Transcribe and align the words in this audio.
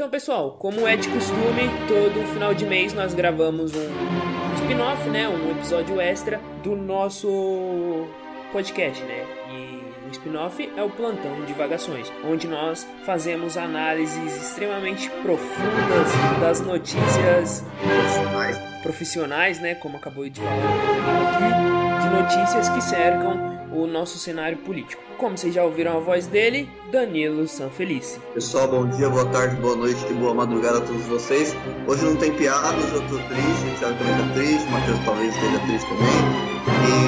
Então, 0.00 0.08
pessoal, 0.08 0.52
como 0.52 0.88
é 0.88 0.96
de 0.96 1.10
costume, 1.10 1.68
todo 1.86 2.26
final 2.32 2.54
de 2.54 2.64
mês 2.64 2.94
nós 2.94 3.12
gravamos 3.12 3.74
um, 3.74 4.54
spin-off, 4.54 5.06
né? 5.10 5.28
Um 5.28 5.50
episódio 5.50 6.00
extra 6.00 6.40
do 6.62 6.74
nosso 6.74 8.08
podcast, 8.50 9.02
né? 9.04 9.26
E 9.50 10.08
o 10.08 10.10
spin-off 10.10 10.72
é 10.74 10.82
o 10.82 10.88
Plantão 10.88 11.44
Divagações, 11.44 12.10
onde 12.24 12.48
nós 12.48 12.88
fazemos 13.04 13.58
análises 13.58 14.36
extremamente 14.38 15.10
profundas 15.22 16.40
das 16.40 16.62
notícias 16.62 17.62
profissionais, 17.82 18.58
profissionais 18.82 19.60
né? 19.60 19.74
Como 19.74 19.98
acabou 19.98 20.26
de 20.26 20.40
falar 20.40 21.28
aqui, 21.28 22.08
de 22.08 22.22
notícias 22.22 22.70
que 22.70 22.80
cercam 22.80 23.59
o 23.72 23.86
nosso 23.86 24.18
cenário 24.18 24.58
político. 24.58 25.02
Como 25.16 25.36
vocês 25.36 25.54
já 25.54 25.62
ouviram 25.64 25.96
a 25.96 26.00
voz 26.00 26.26
dele, 26.26 26.68
Danilo 26.90 27.46
Sanfelice. 27.46 28.18
Pessoal, 28.34 28.68
bom 28.68 28.88
dia, 28.88 29.08
boa 29.08 29.26
tarde, 29.26 29.56
boa 29.56 29.76
noite 29.76 30.00
e 30.10 30.14
boa 30.14 30.34
madrugada 30.34 30.78
a 30.78 30.80
todos 30.80 31.04
vocês. 31.06 31.54
Hoje 31.86 32.04
não 32.04 32.16
tem 32.16 32.32
piada, 32.32 32.76
hoje 32.76 32.94
eu 32.94 33.02
tô 33.02 33.18
triste, 33.28 33.74
o 33.74 33.78
Thiago 33.78 33.98
também 33.98 34.16
tá 34.16 34.34
triste, 34.34 34.66
o 34.66 34.70
Matheus 34.70 34.98
talvez 35.04 35.34
esteja 35.34 35.58
triste 35.60 35.88
também. 35.88 36.50
E 36.86 37.00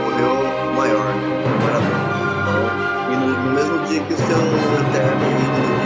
morreu 0.00 0.70
o 0.70 0.74
maior, 0.74 1.14
o. 1.14 2.10
Então, 2.40 3.12
e 3.12 3.16
no, 3.16 3.44
no, 3.44 3.54
mesmo 3.54 3.86
dia 3.86 4.02
que 4.02 4.14
o 4.14 4.16
seu 4.16 4.26
eterno 4.26 5.26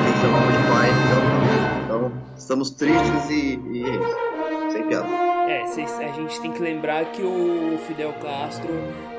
me 0.04 0.12
chamava 0.20 0.52
de 0.52 0.58
pai, 0.68 0.90
então, 1.04 1.84
então 1.84 2.12
estamos 2.36 2.70
tristes 2.70 3.30
e, 3.30 3.60
e 3.72 3.84
é 3.84 3.96
isso. 3.96 4.72
Sem 4.72 4.86
piada. 4.86 5.08
É, 5.48 5.62
a 6.04 6.12
gente 6.12 6.40
tem 6.40 6.52
que 6.52 6.62
lembrar 6.62 7.04
que 7.06 7.22
o 7.22 7.78
Fidel 7.86 8.12
Castro 8.14 8.70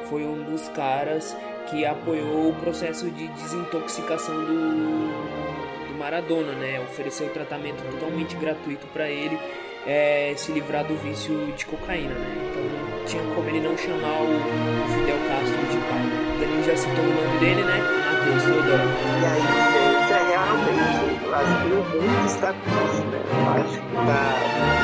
foi 0.09 0.25
um 0.25 0.43
dos 0.43 0.67
caras 0.69 1.35
que 1.69 1.85
apoiou 1.85 2.49
o 2.49 2.53
processo 2.53 3.09
de 3.09 3.27
desintoxicação 3.29 4.35
do, 4.35 5.87
do 5.87 5.97
Maradona, 5.97 6.53
né? 6.53 6.79
Ofereceu 6.81 7.29
tratamento 7.29 7.83
totalmente 7.91 8.35
gratuito 8.35 8.85
para 8.87 9.09
ele 9.09 9.37
é, 9.85 10.33
se 10.35 10.51
livrar 10.51 10.83
do 10.85 10.95
vício 10.95 11.35
de 11.55 11.65
cocaína, 11.65 12.13
né? 12.13 12.49
Então 12.49 12.63
não 12.63 13.05
tinha 13.05 13.23
como 13.35 13.47
ele 13.49 13.61
não 13.61 13.77
chamar 13.77 14.21
o, 14.21 14.25
o 14.25 14.87
Fidel 14.89 15.17
Castro 15.27 15.65
de 15.71 15.77
pai. 15.87 16.35
O 16.35 16.39
Danilo 16.39 16.63
já 16.63 16.75
citou 16.75 17.03
o 17.03 17.07
nome 17.07 17.39
dele, 17.39 17.63
né? 17.63 18.05
Matheus 18.25 18.43
Teodoro. 18.43 18.89
E 19.21 19.25
aí, 19.25 19.41
gente, 19.73 20.13
é 20.13 20.21
realmente 20.31 21.23
o 21.23 21.29
Brasil 21.29 21.75
muito 22.01 22.25
está 22.25 22.53
triste, 22.53 23.05
né? 23.07 23.19
Eu 23.29 23.49
acho 23.49 23.79
que 23.79 23.95
tá. 23.95 24.23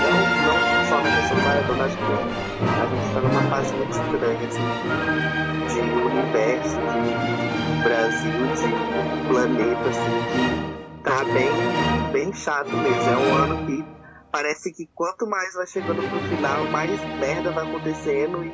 Não, 0.03 0.65
não 0.65 0.70
questão 0.99 1.37
do 1.37 1.43
Maradona, 1.43 1.85
acho 1.85 1.97
que 1.97 2.03
a 2.03 2.85
gente 2.85 3.07
está 3.07 3.21
numa 3.21 3.41
fase 3.49 3.73
muito 3.75 3.91
estranha, 3.91 4.47
assim, 4.47 4.65
de 5.67 5.79
universo, 5.79 6.77
de 6.81 7.83
Brasil, 7.83 8.31
de 8.55 9.27
planeta, 9.27 9.89
assim, 9.89 10.19
que 10.31 11.03
tá 11.03 11.23
bem, 11.23 12.11
bem 12.11 12.33
chato 12.33 12.69
mesmo. 12.71 13.09
É 13.09 13.17
um 13.17 13.35
ano 13.35 13.65
que 13.65 13.85
parece 14.31 14.73
que 14.73 14.89
quanto 14.93 15.25
mais 15.27 15.53
vai 15.53 15.67
chegando 15.67 16.01
pro 16.09 16.19
final, 16.35 16.65
mais 16.65 17.01
merda 17.19 17.51
vai 17.51 17.65
acontecendo 17.65 18.43
e, 18.43 18.49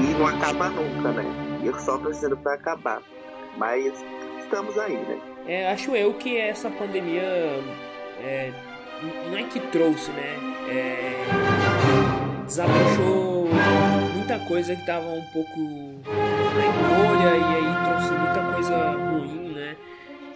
e 0.00 0.14
não 0.18 0.26
acaba 0.26 0.70
nunca, 0.70 1.12
né? 1.12 1.24
E 1.62 1.66
eu 1.66 1.78
só 1.78 1.98
torcendo 1.98 2.36
pra 2.36 2.54
acabar. 2.54 3.00
Mas 3.56 3.92
estamos 4.40 4.76
aí, 4.76 4.96
né? 4.96 5.20
É, 5.46 5.72
acho 5.72 5.94
eu 5.94 6.14
que 6.14 6.36
essa 6.36 6.70
pandemia 6.70 7.22
é, 8.20 8.52
não 9.02 9.36
é 9.36 9.42
que 9.44 9.60
trouxe, 9.60 10.10
né? 10.12 10.36
É, 10.68 11.24
desabrochou 12.46 13.48
muita 14.14 14.38
coisa 14.40 14.76
que 14.76 14.86
tava 14.86 15.06
um 15.06 15.22
pouco 15.32 15.58
na 15.58 16.66
encolha 16.66 17.36
e 17.36 17.54
aí 17.54 17.74
trouxe 17.84 18.12
muita 18.12 18.52
coisa 18.52 18.90
ruim, 18.92 19.54
né? 19.54 19.76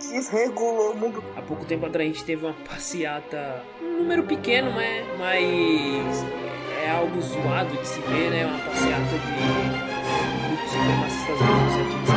Desregulou 0.01 0.93
o 0.93 0.97
mundo. 0.97 1.25
Há 1.37 1.43
pouco 1.43 1.65
tempo 1.65 1.87
atrás 1.87 2.11
a 2.11 2.13
gente 2.13 2.25
teve 2.25 2.45
uma 2.45 2.55
passeata, 2.69 3.63
um 3.81 3.99
número 4.03 4.25
pequeno, 4.25 4.71
né? 4.73 5.05
Mas 5.19 6.25
é 6.85 6.91
algo 6.91 7.21
zoado 7.21 7.77
de 7.77 7.87
se 7.87 8.01
ver, 8.01 8.31
né? 8.31 8.47
Uma 8.47 8.59
passeata 8.59 9.03
de 9.03 10.47
grupos 10.47 10.71
supremacistas 10.71 11.41
aqui 11.41 12.16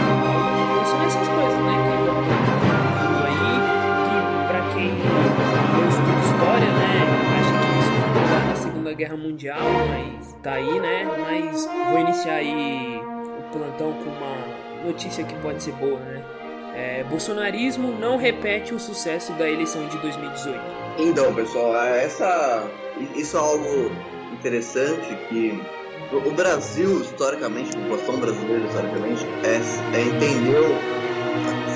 Segunda 8.90 8.94
Guerra 8.94 9.18
Mundial, 9.18 9.60
mas 9.88 10.34
tá 10.42 10.54
aí, 10.54 10.80
né? 10.80 11.06
Mas 11.20 11.68
vou 11.90 12.00
iniciar 12.00 12.36
aí 12.36 12.98
o 12.98 13.52
plantão 13.52 13.94
com 13.94 14.10
uma 14.10 14.84
notícia 14.86 15.24
que 15.24 15.36
pode 15.36 15.62
ser 15.62 15.74
boa, 15.74 16.00
né? 16.00 16.24
É, 16.76 17.04
bolsonarismo 17.04 17.92
não 18.00 18.18
repete 18.18 18.74
o 18.74 18.80
sucesso 18.80 19.34
da 19.34 19.50
eleição 19.50 19.88
de 19.88 19.98
2018. 19.98 20.60
Então, 20.98 21.34
pessoal, 21.34 21.76
essa, 21.76 22.64
isso 23.16 23.38
é 23.38 23.40
algo 23.40 23.92
interessante 24.34 25.16
que 25.28 25.62
o 26.12 26.32
Brasil, 26.32 27.02
historicamente, 27.02 27.76
a 27.78 27.82
população 27.82 28.18
brasileira, 28.18 28.66
historicamente, 28.66 29.26
é, 29.44 29.98
é 29.98 30.02
entendeu 30.02 30.66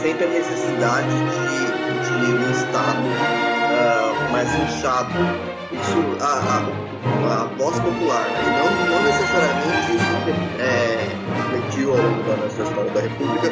sempre 0.01 0.25
a 0.25 0.30
necessidade 0.30 1.07
de, 1.07 2.09
de 2.09 2.34
um 2.34 2.51
Estado 2.51 3.03
uh, 3.03 4.31
mais 4.31 4.50
inchado. 4.56 5.53
Isso, 5.84 6.24
a, 6.24 6.26
a, 6.26 7.44
a 7.44 7.46
voz 7.58 7.78
popular, 7.80 8.30
né? 8.30 8.40
não, 8.58 8.96
não 8.96 9.04
necessariamente 9.04 9.96
isso 9.96 10.14
é, 10.62 11.24
refletiu 11.54 11.92
ao 11.92 11.98
longo 11.98 12.24
da 12.24 12.38
nossa 12.38 12.64
história 12.64 12.92
da 12.92 13.02
República 13.02 13.50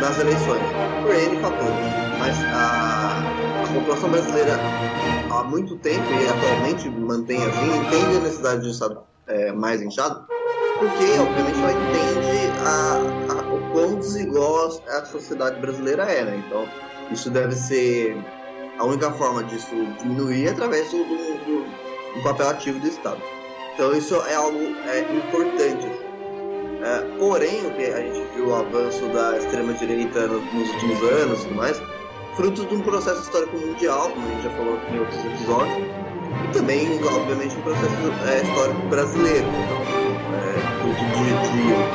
nas 0.00 0.18
eleições, 0.18 0.62
por 1.02 1.14
N 1.14 1.40
fatores. 1.40 2.06
Mas 2.18 2.34
a, 2.54 3.22
a 3.62 3.74
população 3.74 4.08
brasileira, 4.08 4.58
há 5.30 5.44
muito 5.44 5.76
tempo 5.76 6.04
e 6.12 6.28
atualmente 6.28 6.88
mantém 6.88 7.44
assim, 7.44 7.76
entende 7.76 8.16
a 8.16 8.20
necessidade 8.20 8.62
de 8.62 8.68
um 8.68 8.70
Estado 8.70 9.00
é, 9.26 9.52
mais 9.52 9.82
inchado, 9.82 10.26
porque 10.78 11.18
obviamente 11.18 11.58
ela 11.58 11.72
entende 11.72 12.50
a, 12.64 13.32
a, 13.32 13.54
o 13.54 13.72
quão 13.72 13.96
desigual 13.96 14.66
a 14.88 15.04
sociedade 15.04 15.60
brasileira 15.60 16.04
é, 16.04 16.24
né? 16.24 16.42
Então 16.46 16.66
isso 17.10 17.30
deve 17.30 17.54
ser 17.54 18.16
a 18.78 18.84
única 18.84 19.10
forma 19.12 19.42
disso 19.44 19.74
diminuir 19.98 20.46
é 20.46 20.50
através 20.50 20.90
do, 20.90 20.98
do, 20.98 21.64
do, 22.14 22.22
papel 22.22 22.50
ativo 22.50 22.78
do 22.78 22.86
Estado. 22.86 23.20
Então 23.74 23.94
isso 23.94 24.14
é 24.26 24.34
algo 24.34 24.58
é, 24.58 25.00
importante. 25.00 25.86
É, 26.82 27.18
porém, 27.18 27.66
o 27.66 27.74
que 27.74 27.84
a 27.86 28.00
gente 28.00 28.26
viu 28.34 28.48
o 28.48 28.54
avanço 28.54 29.06
da 29.08 29.38
extrema 29.38 29.72
direita 29.74 30.26
nos, 30.26 30.70
últimos 30.70 31.02
anos 31.10 31.44
e 31.44 31.48
mais, 31.48 31.82
fruto 32.36 32.66
de 32.66 32.74
um 32.74 32.80
processo 32.80 33.22
histórico 33.22 33.56
mundial, 33.56 34.10
como 34.10 34.26
a 34.26 34.30
gente 34.30 34.42
já 34.42 34.50
falou 34.50 34.78
em 34.92 34.98
outros 34.98 35.24
episódios, 35.24 35.88
e 36.44 36.52
também, 36.52 37.02
obviamente, 37.02 37.56
um 37.56 37.62
processo 37.62 37.94
é, 38.28 38.42
histórico 38.42 38.86
brasileiro. 38.88 39.46
Então, 39.46 39.96
é, 40.36 40.56
fruto 40.82 41.04
de, 41.16 41.24
de, 41.24 41.86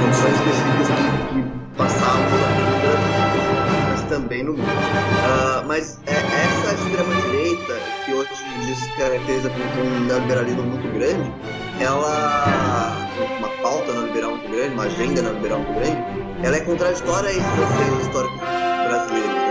condições 0.00 0.34
específicas 0.34 0.88
que, 0.88 1.42
que 1.42 1.76
passavam 1.76 2.69
no 4.38 4.52
mundo. 4.52 4.62
Uh, 4.62 5.66
mas 5.66 5.98
é, 6.06 6.12
essa 6.12 6.74
extrema-direita, 6.74 7.74
que 8.04 8.14
hoje 8.14 8.30
se 8.74 8.88
caracteriza 8.96 9.50
por 9.50 9.82
um 9.82 10.00
neoliberalismo 10.06 10.62
muito 10.62 10.88
grande, 10.94 11.32
ela, 11.80 13.08
uma 13.38 13.48
pauta 13.62 13.92
neoliberal 13.92 14.30
muito 14.30 14.48
grande, 14.50 14.74
uma 14.74 14.84
agenda 14.84 15.22
neoliberal 15.22 15.58
muito 15.58 15.74
grande, 15.80 16.46
ela 16.46 16.56
é 16.56 16.60
contraditória 16.60 17.28
a 17.28 17.32
esses 17.32 17.44
anseios 17.44 18.06
históricos 18.06 18.38
brasileiros, 18.38 19.49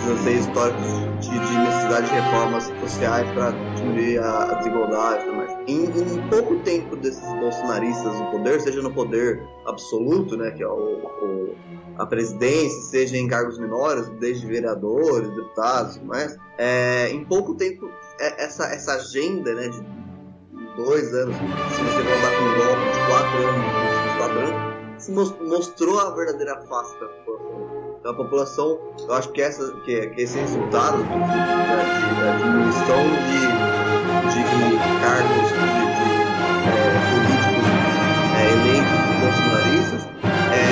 né? 0.00 0.10
esses 0.10 0.10
anseios 0.10 0.46
históricos 0.46 0.86
de, 1.20 1.30
de 1.30 1.58
necessidade 1.58 2.06
de 2.06 2.12
reformas 2.12 2.64
sociais 2.80 3.30
para 3.32 3.50
diminuir 3.74 4.18
a, 4.18 4.44
a 4.44 4.54
desigualdade 4.54 5.26
e 5.26 5.32
mais. 5.32 5.50
Em, 5.66 5.84
em, 5.84 6.28
pouco 6.28 6.56
tempo 6.60 6.96
desses 6.96 7.22
bolsonaristas 7.40 8.18
no 8.18 8.30
poder, 8.30 8.60
seja 8.60 8.82
no 8.82 8.92
poder 8.92 9.42
absoluto, 9.66 10.36
né, 10.36 10.50
que 10.50 10.62
é 10.62 10.68
o, 10.68 10.72
o 10.72 11.54
a 11.98 12.06
presidência, 12.06 12.80
seja 12.80 13.16
em 13.18 13.28
cargos 13.28 13.58
menores, 13.58 14.08
desde 14.20 14.46
vereadores, 14.46 15.28
deputados 15.34 15.96
e 15.96 16.00
mais, 16.00 16.36
é, 16.56 17.10
em 17.10 17.24
pouco 17.24 17.54
tempo 17.54 17.90
é, 18.18 18.44
essa, 18.44 18.64
essa 18.72 18.94
agenda 18.94 19.54
né, 19.54 19.68
de 19.68 19.82
dois 20.76 21.12
anos, 21.12 21.36
se 21.36 21.82
você 21.82 21.98
andar 22.00 22.38
com 22.38 22.44
um 22.44 22.54
golpe 22.56 22.90
de 22.90 23.06
quatro 23.06 23.46
anos, 23.46 24.10
de 24.10 24.16
quatro 24.16 24.38
anos, 24.38 25.04
se 25.04 25.12
mostrou 25.12 26.00
a 26.00 26.10
verdadeira 26.14 26.60
face 26.62 26.98
da 27.00 27.06
população. 27.06 27.69
Então 28.00 28.12
a 28.12 28.14
população, 28.14 28.78
eu 29.06 29.12
acho 29.12 29.28
que, 29.30 29.42
essa, 29.42 29.72
que, 29.84 30.06
que 30.08 30.22
esse 30.22 30.38
resultado 30.38 31.02
da 31.02 32.36
diminuição 32.38 33.02
de, 33.28 33.40
de 34.32 34.40
cargos 35.02 35.48
de, 35.48 35.60
de 35.60 35.84
é, 36.70 36.96
políticos 37.12 37.66
é, 38.38 38.42
eleitos 38.56 39.00
bolsonaristas 39.20 40.02
é, 40.50 40.64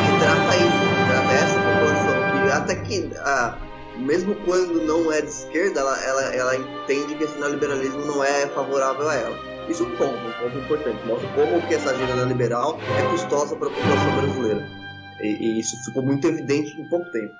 retrata 0.00 0.52
isso, 0.56 0.82
retrata 0.98 1.32
essa 1.34 1.58
população 1.60 2.16
que 2.32 2.50
até 2.50 2.74
que 2.76 3.16
a 3.18 3.58
mesmo 3.98 4.34
quando 4.46 4.82
não 4.82 5.12
é 5.12 5.20
de 5.20 5.28
esquerda, 5.28 5.80
ela, 5.80 6.04
ela, 6.04 6.22
ela 6.34 6.56
entende 6.56 7.14
que 7.14 7.24
esse 7.24 7.38
neoliberalismo 7.38 8.04
não 8.06 8.24
é 8.24 8.46
favorável 8.48 9.08
a 9.08 9.14
ela. 9.14 9.38
Isso 9.68 9.84
é 9.84 9.86
um 9.86 9.96
ponto, 9.96 10.16
um 10.16 10.32
ponto 10.32 10.58
importante. 10.58 11.06
Mostra 11.06 11.28
como 11.28 11.62
que 11.68 11.74
essa 11.74 11.90
agenda 11.90 12.16
neoliberal 12.16 12.78
é 12.98 13.10
custosa 13.10 13.54
para 13.54 13.68
a 13.68 13.70
população 13.70 14.16
brasileira. 14.16 14.83
E, 15.20 15.26
e, 15.26 15.60
isso 15.60 15.76
ficou 15.84 16.02
muito 16.02 16.26
evidente 16.26 16.80
em 16.80 16.88
pouco 16.88 17.10
tempo. 17.10 17.34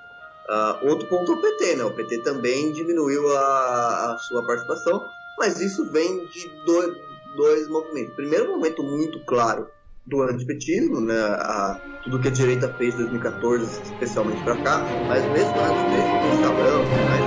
Uh, 0.49 0.89
outro 0.89 1.07
ponto 1.07 1.31
é 1.31 1.35
o 1.35 1.41
PT, 1.41 1.75
né? 1.75 1.83
O 1.83 1.91
PT 1.91 2.19
também 2.23 2.71
diminuiu 2.71 3.35
a, 3.35 4.13
a 4.13 4.17
sua 4.19 4.45
participação, 4.45 5.03
mas 5.37 5.59
isso 5.59 5.91
vem 5.91 6.25
de 6.27 6.47
dois, 6.65 6.95
dois 7.35 7.67
movimentos. 7.67 8.13
Primeiro 8.15 8.49
momento 8.49 8.83
muito 8.83 9.19
claro 9.25 9.67
do 10.05 10.21
antipetismo, 10.21 11.01
né? 11.01 11.19
A, 11.19 11.79
tudo 12.03 12.19
que 12.19 12.27
a 12.27 12.31
direita 12.31 12.71
fez 12.77 12.93
em 12.93 12.97
2014, 12.97 13.81
especialmente 13.81 14.43
para 14.43 14.55
cá, 14.57 14.85
mas 15.07 15.23
mesmo 15.31 15.55
antes 15.59 15.81
do 15.81 15.97
Instagram, 16.35 16.85
mas 17.09 17.25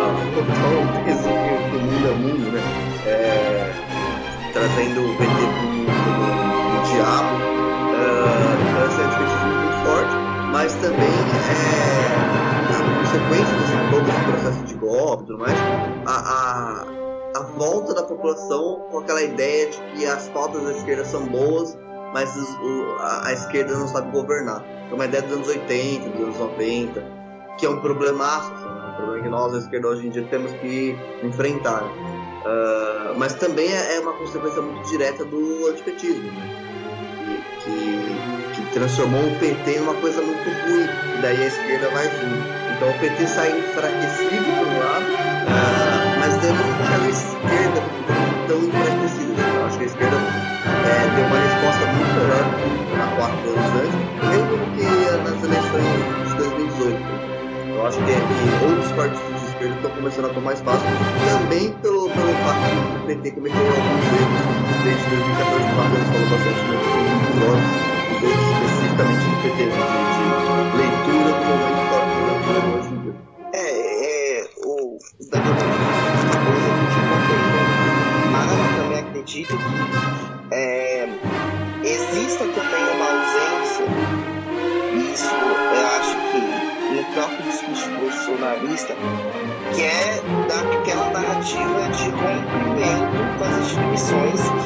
a 0.00 1.34
do 1.70 1.78
mundo 1.78 2.08
é 2.08 2.14
mundo, 2.14 2.50
né? 2.52 2.60
É, 3.06 3.70
trazendo 4.52 5.04
o 5.04 5.16
PT 5.18 5.28
pro 6.00 6.94
diabo, 6.94 7.36
uh, 7.92 8.43
então 8.43 8.43
esse 8.43 8.43
forte, 9.84 10.14
mas 10.52 10.74
também 10.76 10.98
é, 10.98 11.74
consequência 13.00 13.56
de 13.56 13.90
todo 13.90 14.08
esse 14.08 14.24
processo 14.30 14.64
de 14.64 14.74
golpe 14.74 15.22
e 15.22 15.26
tudo 15.26 15.38
mais, 15.38 15.54
a, 16.06 16.16
a, 16.16 17.40
a 17.40 17.42
volta 17.56 17.94
da 17.94 18.02
população 18.02 18.86
com 18.90 18.98
aquela 18.98 19.22
ideia 19.22 19.70
de 19.70 19.78
que 19.78 20.06
as 20.06 20.28
pautas 20.30 20.62
da 20.62 20.72
esquerda 20.72 21.04
são 21.04 21.26
boas 21.26 21.76
mas 22.14 22.32
o, 22.36 22.96
a, 23.00 23.26
a, 23.26 23.32
esquerda 23.32 23.76
não 23.76 23.88
sabe 23.88 24.12
governar. 24.12 24.64
É 24.88 24.94
uma 24.94 25.04
ideia 25.04 25.20
dos 25.24 25.32
anos 25.32 25.48
80, 25.48 26.10
dos 26.10 26.20
anos 26.20 26.38
90, 26.38 27.04
que 27.58 27.66
é 27.66 27.68
um 27.68 27.80
problemaço, 27.80 28.54
assim, 28.54 28.64
né? 28.64 28.90
um 28.92 28.96
problema 28.96 29.22
que 29.24 29.28
nós, 29.28 29.54
a 29.54 29.58
esquerda, 29.58 29.88
hoje 29.88 30.06
em 30.06 30.10
dia 30.10 30.24
temos 30.30 30.52
que 30.52 30.96
enfrentar. 31.24 31.82
Uh, 31.82 33.18
mas 33.18 33.34
também 33.34 33.68
é, 33.68 33.96
é 33.96 34.00
uma 34.00 34.12
consequência 34.12 34.62
muito 34.62 34.88
direta 34.88 35.24
do 35.24 35.66
antipetismo, 35.66 36.30
né? 36.30 36.64
que, 37.24 37.64
que, 37.64 38.23
transformou 38.74 39.22
o 39.22 39.38
PT 39.38 39.78
numa 39.78 39.94
coisa 39.94 40.20
muito 40.20 40.50
ruim, 40.66 40.82
e 40.82 41.22
daí 41.22 41.42
a 41.42 41.46
esquerda 41.46 41.88
vai 41.90 42.08
vir. 42.08 42.42
Então 42.74 42.90
o 42.90 42.98
PT 42.98 43.26
sai 43.28 43.56
enfraquecido 43.56 44.44
por 44.58 44.66
um 44.66 44.78
lado, 44.82 45.06
uh, 45.14 46.18
mas 46.18 46.34
eu 46.42 46.52
não 46.52 46.74
acho 46.82 47.04
a 47.04 47.08
esquerda 47.08 47.80
tão 48.48 48.58
enfraquecida. 48.58 49.42
Eu 49.42 49.66
acho 49.66 49.78
que 49.78 49.84
a 49.84 49.86
esquerda 49.86 50.16
é, 50.16 51.06
deu 51.14 51.24
uma 51.24 51.38
resposta 51.38 51.86
muito 51.86 52.12
melhor 52.18 52.44
há 52.98 53.16
quatro 53.16 53.48
anos 53.54 53.70
antes, 53.78 54.02
mesmo 54.28 54.56
do 54.58 54.66
que 54.74 54.86
nas 55.22 55.38
eleições 55.44 55.86
de 56.26 56.34
2018. 56.34 57.24
Eu 57.74 57.86
acho 57.86 57.98
que, 57.98 58.10
é 58.10 58.18
que 58.18 58.64
outros 58.66 58.90
partidos 58.92 59.40
de 59.40 59.46
esquerda 59.46 59.74
estão 59.76 59.90
começando 59.92 60.24
a 60.26 60.34
tomar 60.34 60.52
espaço, 60.52 60.82
também 61.30 61.70
pelo, 61.80 62.10
pelo 62.10 62.34
fato 62.42 62.58
que 62.58 63.02
o 63.02 63.06
PT 63.06 63.30
cometeu 63.30 63.60
alguns 63.60 64.06
erros 64.18 64.54
desde 64.82 65.04
2014, 65.14 65.62
o 65.62 65.76
Matheus 65.78 66.06
falou 66.10 66.28
bastante 66.28 67.88
no 67.88 67.93
especificamente 68.24 69.24
do 69.24 69.36
PT, 69.42 69.58
de, 69.64 69.72
de 69.72 70.76
leitura 70.76 71.30
do 71.32 71.44
momento 71.44 71.78
histórico 71.84 72.16
brasileiro 72.24 72.68
hoje 72.78 72.88
em 72.88 72.98
dia. 73.02 73.14
É, 73.52 73.58
é, 74.04 74.50
o 74.64 74.98
Daniel 75.30 75.54
coisa 76.44 76.70
que 76.78 76.86
te 76.90 77.00
mas 78.32 78.48
eu 78.52 78.64
também 78.82 78.98
acredito 78.98 79.54
que 79.56 80.54
é, 80.54 81.08
exista 81.84 82.44
também 82.46 82.84
uma 82.94 83.06
ausência, 83.10 83.86
isso 85.12 85.34
eu 85.34 85.86
acho 85.98 86.16
que 86.30 86.40
no 86.94 87.04
próprio 87.14 87.42
discurso 87.42 87.90
bolsonarista, 87.90 88.94
que 89.74 89.82
é 89.82 90.22
daquela 90.48 91.10
narrativa 91.10 91.88
de 91.90 92.04
rompimento 92.10 93.38
com 93.38 93.44
as 93.44 93.56
instituições 93.58 94.63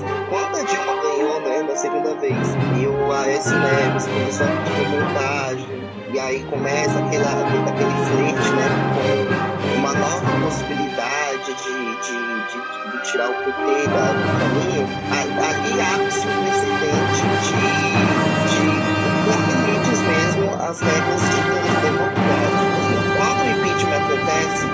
né? 0.00 0.06
Aliás, 0.06 0.28
quando 0.28 0.56
a 0.56 0.62
Dilma 0.62 1.02
ganhou, 1.02 1.40
né, 1.40 1.62
na 1.62 1.76
segunda 1.76 2.14
vez, 2.16 2.48
e 2.80 2.86
o 2.86 3.12
Aécio 3.12 3.58
Neves 3.58 4.06
começou 4.06 4.46
a 4.46 4.50
pedir 4.50 4.88
montagem, 4.88 5.68
e 6.12 6.18
aí 6.18 6.44
começa 6.44 6.98
aquela, 6.98 7.30
aquele 7.68 7.90
frente, 8.06 8.50
né, 8.54 8.68
com 9.62 9.78
uma 9.78 9.92
nova 9.92 10.44
possibilidade 10.44 11.54
de, 11.54 11.74
de, 12.02 12.18
de, 12.46 12.58
de 12.92 13.10
tirar 13.10 13.30
o 13.30 13.34
PT 13.34 13.88
da, 13.88 14.12
do 14.12 14.24
caminho, 14.38 14.86
ali 15.12 15.80
abre-se 15.80 16.26
um 16.26 16.32
precedente 16.42 17.22
de, 17.42 17.56
de 18.52 18.60
limites 19.52 20.00
mesmo 20.00 20.54
as 20.62 20.80
regras 20.80 21.20
de 21.20 21.36
democráticas. 21.82 22.66
Quando 23.16 23.40
o 23.40 23.50
impeachment 23.50 24.02
acontece, 24.04 24.66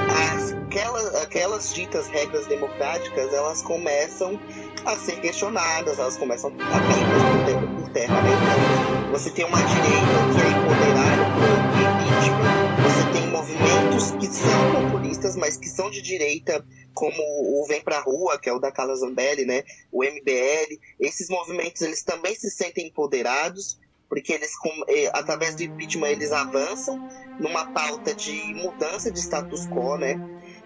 aquelas, 0.73 1.15
aquelas 1.17 1.75
ditas 1.75 2.09
regras 2.09 2.47
democráticas 2.47 3.33
elas 3.33 3.63
começam 3.63 4.41
a 4.85 4.97
ser 4.97 5.21
questionadas, 5.21 5.99
elas 5.99 6.17
começam 6.17 6.51
a 6.51 6.55
cair 6.55 7.77
por 7.77 7.89
terra. 7.91 8.23
Né? 8.23 8.31
Então, 8.31 9.13
você 9.13 9.31
tem 9.31 9.45
uma 9.45 9.59
direita 9.59 10.07
que 10.33 10.41
é 10.41 10.49
empoderada 10.51 11.25
por 11.35 11.63
impeachment, 11.81 12.63
você 12.83 13.13
tem 13.13 13.27
movimentos 13.29 14.11
que 14.13 14.27
são 14.27 14.91
populistas, 14.91 15.37
mas 15.37 15.57
que 15.57 15.69
são 15.69 15.91
de 15.91 16.03
direita, 16.03 16.65
como 16.95 17.17
o 17.17 17.65
Vem 17.67 17.83
Pra 17.83 18.01
Rua, 18.01 18.39
que 18.39 18.49
é 18.49 18.53
o 18.53 18.59
da 18.59 18.73
Carla 18.73 18.97
Zambelli, 18.97 19.45
né? 19.45 19.63
o 19.91 20.03
MBL. 20.03 20.79
Esses 21.01 21.29
movimentos 21.29 21.83
eles 21.83 22.03
também 22.03 22.35
se 22.35 22.51
sentem 22.51 22.89
empoderados, 22.89 23.79
porque 24.09 24.33
eles, 24.33 24.53
eh, 24.89 25.11
através 25.15 25.55
do 25.55 25.63
impeachment, 25.63 26.09
eles 26.09 26.33
avançam 26.33 27.09
numa 27.41 27.67
pauta 27.73 28.15
de 28.15 28.33
mudança 28.55 29.11
de 29.11 29.19
status 29.19 29.67
quo, 29.67 29.97
né? 29.97 30.21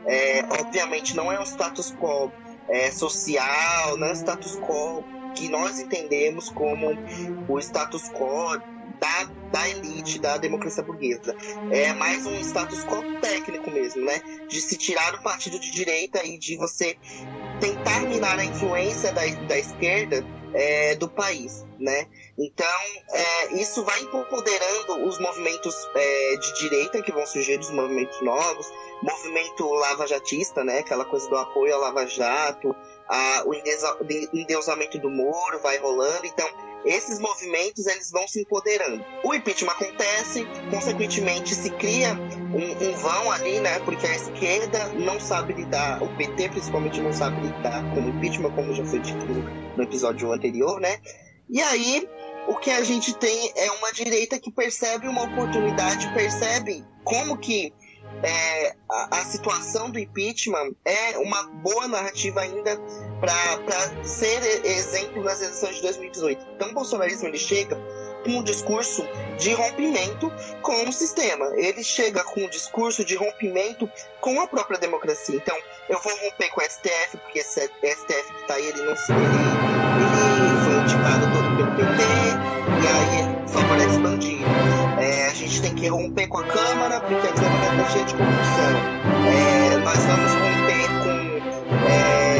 É, 0.04 0.44
obviamente 0.60 1.16
não 1.16 1.30
é 1.32 1.38
um 1.38 1.44
status 1.44 1.92
quo 1.92 2.32
é, 2.68 2.90
social, 2.90 3.98
é 3.98 4.04
um 4.04 4.12
status 4.12 4.58
quo 4.58 5.04
que 5.34 5.48
nós 5.50 5.78
entendemos 5.78 6.48
como 6.48 6.96
o 7.46 7.58
status 7.60 8.08
quo 8.10 8.58
da, 8.98 9.30
da 9.50 9.68
elite, 9.68 10.18
da 10.18 10.38
democracia 10.38 10.82
burguesa. 10.82 11.36
É 11.70 11.92
mais 11.92 12.24
um 12.24 12.34
status 12.40 12.84
quo 12.84 13.04
técnico 13.20 13.70
mesmo, 13.70 14.04
né? 14.04 14.20
De 14.48 14.60
se 14.60 14.76
tirar 14.76 15.12
do 15.12 15.22
partido 15.22 15.60
de 15.60 15.70
direita 15.70 16.24
e 16.24 16.38
de 16.38 16.56
você 16.56 16.96
tentar 17.60 18.00
minar 18.02 18.38
a 18.38 18.44
influência 18.44 19.12
da, 19.12 19.22
da 19.46 19.58
esquerda 19.58 20.24
é, 20.56 20.94
do 20.94 21.06
país, 21.06 21.66
né? 21.78 22.06
Então, 22.38 22.66
é, 23.12 23.52
isso 23.54 23.84
vai 23.84 24.00
empoderando 24.00 25.06
os 25.06 25.18
movimentos 25.18 25.74
é, 25.94 26.36
de 26.36 26.54
direita 26.60 27.02
que 27.02 27.12
vão 27.12 27.26
surgir, 27.26 27.58
os 27.60 27.70
movimentos 27.70 28.20
novos, 28.22 28.66
movimento 29.02 29.68
lava-jatista, 29.74 30.64
né? 30.64 30.78
Aquela 30.78 31.04
coisa 31.04 31.28
do 31.28 31.36
apoio 31.36 31.74
ao 31.74 31.80
lava-jato, 31.82 32.74
o 33.44 33.54
endeusamento 34.34 34.98
do 34.98 35.10
Moro 35.10 35.60
vai 35.60 35.76
rolando. 35.76 36.24
Então, 36.26 36.48
esses 36.86 37.18
movimentos 37.18 37.86
eles 37.86 38.10
vão 38.10 38.26
se 38.28 38.40
empoderando. 38.40 39.04
O 39.24 39.34
impeachment 39.34 39.72
acontece, 39.72 40.46
consequentemente 40.70 41.54
se 41.54 41.70
cria 41.70 42.14
um, 42.14 42.88
um, 42.88 42.96
vão 42.96 43.30
ali, 43.32 43.60
né? 43.60 43.78
Porque 43.80 44.06
a 44.06 44.14
esquerda 44.14 44.88
não 44.94 45.20
sabe 45.20 45.52
lidar, 45.52 46.02
o 46.02 46.16
PT 46.16 46.48
principalmente 46.50 47.00
não 47.00 47.12
sabe 47.12 47.40
lidar 47.42 47.82
com 47.92 48.00
o 48.00 48.08
impeachment, 48.08 48.52
como 48.52 48.72
já 48.72 48.84
foi 48.84 49.00
dito 49.00 49.26
no 49.76 49.82
episódio 49.82 50.32
anterior, 50.32 50.80
né? 50.80 50.98
E 51.50 51.60
aí 51.60 52.08
o 52.48 52.54
que 52.56 52.70
a 52.70 52.82
gente 52.84 53.14
tem 53.14 53.52
é 53.56 53.70
uma 53.72 53.92
direita 53.92 54.38
que 54.38 54.52
percebe 54.52 55.08
uma 55.08 55.24
oportunidade, 55.24 56.12
percebe 56.14 56.84
como 57.04 57.36
que 57.36 57.72
é, 58.22 58.74
a, 58.88 59.20
a, 59.20 59.24
situação 59.24 59.90
do 59.90 59.98
impeachment 59.98 60.72
é 60.84 61.18
uma 61.18 61.42
boa 61.44 61.86
narrativa 61.86 62.40
ainda 62.40 62.80
para 63.20 64.04
ser 64.04 64.66
exemplo 64.66 65.22
nas 65.22 65.40
eleições 65.42 65.76
de 65.76 65.82
2018. 65.82 66.46
Então, 66.54 66.70
o 66.70 66.74
bolsonarismo 66.74 67.28
ele 67.28 67.38
chega 67.38 67.76
com 68.24 68.38
um 68.38 68.42
discurso 68.42 69.06
de 69.38 69.52
rompimento 69.52 70.32
com 70.62 70.88
o 70.88 70.92
sistema. 70.92 71.46
Ele 71.56 71.82
chega 71.84 72.24
com 72.24 72.40
um 72.40 72.48
discurso 72.48 73.04
de 73.04 73.14
rompimento 73.14 73.88
com 74.20 74.40
a 74.40 74.46
própria 74.46 74.78
democracia. 74.78 75.36
Então, 75.36 75.56
eu 75.88 76.00
vou 76.00 76.12
romper 76.16 76.50
com 76.50 76.60
o 76.60 76.64
STF, 76.64 77.18
porque 77.18 77.38
esse 77.38 77.60
STF 77.60 78.32
que 78.32 78.40
está 78.40 78.54
aí, 78.54 78.66
ele 78.66 78.82
não. 78.82 78.92
Ele, 78.92 80.06
ele 80.42 80.64
foi 80.64 80.74
indicado 80.82 81.26
todo 81.32 81.56
pelo 81.56 81.76
PT, 81.76 82.02
e 82.82 82.86
aí 82.88 83.18
ele 83.20 83.48
favorece 83.48 83.98
gente 85.56 85.62
tem 85.62 85.74
que 85.74 85.88
romper 85.88 86.26
com 86.26 86.38
a 86.38 86.44
Câmara, 86.44 87.00
porque 87.00 87.26
a 87.26 87.32
Câmara 87.32 87.76
está 87.76 87.90
cheia 87.90 88.04
de 88.04 88.14
corrupção. 88.14 88.72
É, 89.26 89.76
nós 89.78 89.98
vamos 90.04 90.32
romper 90.34 90.86
com. 91.02 91.16
É, 91.88 92.36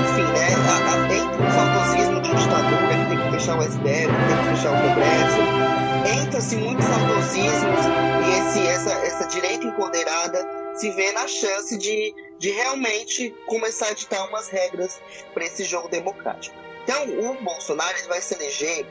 enfim, 0.00 0.32
né? 0.32 0.48
A, 0.64 0.92
a, 0.92 1.06
entre 1.16 1.42
o 1.42 1.50
saudosismo 1.50 2.20
de 2.22 2.30
ditadura, 2.34 2.86
que 2.86 3.08
tem 3.08 3.18
que 3.18 3.30
fechar 3.32 3.58
o 3.58 3.62
STF, 3.62 3.82
tem 3.82 4.36
que 4.38 4.56
fechar 4.56 4.72
o 4.72 4.88
Congresso. 4.88 6.22
Entra-se 6.22 6.56
muitos 6.56 6.84
saudosismos 6.86 7.84
e 8.24 8.38
esse, 8.38 8.66
essa, 8.68 8.92
essa 9.04 9.26
direita 9.26 9.66
empoderada 9.66 10.38
se 10.76 10.90
vê 10.90 11.12
na 11.12 11.26
chance 11.28 11.76
de, 11.76 12.14
de 12.38 12.50
realmente 12.50 13.34
começar 13.46 13.88
a 13.88 13.92
ditar 13.92 14.26
umas 14.28 14.48
regras 14.48 15.00
para 15.34 15.44
esse 15.44 15.64
jogo 15.64 15.88
democrático. 15.88 16.56
Então, 16.84 17.02
o 17.18 17.34
Bolsonaro 17.42 17.96
vai 18.08 18.20
se 18.20 18.34
eleger 18.34 18.86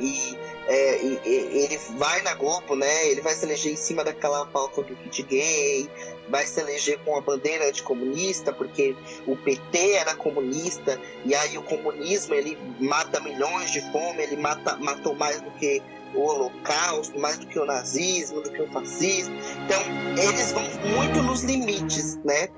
E, 0.00 0.38
é, 0.66 1.02
e, 1.02 1.20
e, 1.24 1.64
ele 1.64 1.78
vai 1.96 2.22
na 2.22 2.34
Globo, 2.34 2.74
né? 2.76 3.08
Ele 3.08 3.20
vai 3.20 3.34
se 3.34 3.44
eleger 3.44 3.72
em 3.72 3.76
cima 3.76 4.04
daquela 4.04 4.46
pauta 4.46 4.82
do 4.82 4.96
kit 4.96 5.22
gay, 5.22 5.90
vai 6.28 6.46
se 6.46 6.60
eleger 6.60 6.98
com 7.04 7.16
a 7.16 7.20
bandeira 7.20 7.68
anticomunista, 7.68 8.52
porque 8.52 8.96
o 9.26 9.36
PT 9.36 9.92
era 9.92 10.14
comunista, 10.14 11.00
e 11.24 11.34
aí 11.34 11.56
o 11.56 11.62
comunismo 11.62 12.34
ele 12.34 12.58
mata 12.80 13.20
milhões 13.20 13.70
de 13.70 13.80
fome, 13.92 14.22
ele 14.22 14.36
mata, 14.36 14.76
matou 14.76 15.14
mais 15.14 15.40
do 15.40 15.50
que 15.52 15.82
o 16.14 16.20
holocausto, 16.20 17.18
mais 17.18 17.38
do 17.38 17.46
que 17.46 17.58
o 17.58 17.64
nazismo, 17.64 18.40
do 18.40 18.50
que 18.50 18.62
o 18.62 18.70
fascismo. 18.70 19.36
Então, 19.64 19.80
eles 20.22 20.52
vão 20.52 20.64
muito 20.96 21.22
nos 21.22 21.42
limites, 21.42 22.16
né? 22.24 22.48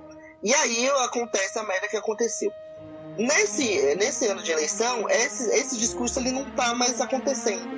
E 0.42 0.54
aí 0.54 0.88
acontece 1.04 1.58
a 1.58 1.64
merda 1.64 1.88
que 1.88 1.96
aconteceu. 1.96 2.52
Nesse, 3.18 3.96
nesse 3.96 4.26
ano 4.28 4.40
de 4.40 4.52
eleição, 4.52 5.10
esse, 5.10 5.50
esse 5.50 5.76
discurso 5.76 6.20
ele 6.20 6.30
não 6.30 6.48
tá 6.52 6.72
mais 6.74 7.00
acontecendo. 7.00 7.76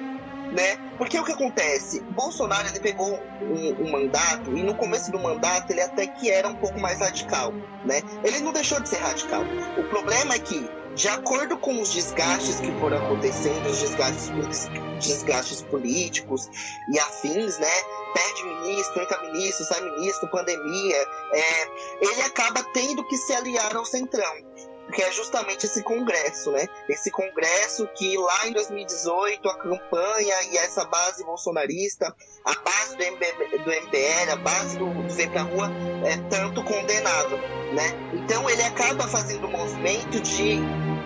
Né? 0.53 0.77
Porque 0.99 1.19
o 1.19 1.25
que 1.25 1.33
acontece? 1.33 2.01
Bolsonaro 2.11 2.69
ele 2.69 2.81
pegou 2.81 3.19
um, 3.41 3.85
um, 3.85 3.91
mandato 3.91 4.51
e 4.55 4.63
no 4.63 4.75
começo 4.75 5.11
do 5.13 5.19
mandato 5.19 5.71
ele 5.71 5.81
até 5.81 6.09
que 6.09 6.29
era 6.29 6.49
um 6.49 6.57
pouco 6.57 6.79
mais 6.81 6.99
radical, 6.99 7.53
né? 7.85 8.03
Ele 8.25 8.41
não 8.41 8.53
deixou 8.53 8.81
de 8.81 8.89
ser 8.89 8.97
radical. 8.97 9.43
O 9.79 9.85
problema 9.85 10.35
é 10.35 10.41
que 10.41 10.69
de 10.97 11.09
acordo 11.09 11.57
com 11.57 11.81
os 11.81 11.93
desgastes 11.93 12.59
que 12.59 12.73
foram 12.81 12.97
acontecendo, 12.97 13.65
os 13.67 13.79
desgastes, 13.79 14.69
desgastes 14.99 15.63
políticos 15.63 16.49
e 16.93 16.99
afins, 16.99 17.59
né? 17.59 17.71
Perde 18.13 18.43
ministro, 18.43 19.03
entra 19.03 19.23
ministro, 19.23 19.65
sai 19.67 19.81
ministro, 19.83 20.29
pandemia, 20.31 20.97
é, 21.33 21.69
ele 22.01 22.23
acaba 22.23 22.61
tendo 22.75 23.07
que 23.07 23.17
se 23.17 23.33
aliar 23.33 23.77
ao 23.77 23.85
centrão 23.85 24.50
que 24.91 25.03
é 25.03 25.13
justamente 25.13 25.67
esse 25.67 25.83
congresso, 25.83 26.51
né? 26.53 26.67
Esse 26.89 27.11
congresso 27.11 27.87
que 27.95 28.17
lá 28.17 28.47
em 28.47 28.53
2018 28.53 29.49
a 29.49 29.59
campanha 29.59 30.35
e 30.51 30.59
essa 30.59 30.85
base 30.85 31.25
bolsonarista, 31.25 32.15
a 32.45 32.55
base 32.55 32.97
do, 32.97 33.05
MB, 33.05 33.59
do 33.59 33.71
MBL, 33.71 34.33
a 34.33 34.37
base 34.37 34.79
do, 34.79 34.87
do 34.87 35.15
Vem 35.15 35.31
Pra 35.31 35.43
Rua, 35.43 35.71
é 36.05 36.17
tanto 36.29 36.63
condenado, 36.65 37.37
né? 37.73 37.91
Então 38.13 38.49
ele 38.49 38.63
acaba 38.63 39.07
fazendo 39.07 39.47
um 39.47 39.51
movimento 39.51 40.21
de 40.21 40.59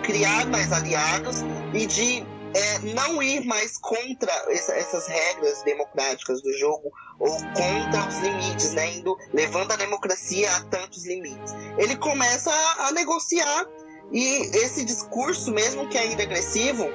criar 0.03 0.45
mais 0.47 0.71
aliados 0.71 1.41
e 1.73 1.85
de 1.85 2.34
é, 2.55 2.79
não 2.93 3.21
ir 3.21 3.45
mais 3.45 3.77
contra 3.77 4.31
essa, 4.47 4.73
essas 4.73 5.07
regras 5.07 5.61
democráticas 5.63 6.41
do 6.41 6.57
jogo 6.57 6.89
ou 7.19 7.29
contra 7.29 8.07
os 8.07 8.19
limites, 8.19 8.71
né? 8.71 8.93
Indo, 8.93 9.17
levando 9.33 9.73
a 9.73 9.75
democracia 9.75 10.49
a 10.55 10.61
tantos 10.63 11.05
limites. 11.05 11.53
Ele 11.77 11.97
começa 11.97 12.49
a, 12.49 12.87
a 12.87 12.91
negociar 12.93 13.65
e 14.11 14.23
esse 14.57 14.85
discurso, 14.85 15.51
mesmo 15.51 15.89
que 15.89 15.97
ainda 15.97 16.23
agressivo, 16.23 16.85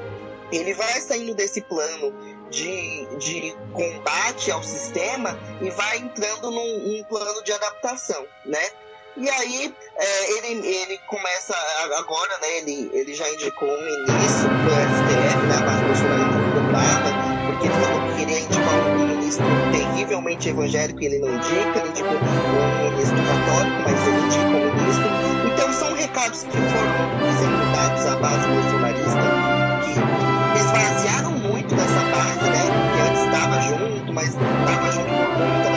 ele 0.50 0.72
vai 0.72 0.98
saindo 1.00 1.34
desse 1.34 1.60
plano 1.60 2.12
de, 2.50 3.06
de 3.16 3.54
combate 3.74 4.50
ao 4.50 4.62
sistema 4.62 5.38
e 5.60 5.68
vai 5.70 5.98
entrando 5.98 6.50
num, 6.50 6.78
num 6.88 7.04
plano 7.04 7.44
de 7.44 7.52
adaptação, 7.52 8.26
né? 8.46 8.70
E 9.16 9.28
aí 9.28 9.74
é, 9.96 10.32
ele, 10.38 10.66
ele 10.66 10.98
começa 11.08 11.54
agora, 11.98 12.38
né? 12.40 12.58
Ele, 12.58 12.90
ele 12.92 13.14
já 13.14 13.28
indicou 13.28 13.68
um 13.68 13.82
ministro 13.82 14.48
do 14.48 14.70
STF, 14.70 15.46
né? 15.46 15.60
Bolsonarista 15.86 16.38
muito 16.38 16.60
brava, 16.70 17.10
porque 17.46 17.66
ele 17.66 17.74
falou 17.74 18.00
que 18.06 18.18
queria 18.18 18.40
indicar 18.40 18.74
um 18.86 19.06
ministro 19.08 19.44
terrivelmente 19.72 20.48
evangélico 20.48 21.02
e 21.02 21.06
ele 21.06 21.18
não 21.18 21.34
indica, 21.34 21.78
ele 21.78 21.88
indicou 21.88 22.12
um 22.12 22.90
ministro 22.90 23.16
católico, 23.16 23.82
mas 23.84 24.06
ele 24.06 24.20
indica 24.26 24.46
um 24.46 24.74
ministro. 24.74 25.08
Então 25.52 25.72
são 25.72 25.94
recados 25.94 26.42
que 26.44 26.50
foram 26.50 27.72
dados 27.72 28.06
à 28.06 28.16
base 28.16 28.48
bolsonarista 28.48 29.20
que 29.84 30.58
esvaziaram 30.60 31.32
muito 31.32 31.74
dessa 31.74 32.00
base, 32.10 32.50
né? 32.50 32.62
Que 32.94 33.00
antes 33.08 33.22
estava 33.24 33.60
junto, 33.62 34.12
mas 34.12 34.28
estava 34.28 34.92
junto 34.92 35.08
por 35.08 35.26
conta 35.36 35.69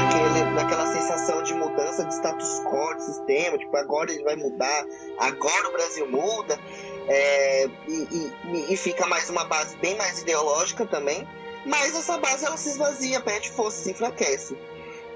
mudança 2.03 2.05
de 2.05 2.13
status 2.13 2.60
quo 2.65 2.93
de 2.95 3.03
sistema, 3.03 3.57
tipo, 3.57 3.75
agora 3.77 4.12
ele 4.12 4.24
vai 4.24 4.36
mudar, 4.36 4.86
agora 5.19 5.69
o 5.69 5.72
Brasil 5.72 6.10
muda, 6.10 6.60
é, 7.07 7.65
e, 7.88 8.31
e, 8.48 8.74
e, 8.74 8.77
fica 8.77 9.05
mais 9.07 9.29
uma 9.29 9.45
base 9.45 9.75
bem 9.77 9.95
mais 9.95 10.22
ideológica 10.22 10.86
também, 10.86 11.27
mas 11.65 11.95
essa 11.95 12.17
base 12.17 12.45
ela 12.45 12.57
se 12.57 12.69
esvazia, 12.69 13.22
perde 13.22 13.50
força, 13.51 13.83
se 13.83 13.91
enfraquece. 13.91 14.57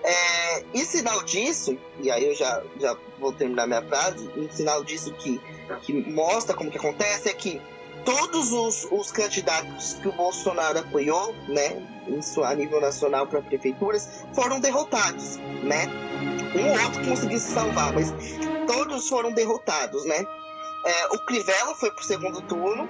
É, 0.03 0.63
e 0.73 0.85
sinal 0.85 1.23
disso, 1.23 1.77
e 1.99 2.09
aí 2.11 2.25
eu 2.25 2.33
já, 2.33 2.63
já 2.79 2.95
vou 3.19 3.33
terminar 3.33 3.67
minha 3.67 3.81
frase, 3.81 4.29
um 4.37 4.49
sinal 4.49 4.83
disso 4.83 5.11
que, 5.13 5.41
que 5.81 5.93
mostra 5.93 6.55
como 6.55 6.69
que 6.71 6.77
acontece 6.77 7.29
é 7.29 7.33
que 7.33 7.61
todos 8.07 8.53
os, 8.53 8.87
os 8.89 9.11
candidatos 9.11 9.95
que 9.95 10.07
o 10.07 10.13
Bolsonaro 10.13 10.79
apoiou, 10.79 11.35
né, 11.49 11.85
isso 12.07 12.41
a 12.41 12.55
nível 12.55 12.79
nacional 12.79 13.27
para 13.27 13.41
prefeituras, 13.41 14.23
foram 14.33 14.61
derrotados, 14.61 15.35
né? 15.61 15.87
Um 16.55 16.85
outro 16.85 17.05
conseguiu 17.05 17.37
se 17.37 17.51
salvar, 17.51 17.91
mas 17.91 18.13
todos 18.65 19.09
foram 19.09 19.33
derrotados, 19.33 20.05
né? 20.05 20.25
É, 20.85 21.07
o 21.07 21.19
Crivella 21.25 21.75
foi 21.75 21.91
pro 21.91 22.01
segundo 22.01 22.41
turno 22.43 22.87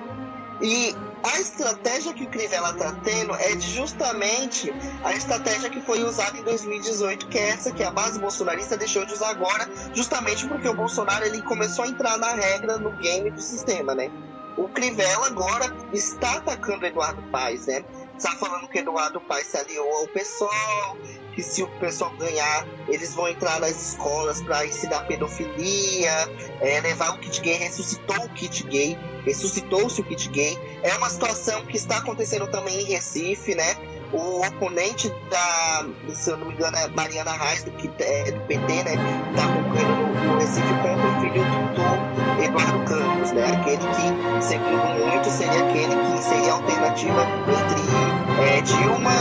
e 0.62 0.96
a 1.24 1.40
estratégia 1.40 2.14
que 2.14 2.24
o 2.24 2.30
Crivella 2.30 2.70
está 2.70 2.92
tendo 3.04 3.34
é 3.34 3.60
justamente 3.60 4.72
a 5.04 5.14
estratégia 5.14 5.68
que 5.68 5.82
foi 5.82 6.04
usada 6.04 6.38
em 6.38 6.44
2018, 6.44 7.28
que 7.28 7.40
é 7.40 7.50
essa 7.50 7.72
que 7.72 7.84
a 7.84 7.90
base 7.90 8.20
bolsonarista 8.20 8.78
deixou 8.78 9.04
de 9.04 9.14
usar 9.14 9.30
agora, 9.30 9.68
justamente 9.96 10.48
porque 10.48 10.68
o 10.68 10.76
Bolsonaro 10.76 11.26
ele 11.26 11.42
começou 11.42 11.86
a 11.86 11.88
entrar 11.88 12.20
na 12.20 12.36
regra 12.36 12.78
no 12.78 12.92
game 12.98 13.32
do 13.32 13.42
sistema, 13.42 13.96
né? 13.96 14.12
O 14.58 14.68
Crivella 14.70 15.28
agora 15.28 15.72
está 15.94 16.38
atacando 16.38 16.86
Eduardo 16.86 17.22
Paes, 17.32 17.68
né? 17.68 17.86
Está 18.18 18.32
falando 18.38 18.68
que 18.68 18.80
Eduardo 18.80 19.22
Paes 19.22 19.46
se 19.46 19.58
aliou 19.58 19.88
ao 19.98 20.08
pessoal, 20.08 20.98
que 21.36 21.44
se 21.44 21.62
o 21.62 21.68
pessoal 21.80 22.10
ganhar, 22.18 22.68
eles 22.88 23.14
vão 23.14 23.28
entrar 23.28 23.60
nas 23.60 23.90
escolas 23.90 24.42
para 24.42 24.66
ensinar 24.66 25.06
pedofilia, 25.06 26.12
é, 26.60 26.82
levar 26.82 27.12
o 27.14 27.20
kit 27.20 27.40
gay, 27.42 27.54
ressuscitou 27.54 28.18
o 28.26 28.30
kit 28.30 28.64
gay, 28.64 28.98
ressuscitou-se 29.24 30.02
o 30.02 30.04
kit 30.04 30.28
gay. 30.30 30.58
É 30.82 30.96
uma 30.96 31.12
situação 31.12 31.64
que 31.68 31.78
está 31.78 31.98
acontecendo 31.98 32.50
também 32.50 32.82
em 32.82 32.86
Recife, 32.86 33.54
né? 33.54 33.76
O 34.14 34.46
oponente 34.46 35.14
da, 35.30 35.86
se 36.14 36.30
eu 36.30 36.38
não 36.38 36.48
me 36.48 36.54
engano, 36.54 36.78
é 36.78 36.88
Mariana 36.90 37.32
Reis, 37.32 37.64
do, 37.64 37.72
que, 37.72 37.90
é, 38.00 38.32
do 38.32 38.40
PT, 38.42 38.84
né? 38.84 38.96
Tá 39.36 39.48
concorrendo 39.48 40.08
no, 40.08 40.40
Recife 40.40 40.74
contra 40.82 41.08
o 41.08 41.22
filho 41.22 41.44
do, 41.44 42.38
do, 42.38 42.44
Eduardo 42.44 42.86
Campos, 42.86 43.32
né? 43.32 43.46
Aquele 43.46 43.78
que, 43.78 44.44
segundo 44.44 45.08
muito, 45.08 45.30
seria 45.30 45.64
aquele 45.64 45.96
que 45.96 46.24
seria 46.24 46.52
a 46.52 46.56
alternativa 46.56 47.28
entre 47.50 48.48
é, 48.48 48.62
Dilma 48.62 49.12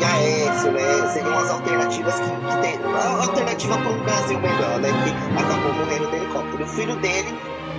e 0.00 0.04
Aécio, 0.04 0.72
né? 0.72 1.08
Seriam 1.12 1.38
as 1.38 1.50
alternativas 1.50 2.14
que, 2.14 2.30
que 2.30 2.62
tem. 2.62 2.82
A 2.94 3.22
alternativa 3.22 3.78
para 3.78 3.90
um 3.90 4.04
Brasil 4.04 4.38
melhor, 4.38 4.78
né? 4.80 4.90
Que 5.04 5.40
acabou 5.42 5.72
morrendo 5.74 6.08
no 6.08 6.16
helicóptero. 6.16 6.64
O 6.64 6.68
filho 6.68 6.96
dele 6.96 7.34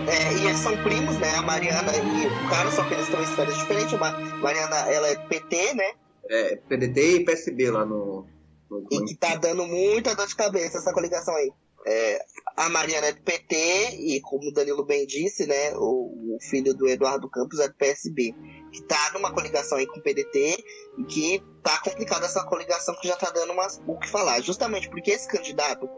é, 0.08 0.34
e 0.34 0.46
eles 0.46 0.60
são 0.60 0.76
primos, 0.78 1.18
né? 1.18 1.34
A 1.38 1.42
Mariana 1.42 1.92
e 1.96 2.28
o 2.28 2.50
cara, 2.50 2.70
só 2.72 2.84
que 2.84 2.94
eles 2.94 3.06
estão 3.06 3.22
em 3.22 3.24
histórias 3.24 3.58
diferentes. 3.58 3.94
A 3.94 3.98
Mariana, 4.42 4.76
ela 4.92 5.08
é 5.08 5.16
PT, 5.16 5.76
né? 5.76 5.92
É, 6.30 6.56
PDT 6.56 7.18
e 7.18 7.26
PSB 7.26 7.72
lá 7.72 7.86
no, 7.86 8.28
no, 8.70 8.88
E 8.92 9.06
que 9.06 9.16
tá 9.16 9.36
dando 9.36 9.66
muita 9.66 10.16
dor 10.16 10.28
de 10.28 10.36
cabeça 10.36 10.78
essa 10.78 10.94
coligação 10.94 11.36
aí. 11.36 11.52
É, 11.86 12.26
a 12.56 12.70
Mariana 12.70 13.08
é 13.08 13.12
do 13.12 13.22
PT 13.22 13.56
e, 14.00 14.22
como 14.22 14.50
o 14.50 14.54
Danilo 14.54 14.86
bem 14.86 15.06
disse, 15.06 15.46
né, 15.46 15.76
o, 15.76 16.36
o, 16.36 16.38
filho 16.50 16.74
do 16.74 16.88
Eduardo 16.88 17.30
Campos 17.30 17.60
é 17.60 17.68
do 17.68 17.74
PSB, 17.74 18.34
que 18.72 18.82
tá 18.84 19.12
numa 19.14 19.34
coligação 19.34 19.78
aí 19.78 19.86
com 19.86 20.00
o 20.00 20.02
PDT 20.02 20.64
e 20.98 21.04
que 21.04 21.44
tá 21.62 21.78
complicada 21.80 22.26
essa 22.26 22.46
coligação 22.46 22.96
que 23.02 23.08
já 23.08 23.18
tá 23.18 23.30
dando 23.32 23.52
umas, 23.52 23.82
o 23.86 23.98
que 23.98 24.08
falar. 24.08 24.40
Justamente 24.42 24.90
porque 24.90 25.12
esse 25.12 25.28
candidato 25.28 25.90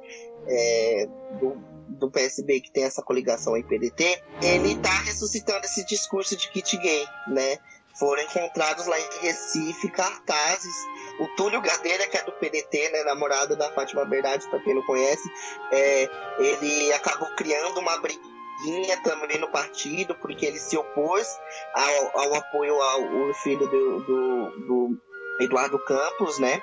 é, 0.47 1.07
do, 1.39 1.55
do 1.99 2.09
PSB 2.09 2.61
que 2.61 2.71
tem 2.71 2.83
essa 2.83 3.03
coligação 3.03 3.53
aí 3.53 3.63
PDT, 3.63 4.23
ele 4.41 4.75
tá 4.77 5.01
ressuscitando 5.01 5.65
esse 5.65 5.85
discurso 5.85 6.35
de 6.35 6.49
kit 6.49 6.77
gay, 6.77 7.05
né? 7.27 7.59
Foram 7.97 8.21
encontrados 8.23 8.85
lá 8.87 8.99
em 8.99 9.19
Recife 9.21 9.89
cartazes. 9.89 10.75
O 11.19 11.27
Túlio 11.35 11.61
Gadeira, 11.61 12.07
que 12.07 12.17
é 12.17 12.23
do 12.23 12.31
PDT, 12.33 12.89
né, 12.89 13.03
namorado 13.03 13.55
da 13.55 13.71
Fátima 13.71 14.05
Bernardes, 14.05 14.47
para 14.47 14.59
quem 14.59 14.75
não 14.75 14.81
conhece, 14.83 15.29
é, 15.71 16.09
ele 16.39 16.91
acabou 16.93 17.29
criando 17.35 17.79
uma 17.79 17.97
briguinha 17.97 19.01
também 19.01 19.39
no 19.39 19.49
partido, 19.49 20.13
porque 20.15 20.45
ele 20.45 20.59
se 20.59 20.77
opôs 20.77 21.27
ao, 21.73 22.21
ao 22.21 22.35
apoio 22.35 22.81
ao, 22.81 23.27
ao 23.27 23.33
filho 23.35 23.67
do, 23.67 23.99
do, 24.01 24.49
do 24.67 25.01
Eduardo 25.39 25.79
Campos, 25.79 26.39
né? 26.39 26.61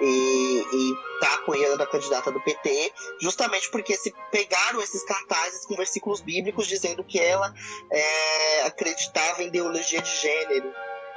E, 0.00 0.64
e 0.72 0.94
tá 1.20 1.34
apoiando 1.34 1.82
a 1.82 1.86
candidata 1.86 2.30
do 2.30 2.40
PT, 2.40 2.92
justamente 3.20 3.68
porque 3.70 3.96
se 3.96 4.14
pegaram 4.30 4.80
esses 4.80 5.04
cartazes 5.04 5.66
com 5.66 5.74
versículos 5.74 6.20
bíblicos 6.20 6.68
dizendo 6.68 7.02
que 7.02 7.18
ela 7.18 7.52
é, 7.90 8.62
acreditava 8.66 9.42
em 9.42 9.48
ideologia 9.48 10.00
de 10.00 10.10
gênero, 10.16 10.72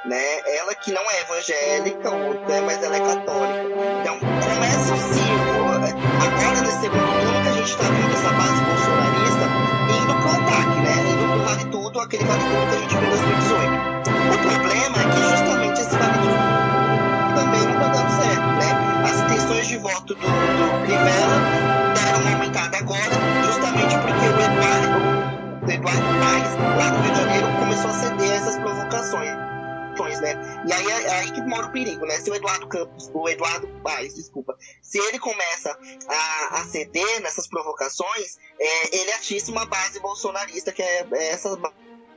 né? 0.06 0.58
Ela 0.58 0.74
que 0.76 0.92
não 0.92 1.02
é 1.02 1.22
evangélica, 1.22 2.10
outra, 2.10 2.62
mas 2.64 2.82
ela 2.84 2.96
é 2.96 3.00
católica. 3.00 3.66
Então 4.02 4.20
começa 4.20 4.94
o 4.94 4.98
ciclo. 4.98 5.62
Agora 5.72 6.62
nesse 6.62 6.82
segundo 6.82 7.06
turno 7.06 7.42
que 7.44 7.50
a 7.50 7.54
gente 7.54 7.70
está 7.70 7.84
vendo 7.84 8.14
essa 8.14 8.32
base 8.32 8.64
bolsonarista 8.66 9.46
indo 10.02 10.14
pro 10.22 10.30
ataque, 10.32 10.78
né? 10.82 10.96
Indo 11.12 11.26
pro 11.28 11.46
vale 11.46 11.66
tudo, 11.72 12.00
aquele 12.00 12.24
vale 12.24 12.44
tudo 12.44 12.70
que 12.70 12.76
a 12.76 12.80
gente 12.80 12.96
viu 12.96 13.06
em 13.06 13.10
2018. 13.10 13.92
O 14.12 14.38
problema 14.42 14.98
é 14.98 15.14
que 15.14 15.22
justamente 15.22 15.51
do, 20.16 20.22
do 20.22 20.86
Crivella, 20.86 21.94
deram 21.96 22.20
uma 22.22 22.32
aumentada 22.34 22.78
agora, 22.78 23.16
justamente 23.46 23.96
porque 23.98 24.26
o 24.28 24.40
Eduardo, 24.42 25.66
o 25.66 25.72
Eduardo 25.72 26.08
Paes, 26.20 26.56
lá 26.78 26.92
no 26.92 27.02
Rio 27.02 27.12
de 27.12 27.20
Janeiro, 27.20 27.48
começou 27.60 27.90
a 27.90 27.94
ceder 27.94 28.32
a 28.32 28.36
essas 28.36 28.56
provocações. 28.58 29.52
Né? 30.22 30.34
E 30.68 30.74
aí 30.74 30.88
é, 30.88 31.04
é 31.04 31.20
aí 31.20 31.32
que 31.32 31.42
mora 31.42 31.68
o 31.68 31.72
perigo, 31.72 32.06
né? 32.06 32.16
Se 32.18 32.30
o 32.30 32.36
Eduardo 32.36 32.68
Campos, 32.68 33.10
o 33.14 33.30
Eduardo 33.30 33.68
Paes, 33.84 34.16
desculpa, 34.16 34.58
se 34.82 34.98
ele 34.98 35.20
começa 35.20 35.78
a, 36.08 36.60
a 36.60 36.64
ceder 36.66 37.22
nessas 37.22 37.48
provocações, 37.48 38.38
é, 38.60 38.98
ele 38.98 39.12
atiça 39.14 39.52
uma 39.52 39.66
base 39.66 40.00
bolsonarista, 40.00 40.72
que 40.72 40.82
é, 40.82 41.08
é 41.12 41.30
essa 41.30 41.56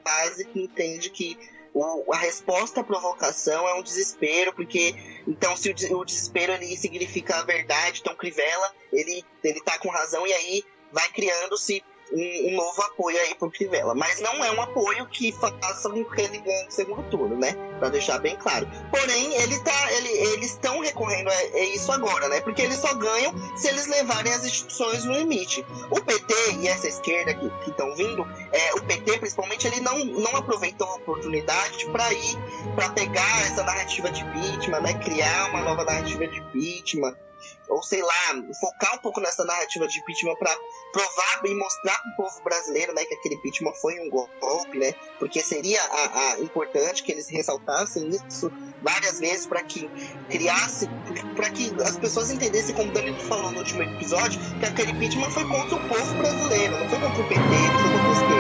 base 0.04 0.44
que 0.46 0.62
entende 0.62 1.10
que 1.10 1.38
o, 1.74 2.12
a 2.12 2.16
resposta 2.16 2.80
à 2.80 2.84
provocação 2.84 3.68
é 3.68 3.74
um 3.74 3.82
desespero, 3.82 4.54
porque 4.54 4.94
então 5.26 5.56
se 5.56 5.70
o, 5.70 5.98
o 5.98 6.04
desespero 6.04 6.52
ele 6.52 6.76
significa 6.76 7.36
a 7.36 7.44
verdade, 7.44 8.00
então 8.00 8.14
Crivella 8.14 8.72
ele, 8.92 9.24
ele 9.42 9.60
tá 9.60 9.76
com 9.78 9.88
razão 9.88 10.24
e 10.24 10.32
aí 10.32 10.64
vai 10.92 11.08
criando-se 11.08 11.82
um, 12.12 12.52
um, 12.52 12.56
novo 12.56 12.82
apoio 12.82 13.18
aí 13.18 13.34
pro 13.34 13.50
Crivella. 13.50 13.94
Mas 13.94 14.20
não 14.20 14.44
é 14.44 14.50
um 14.50 14.60
apoio 14.60 15.06
que 15.06 15.32
faça 15.32 15.90
com 15.90 16.04
que 16.04 16.20
ele 16.20 16.38
ganhe 16.38 16.68
o 16.68 16.70
segundo 16.70 17.02
turno, 17.10 17.36
né? 17.36 17.52
Pra 17.78 17.88
deixar 17.88 18.18
bem 18.18 18.36
claro. 18.36 18.68
Porém, 18.90 19.34
ele 19.34 19.58
tá, 19.60 19.92
ele, 19.92 20.08
eles 20.08 20.50
estão 20.50 20.80
recorrendo 20.80 21.30
a, 21.30 21.58
isso 21.60 21.90
agora, 21.92 22.28
né? 22.28 22.40
Porque 22.40 22.62
eles 22.62 22.76
só 22.76 22.94
ganham 22.94 23.34
se 23.56 23.68
eles 23.68 23.86
levarem 23.86 24.32
as 24.32 24.44
instituições 24.44 25.04
no 25.04 25.12
limite. 25.14 25.64
O 25.90 26.00
PT 26.00 26.34
e 26.60 26.68
essa 26.68 26.88
esquerda 26.88 27.34
que 27.34 27.70
estão 27.70 27.94
vindo, 27.94 28.26
é, 28.52 28.74
o 28.74 28.82
PT 28.82 29.18
principalmente, 29.18 29.66
ele 29.66 29.80
não, 29.80 30.04
não 30.04 30.36
aproveitou 30.36 30.86
a 30.88 30.94
oportunidade 30.96 31.86
para 31.86 32.12
ir, 32.12 32.36
para 32.74 32.90
pegar 32.90 33.42
essa 33.46 33.62
narrativa 33.62 34.10
de 34.10 34.24
vítima, 34.24 34.80
né? 34.80 34.94
Criar 34.94 35.50
uma 35.50 35.62
nova 35.62 35.84
narrativa 35.84 36.26
de 36.26 36.40
vítima 36.52 37.16
ou 37.68 37.82
sei 37.82 38.02
lá, 38.02 38.42
focar 38.60 38.94
um 38.94 38.98
pouco 38.98 39.20
nessa 39.20 39.44
narrativa 39.44 39.86
de 39.86 39.98
impeachment 40.00 40.36
para 40.36 40.54
provar 40.92 41.40
e 41.44 41.54
mostrar 41.54 41.98
para 41.98 42.12
o 42.12 42.16
povo 42.16 42.42
brasileiro, 42.44 42.94
né, 42.94 43.04
que 43.04 43.14
aquele 43.14 43.36
impeachment 43.36 43.74
foi 43.74 43.98
um 44.00 44.10
golpe, 44.10 44.78
né, 44.78 44.92
porque 45.18 45.40
seria 45.40 45.80
a, 45.82 46.32
a 46.32 46.40
importante 46.40 47.02
que 47.02 47.12
eles 47.12 47.28
ressaltassem 47.28 48.08
isso 48.08 48.52
várias 48.82 49.18
vezes 49.18 49.46
para 49.46 49.62
que 49.62 49.88
criasse, 50.28 50.88
para 51.34 51.50
que 51.50 51.74
as 51.82 51.96
pessoas 51.96 52.30
entendessem, 52.30 52.74
como 52.74 52.90
o 52.90 52.92
Danilo 52.92 53.18
falou 53.20 53.50
no 53.50 53.58
último 53.58 53.82
episódio, 53.82 54.38
que 54.60 54.66
aquele 54.66 54.92
impeachment 54.92 55.30
foi 55.30 55.44
contra 55.48 55.76
o 55.76 55.88
povo 55.88 56.14
brasileiro, 56.16 56.78
não 56.78 56.88
foi 56.88 57.00
contra 57.00 57.22
o 57.22 57.28
PT, 57.28 57.40
não 57.40 57.80
foi 57.80 57.90
contra 57.90 58.10
a 58.10 58.33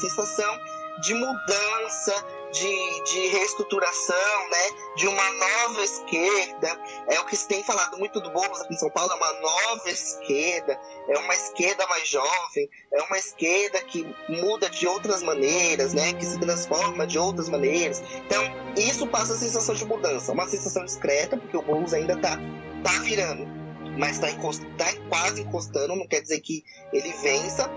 sensação 0.00 0.58
de 1.00 1.14
mudança, 1.14 2.24
de, 2.52 3.04
de 3.04 3.26
reestruturação, 3.28 4.48
né? 4.50 4.94
De 4.96 5.06
uma 5.06 5.32
nova 5.32 5.82
esquerda. 5.82 6.78
É 7.08 7.20
o 7.20 7.26
que 7.26 7.36
se 7.36 7.46
tem 7.48 7.62
falado 7.62 7.96
muito 7.98 8.20
do 8.20 8.30
Boulos 8.30 8.60
aqui 8.60 8.74
em 8.74 8.76
São 8.76 8.90
Paulo, 8.90 9.12
é 9.12 9.14
uma 9.14 9.32
nova 9.40 9.90
esquerda, 9.90 10.78
é 11.08 11.18
uma 11.18 11.34
esquerda 11.34 11.86
mais 11.86 12.08
jovem, 12.08 12.68
é 12.92 13.02
uma 13.02 13.18
esquerda 13.18 13.80
que 13.82 14.04
muda 14.28 14.68
de 14.68 14.86
outras 14.86 15.22
maneiras, 15.22 15.94
né? 15.94 16.12
Que 16.12 16.24
se 16.24 16.38
transforma 16.38 17.06
de 17.06 17.18
outras 17.18 17.48
maneiras. 17.48 18.02
Então, 18.26 18.42
isso 18.76 19.06
passa 19.06 19.34
a 19.34 19.36
sensação 19.36 19.74
de 19.74 19.84
mudança, 19.84 20.32
uma 20.32 20.46
sensação 20.46 20.84
discreta, 20.84 21.36
porque 21.36 21.56
o 21.56 21.62
Boulos 21.62 21.94
ainda 21.94 22.16
tá, 22.16 22.36
tá 22.82 22.92
virando, 23.02 23.46
mas 23.98 24.16
está 24.16 24.28
tá 24.76 24.92
quase 25.08 25.42
encostando, 25.42 25.96
não 25.96 26.06
quer 26.06 26.20
dizer 26.20 26.40
que 26.40 26.64
ele 26.92 27.12
vença, 27.22 27.70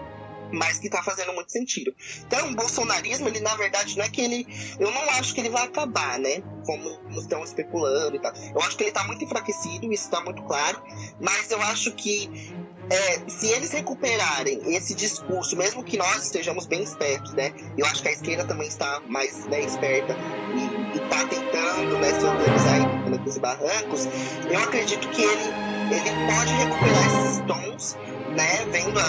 mas 0.53 0.77
que 0.77 0.89
tá 0.89 1.01
fazendo 1.03 1.33
muito 1.33 1.51
sentido. 1.51 1.93
Então, 2.27 2.51
o 2.51 2.55
bolsonarismo, 2.55 3.27
ele 3.27 3.39
na 3.39 3.55
verdade 3.55 3.97
não 3.97 4.05
é 4.05 4.09
que 4.09 4.21
ele. 4.21 4.47
Eu 4.79 4.91
não 4.91 5.09
acho 5.11 5.33
que 5.33 5.41
ele 5.41 5.49
vai 5.49 5.63
acabar, 5.63 6.19
né? 6.19 6.41
Como 6.65 7.19
estão 7.19 7.43
especulando 7.43 8.15
e 8.15 8.19
tal. 8.19 8.31
Eu 8.53 8.61
acho 8.61 8.77
que 8.77 8.83
ele 8.83 8.91
tá 8.91 9.03
muito 9.03 9.25
enfraquecido, 9.25 9.91
isso 9.91 10.09
tá 10.09 10.21
muito 10.21 10.43
claro, 10.43 10.81
mas 11.19 11.49
eu 11.49 11.61
acho 11.63 11.91
que 11.93 12.29
é, 12.89 13.29
se 13.29 13.47
eles 13.47 13.71
recuperarem 13.71 14.61
esse 14.75 14.93
discurso, 14.93 15.55
mesmo 15.55 15.83
que 15.83 15.97
nós 15.97 16.23
estejamos 16.23 16.65
bem 16.65 16.83
espertos, 16.83 17.33
né? 17.33 17.53
Eu 17.77 17.85
acho 17.87 18.01
que 18.01 18.09
a 18.09 18.11
esquerda 18.11 18.45
também 18.45 18.67
está 18.67 19.01
mais 19.07 19.45
né, 19.47 19.61
esperta 19.61 20.15
e, 20.55 20.97
está 20.97 21.25
tentando 21.27 21.97
né, 21.97 22.19
se 22.19 22.25
organizar 22.25 22.77
em 22.79 23.03
os 23.27 23.37
barrancos. 23.37 24.07
Eu 24.49 24.59
acredito 24.59 25.07
que 25.09 25.21
ele, 25.21 25.43
ele 25.91 26.33
pode 26.33 26.53
recuperar 26.53 27.25
esses 27.25 27.39
tons 27.47 27.97
né, 28.35 28.65
vendo 28.71 28.99
a, 28.99 29.03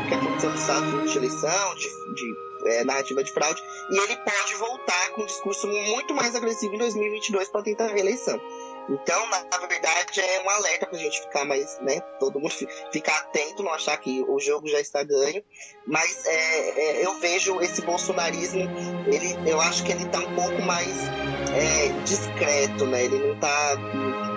o 0.00 0.40
que 0.40 0.46
nos 0.46 0.60
Estados 0.60 0.88
Unidos 0.88 1.12
de 1.12 1.18
eleição, 1.18 1.74
de, 1.74 1.88
de 2.14 2.36
é, 2.64 2.84
narrativa 2.84 3.22
de 3.22 3.32
fraude, 3.32 3.62
e 3.90 3.98
ele 3.98 4.16
pode 4.16 4.54
voltar 4.56 5.10
com 5.10 5.22
um 5.22 5.26
discurso 5.26 5.66
muito 5.66 6.14
mais 6.14 6.34
agressivo 6.34 6.74
em 6.74 6.78
2022 6.78 7.48
para 7.48 7.62
tentar 7.62 7.86
a 7.86 7.92
reeleição. 7.92 8.40
Então, 8.90 9.24
na, 9.28 9.66
verdade, 9.68 10.20
é 10.20 10.42
um 10.42 10.50
alerta 10.50 10.84
para 10.86 10.98
a 10.98 11.00
gente 11.00 11.20
ficar 11.20 11.44
mais, 11.44 11.78
né, 11.80 12.00
todo 12.18 12.40
mundo 12.40 12.52
ficar 12.92 13.16
atento, 13.18 13.62
não 13.62 13.72
achar 13.72 13.96
que 13.98 14.24
o 14.28 14.40
jogo 14.40 14.66
já 14.66 14.80
está 14.80 15.04
ganho. 15.04 15.44
Mas 15.86 16.26
é, 16.26 16.70
é, 16.70 17.06
eu 17.06 17.14
vejo 17.20 17.60
esse 17.60 17.82
bolsonarismo, 17.82 18.62
ele, 19.06 19.48
eu 19.48 19.60
acho 19.60 19.84
que 19.84 19.92
ele 19.92 20.04
está 20.04 20.18
um 20.18 20.34
pouco 20.34 20.60
mais 20.62 20.88
é, 21.54 21.88
discreto, 22.04 22.84
né? 22.86 23.04
Ele 23.04 23.18
não 23.18 23.34
está 23.34 23.76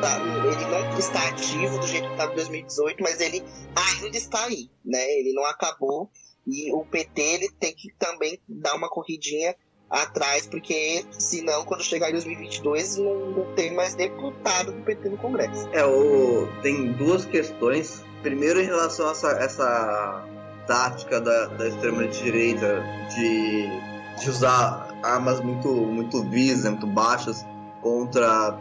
tá, 0.01 0.19
ele 0.45 0.65
não 0.65 0.99
está 0.99 1.27
ativo 1.29 1.79
do 1.79 1.87
jeito 1.87 2.05
que 2.05 2.13
estava 2.13 2.31
em 2.31 2.35
2018, 2.35 3.03
mas 3.03 3.19
ele 3.19 3.43
ainda 3.75 4.17
está 4.17 4.45
aí, 4.45 4.69
né? 4.85 5.03
Ele 5.13 5.33
não 5.33 5.45
acabou 5.45 6.11
e 6.45 6.71
o 6.73 6.85
PT 6.85 7.21
ele 7.21 7.49
tem 7.51 7.73
que 7.73 7.91
também 7.97 8.39
dar 8.47 8.75
uma 8.75 8.89
corridinha 8.89 9.55
atrás, 9.93 10.47
porque 10.47 11.05
senão 11.11 11.63
quando 11.63 11.83
chegar 11.83 12.09
em 12.09 12.13
2022 12.13 12.97
não, 12.97 13.15
não 13.29 13.45
tem 13.53 13.73
mais 13.75 13.93
deputado 13.93 14.71
do 14.71 14.81
PT 14.81 15.09
no 15.09 15.17
Congresso. 15.17 15.69
É, 15.71 15.85
o, 15.85 16.47
tem 16.63 16.93
duas 16.93 17.25
questões. 17.25 18.03
Primeiro 18.23 18.59
em 18.59 18.65
relação 18.65 19.07
a 19.07 19.11
essa, 19.11 19.31
essa 19.31 20.25
tática 20.65 21.21
da, 21.21 21.45
da 21.45 21.67
extrema-direita 21.67 22.83
de, 23.13 23.67
de 24.19 24.29
usar 24.29 24.97
armas 25.03 25.39
muito, 25.41 25.69
muito 25.69 26.23
visas, 26.23 26.71
muito 26.71 26.87
baixas 26.87 27.45
contra 27.81 28.57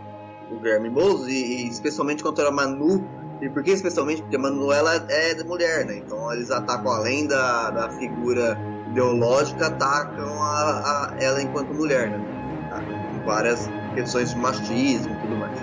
o 0.51 0.57
Guilherme 0.57 0.91
Boulos 0.91 1.29
e, 1.29 1.33
e, 1.33 1.69
especialmente 1.69 2.23
contra 2.23 2.49
a 2.49 2.51
Manu. 2.53 3.09
E 3.41 3.49
por 3.49 3.63
que 3.63 3.71
especialmente? 3.71 4.21
Porque 4.23 4.37
a 4.37 4.39
Manu 4.39 4.71
ela 4.71 4.95
é 5.09 5.43
mulher, 5.45 5.87
né? 5.87 5.97
Então 5.97 6.33
eles 6.33 6.51
atacam 6.51 6.93
além 6.93 7.27
da, 7.27 7.71
da 7.71 7.91
figura 7.91 8.59
ideológica, 8.93 9.67
atacam 9.67 10.43
a, 10.43 11.13
a 11.13 11.17
ela 11.19 11.43
enquanto 11.43 11.75
mulher, 11.75 12.11
né? 12.11 12.69
Tá? 12.71 12.81
várias 13.25 13.69
questões 13.95 14.31
de 14.31 14.37
machismo 14.37 15.13
e 15.13 15.21
tudo 15.21 15.37
mais. 15.37 15.59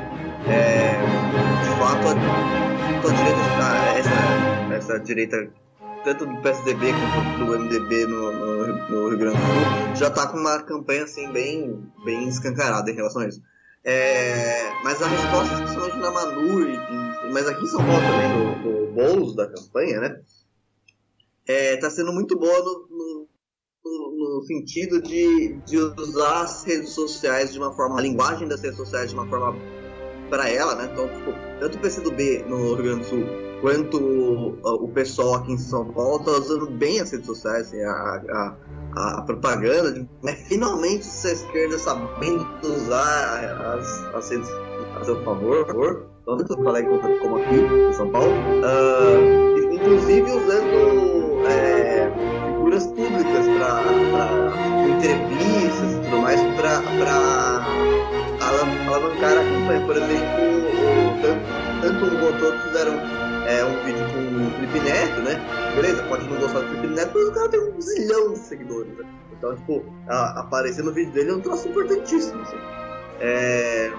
É, 0.47 0.97
de 1.63 1.69
fato, 1.79 2.07
a, 2.07 2.11
a 3.07 3.13
direita, 3.13 3.97
essa, 3.97 4.75
essa 4.75 4.99
direita 4.99 5.51
tanto 6.03 6.25
do 6.25 6.37
PSDB 6.41 6.93
quanto 6.93 7.45
do 7.45 7.59
MDB 7.59 8.05
no, 8.05 8.31
no, 8.31 8.67
no, 8.89 9.09
Rio 9.09 9.17
Grande 9.17 9.37
do 9.37 9.43
Sul, 9.43 9.95
já 9.95 10.07
está 10.07 10.27
com 10.27 10.37
uma 10.37 10.61
campanha 10.63 11.03
assim 11.03 11.29
bem, 11.31 11.91
bem 12.05 12.27
escancarada 12.27 12.89
em 12.89 12.95
relação 12.95 13.21
a 13.21 13.27
isso. 13.27 13.41
É, 13.83 14.71
mas 14.83 15.01
a 15.01 15.07
resposta, 15.07 15.53
especialmente 15.55 15.97
na 15.97 16.11
Manu, 16.11 16.69
e, 16.69 16.79
mas 17.33 17.47
aqui 17.47 17.63
em 17.63 17.67
São 17.67 17.83
Paulo 17.83 18.01
também, 18.01 18.29
no, 18.29 18.85
no 18.85 18.93
Boulos 18.93 19.35
da 19.35 19.47
campanha, 19.47 19.99
né? 19.99 20.15
Está 21.49 21.53
é, 21.53 21.77
tá 21.77 21.89
sendo 21.89 22.13
muito 22.13 22.37
boa 22.37 22.59
no, 22.59 22.87
no, 22.91 24.37
no, 24.37 24.43
sentido 24.43 25.01
de, 25.01 25.55
de 25.65 25.77
usar 25.77 26.43
as 26.43 26.63
redes 26.63 26.91
sociais 26.91 27.51
de 27.51 27.57
uma 27.57 27.73
forma, 27.73 27.97
a 27.97 28.01
linguagem 28.01 28.47
das 28.47 28.61
redes 28.61 28.77
sociais 28.77 29.09
de 29.09 29.15
uma 29.15 29.27
forma 29.27 29.55
para 30.29 30.47
ela, 30.47 30.75
né? 30.75 30.87
Então, 30.93 31.07
tipo, 31.07 31.31
tanto 31.59 31.75
o 31.75 31.81
PCdoB 31.81 32.45
no 32.47 32.75
Rio 32.75 32.83
Grande 32.83 32.99
do 32.99 33.05
Sul 33.05 33.23
quanto 33.61 33.97
o, 33.97 34.85
o 34.85 34.87
pessoal 34.89 35.35
aqui 35.35 35.53
em 35.53 35.57
São 35.57 35.91
Paulo 35.91 36.19
está 36.19 36.33
usando 36.33 36.69
bem 36.69 36.99
as 36.99 37.11
redes 37.11 37.25
sociais, 37.25 37.67
assim, 37.67 37.81
a, 37.81 37.91
a 37.91 38.57
a, 38.95 39.21
propaganda, 39.21 39.91
de, 39.91 40.07
né, 40.23 40.33
finalmente 40.47 41.05
a 41.25 41.31
esquerda 41.31 41.77
sabendo 41.77 42.47
usar 42.63 43.75
as, 43.75 44.15
as 44.15 44.29
redes 44.29 44.49
a 44.95 45.03
seu 45.03 45.23
favor, 45.23 45.65
tanto 46.25 46.57
colegas 46.57 47.19
como 47.21 47.37
aqui 47.37 47.55
em 47.55 47.93
São 47.93 48.09
Paulo, 48.11 48.31
uh, 48.31 49.73
inclusive 49.73 50.31
usando 50.31 51.18
figuras 52.69 52.87
públicas 52.87 53.47
para 53.57 53.81
entrevistas 54.87 55.91
e 55.91 56.01
tudo 56.03 56.17
mais 56.21 56.39
para 56.55 56.77
alavancar 58.41 59.31
a 59.31 59.43
campanha. 59.43 59.85
Por 59.85 59.97
exemplo, 59.97 60.25
o, 60.69 61.21
tanto, 61.21 61.41
tanto 61.81 62.05
um 62.05 62.19
quanto 62.19 62.63
fizeram 62.63 62.93
é, 63.47 63.65
um 63.65 63.85
vídeo 63.85 64.05
com 64.13 64.47
o 64.47 64.51
Felipe 64.51 64.79
Neto, 64.81 65.21
né? 65.21 65.41
Beleza, 65.75 66.03
pode 66.03 66.29
não 66.29 66.39
gostar 66.39 66.59
do 66.59 66.67
Felipe 66.67 66.87
Neto, 66.93 67.11
mas 67.15 67.27
o 67.27 67.31
cara 67.31 67.49
tem 67.49 67.59
um 67.59 67.81
zilhão 67.81 68.33
de 68.33 68.39
seguidores, 68.39 68.97
né? 68.97 69.05
Então, 69.35 69.55
tipo, 69.55 69.85
a, 70.07 70.41
aparecer 70.41 70.83
no 70.83 70.91
vídeo 70.91 71.11
dele 71.13 71.31
é 71.31 71.35
um 71.35 71.41
troço 71.41 71.67
importantíssimo, 71.69 72.41
assim. 72.41 72.57
É, 73.21 73.91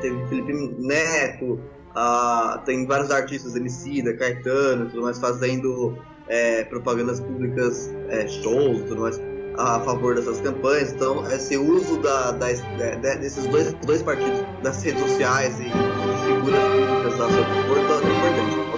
teve 0.00 0.26
Felipe 0.28 0.52
Neto, 0.78 1.60
a, 1.94 2.62
tem 2.64 2.86
vários 2.86 3.10
artistas, 3.10 3.54
Emicida, 3.54 4.16
Caetano, 4.16 4.88
tudo 4.88 5.02
mais, 5.02 5.18
fazendo 5.18 5.98
é, 6.28 6.64
propagandas 6.64 7.20
públicas, 7.20 7.92
é, 8.08 8.26
shows, 8.26 8.82
tudo 8.82 9.02
mais 9.02 9.20
a 9.56 9.80
favor 9.80 10.14
dessas 10.14 10.40
campanhas. 10.40 10.92
Então, 10.92 11.26
esse 11.30 11.56
uso 11.56 12.00
da, 12.00 12.32
da, 12.32 12.52
de, 12.52 13.16
desses 13.18 13.46
dois, 13.46 13.72
dois 13.84 14.02
partidos, 14.02 14.42
das 14.62 14.82
redes 14.82 15.02
sociais 15.02 15.60
e 15.60 15.64
figuras 15.64 16.64
públicas 16.64 17.20
a 17.20 17.30
seu 17.30 17.44
favor, 17.44 17.78
é 17.78 17.82
importante. 17.82 18.71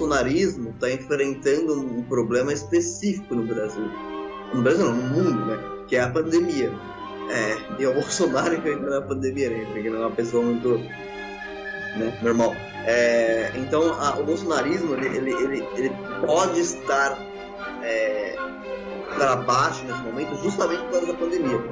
Bolsonarismo 0.00 0.70
está 0.70 0.90
enfrentando 0.90 1.78
um 1.78 2.02
problema 2.02 2.52
específico 2.52 3.34
no 3.34 3.44
Brasil. 3.44 3.84
No 4.54 4.62
Brasil 4.62 4.86
não, 4.86 4.94
no 4.94 5.02
mundo, 5.02 5.46
né? 5.46 5.58
Que 5.86 5.96
é 5.96 6.00
a 6.00 6.08
pandemia. 6.08 6.72
É, 7.30 7.82
e 7.82 7.86
o 7.86 7.92
Bolsonaro 7.94 8.54
enfrentando 8.54 8.94
a 8.94 9.02
pandemia, 9.02 9.50
né? 9.50 9.64
Porque 9.66 9.80
ele 9.80 9.96
é 9.96 10.00
uma 10.00 10.10
pessoa 10.10 10.42
muito 10.42 10.78
né, 10.78 12.18
normal. 12.22 12.54
É, 12.86 13.52
então, 13.54 13.92
a, 14.00 14.18
o 14.18 14.24
bolsonarismo, 14.24 14.94
ele, 14.94 15.16
ele, 15.16 15.32
ele, 15.32 15.66
ele 15.76 15.90
pode 16.26 16.60
estar 16.60 17.18
é, 17.82 18.36
para 19.20 19.36
baixo 19.36 19.84
nesse 19.84 20.02
momento 20.02 20.34
justamente 20.42 20.82
por 20.84 20.92
causa 20.92 21.06
da 21.08 21.14
pandemia. 21.14 21.62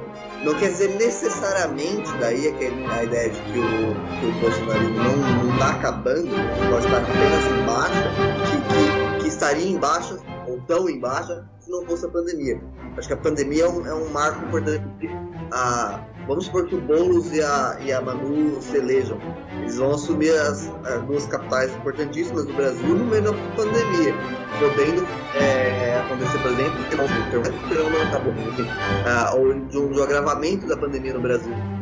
Não 0.45 0.53
quer 0.53 0.69
dizer 0.69 0.89
necessariamente 0.97 2.07
daí 2.19 2.47
a 2.47 3.03
ideia 3.03 3.29
de 3.31 3.41
que 3.41 3.57
o, 3.57 4.19
que 4.19 4.25
o 4.27 4.31
bolsonarismo 4.39 4.95
não 4.99 5.53
está 5.53 5.71
acabando, 5.71 6.29
pode 6.69 6.85
estar 6.85 6.97
apenas 6.99 7.45
em 7.47 7.65
baixa, 7.65 8.11
que, 8.45 9.17
que, 9.17 9.23
que 9.23 9.27
estaria 9.27 9.67
em 9.67 9.79
baixa 9.79 10.19
ou 10.47 10.61
tão 10.67 10.87
em 10.87 10.99
baixa 10.99 11.43
se 11.59 11.71
não 11.71 11.83
fosse 11.87 12.05
a 12.05 12.09
pandemia. 12.09 12.61
Acho 12.95 13.07
que 13.07 13.13
a 13.15 13.17
pandemia 13.17 13.63
é 13.63 13.67
um, 13.67 13.87
é 13.87 13.95
um 13.95 14.09
marco 14.09 14.45
importante 14.45 14.85
a, 15.51 16.05
vamos 16.29 16.45
supor 16.45 16.67
que 16.67 16.75
o 16.75 16.81
Boulos 16.81 17.33
e 17.33 17.41
a, 17.41 17.77
e 17.83 17.91
a 17.91 17.99
Manu 17.99 18.61
se 18.61 18.77
elejam. 18.77 19.17
Eles 19.57 19.77
vão 19.77 19.95
assumir 19.95 20.29
as, 20.29 20.71
as 20.85 21.01
duas 21.03 21.25
capitais 21.25 21.75
importantíssimas 21.75 22.45
do 22.45 22.53
Brasil 22.53 22.87
no 22.87 23.05
meio 23.05 23.23
da 23.23 23.33
pandemia, 23.55 24.13
podendo 24.59 25.05
é, 25.35 25.99
acontecer, 26.05 26.37
por 26.37 26.51
exemplo, 26.51 26.83
que 26.85 26.95
não, 26.95 28.03
acabou, 28.03 28.33
enfim, 28.33 28.61
uh, 28.63 29.37
ou 29.37 29.53
de 29.53 29.77
um, 29.77 29.91
de 29.91 29.99
um 29.99 30.03
agravamento 30.03 30.67
da 30.67 30.77
pandemia 30.77 31.15
no 31.15 31.21
Brasil. 31.21 31.78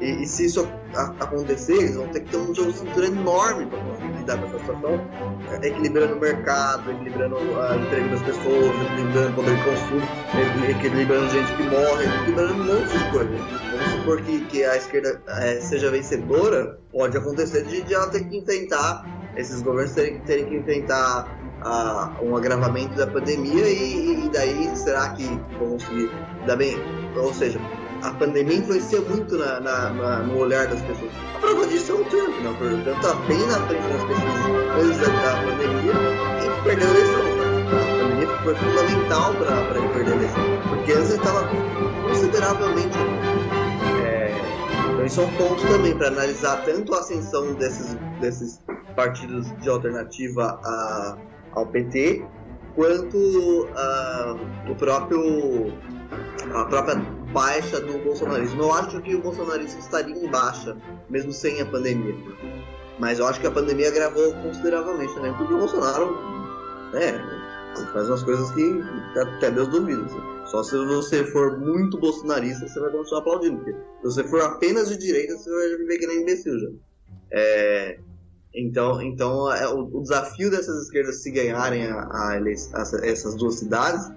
E, 0.00 0.22
e, 0.22 0.26
se 0.26 0.46
isso 0.46 0.66
acontecer, 0.94 1.74
eles 1.74 1.96
vão 1.96 2.08
ter 2.08 2.20
que 2.20 2.30
ter 2.30 2.38
um 2.38 2.54
jogo 2.54 2.72
de 2.72 2.78
cintura 2.78 3.06
enorme 3.06 3.66
para 3.66 3.78
conseguir 3.80 4.12
lidar 4.18 4.38
com 4.38 4.46
essa 4.46 4.58
situação, 4.58 5.00
é, 5.50 5.68
equilibrando 5.68 6.14
o 6.14 6.20
mercado, 6.20 6.90
equilibrando 6.90 7.36
o 7.36 7.74
emprego 7.74 8.08
das 8.08 8.22
pessoas, 8.22 8.82
equilibrando 8.92 9.28
o 9.28 9.34
poder 9.34 9.56
de 9.56 9.64
consumo, 9.64 10.02
equilibrando 10.70 11.30
gente 11.30 11.52
que 11.54 11.62
morre, 11.64 12.04
equilibrando 12.06 12.54
um 12.54 12.64
monte 12.64 12.98
de 12.98 13.10
coisas. 13.10 13.40
Vamos 13.70 13.92
supor 13.92 14.22
que, 14.22 14.40
que 14.46 14.64
a 14.64 14.76
esquerda 14.76 15.22
é, 15.28 15.60
seja 15.60 15.90
vencedora, 15.90 16.78
pode 16.90 17.16
acontecer 17.16 17.64
de, 17.64 17.82
de 17.82 17.94
ela 17.94 18.08
ter 18.08 18.24
que 18.24 18.38
enfrentar, 18.38 19.04
esses 19.36 19.60
governos 19.62 19.92
terem, 19.92 20.18
terem 20.20 20.46
que 20.46 20.56
enfrentar 20.56 21.40
uh, 21.64 22.24
um 22.24 22.36
agravamento 22.36 22.96
da 22.96 23.06
pandemia 23.06 23.68
e, 23.68 24.24
e, 24.24 24.30
daí 24.30 24.76
será 24.76 25.10
que 25.10 25.24
vão 25.58 25.72
conseguir 25.72 26.10
dar 26.46 26.56
bem? 26.56 26.76
Ou 27.16 27.32
seja, 27.32 27.60
a 28.02 28.12
pandemia 28.12 28.56
influencia 28.56 29.00
muito 29.02 29.36
na, 29.36 29.60
na, 29.60 29.90
na, 29.90 30.18
no 30.20 30.38
olhar 30.38 30.66
das 30.66 30.80
pessoas. 30.82 31.10
A 31.34 31.38
prova 31.38 31.66
disso 31.66 31.92
é 31.92 31.94
o 31.94 32.04
Trump, 32.04 32.34
não? 32.42 32.52
O 32.52 32.56
Trump 32.56 32.96
está 32.96 33.14
bem 33.26 33.46
na 33.46 33.60
frente 33.66 33.82
das 33.88 34.04
pessoas 34.04 34.40
antes 34.80 34.98
da, 34.98 35.36
pandemia 35.44 35.92
e 36.40 36.62
perdeu 36.64 36.88
a 36.88 36.90
eleição. 36.90 37.20
A 37.70 38.02
pandemia 38.02 38.38
foi 38.42 38.54
fundamental 38.54 39.34
para 39.34 39.78
ele 39.78 39.88
perder 39.88 40.12
a 40.12 40.16
eleição, 40.16 40.42
porque 40.68 40.92
antes 40.92 41.10
ele 41.10 41.18
estava 41.18 41.48
consideravelmente. 42.08 42.98
É, 44.02 44.34
então, 44.92 45.04
isso 45.04 45.20
é 45.20 45.24
um 45.24 45.32
ponto 45.36 45.66
também 45.66 45.96
para 45.96 46.08
analisar 46.08 46.64
tanto 46.64 46.94
a 46.94 47.00
ascensão 47.00 47.52
desses, 47.54 47.96
desses 48.20 48.62
partidos 48.96 49.50
de 49.58 49.68
alternativa 49.68 50.58
a, 50.64 51.16
ao 51.52 51.66
PT, 51.66 52.24
quanto 52.74 53.16
uh, 53.16 54.70
o 54.70 54.74
próprio 54.76 55.72
a 56.54 56.64
própria 56.64 57.19
baixa 57.32 57.80
do 57.80 57.98
bolsonarismo. 57.98 58.62
Eu 58.62 58.72
acho 58.72 59.00
que 59.02 59.14
o 59.14 59.22
bolsonarismo 59.22 59.80
estaria 59.80 60.14
em 60.14 60.30
baixa, 60.30 60.76
mesmo 61.08 61.32
sem 61.32 61.60
a 61.60 61.66
pandemia. 61.66 62.14
Mas 62.98 63.18
eu 63.18 63.26
acho 63.26 63.40
que 63.40 63.46
a 63.46 63.50
pandemia 63.50 63.88
agravou 63.88 64.32
consideravelmente 64.34 65.14
também, 65.14 65.32
porque 65.34 65.54
o 65.54 65.58
Bolsonaro 65.58 66.12
né, 66.92 67.40
faz 67.92 68.08
umas 68.08 68.22
coisas 68.22 68.50
que 68.50 68.82
até 69.18 69.50
Deus 69.50 69.68
duvida. 69.68 70.04
Assim. 70.04 70.20
Só 70.46 70.62
se 70.62 70.76
você 70.84 71.24
for 71.24 71.58
muito 71.58 71.98
bolsonarista, 71.98 72.68
você 72.68 72.80
vai 72.80 72.90
continuar 72.90 73.20
aplaudindo. 73.20 73.58
Porque 73.58 73.72
se 73.72 74.02
você 74.02 74.24
for 74.24 74.42
apenas 74.42 74.88
de 74.88 74.98
direita, 74.98 75.36
você 75.36 75.50
vai 75.50 75.76
viver 75.78 75.98
que 75.98 76.06
nem 76.06 76.22
imbecil 76.22 76.58
já. 76.58 76.68
É, 77.32 77.98
então, 78.52 79.00
então 79.00 79.52
é, 79.52 79.68
o, 79.68 79.88
o, 79.92 80.02
desafio 80.02 80.50
dessas 80.50 80.84
esquerdas 80.84 81.22
se 81.22 81.30
ganharem 81.30 81.86
a, 81.86 82.00
a, 82.00 82.32
a, 82.34 83.06
essas 83.06 83.36
duas 83.36 83.60
cidades 83.60 84.10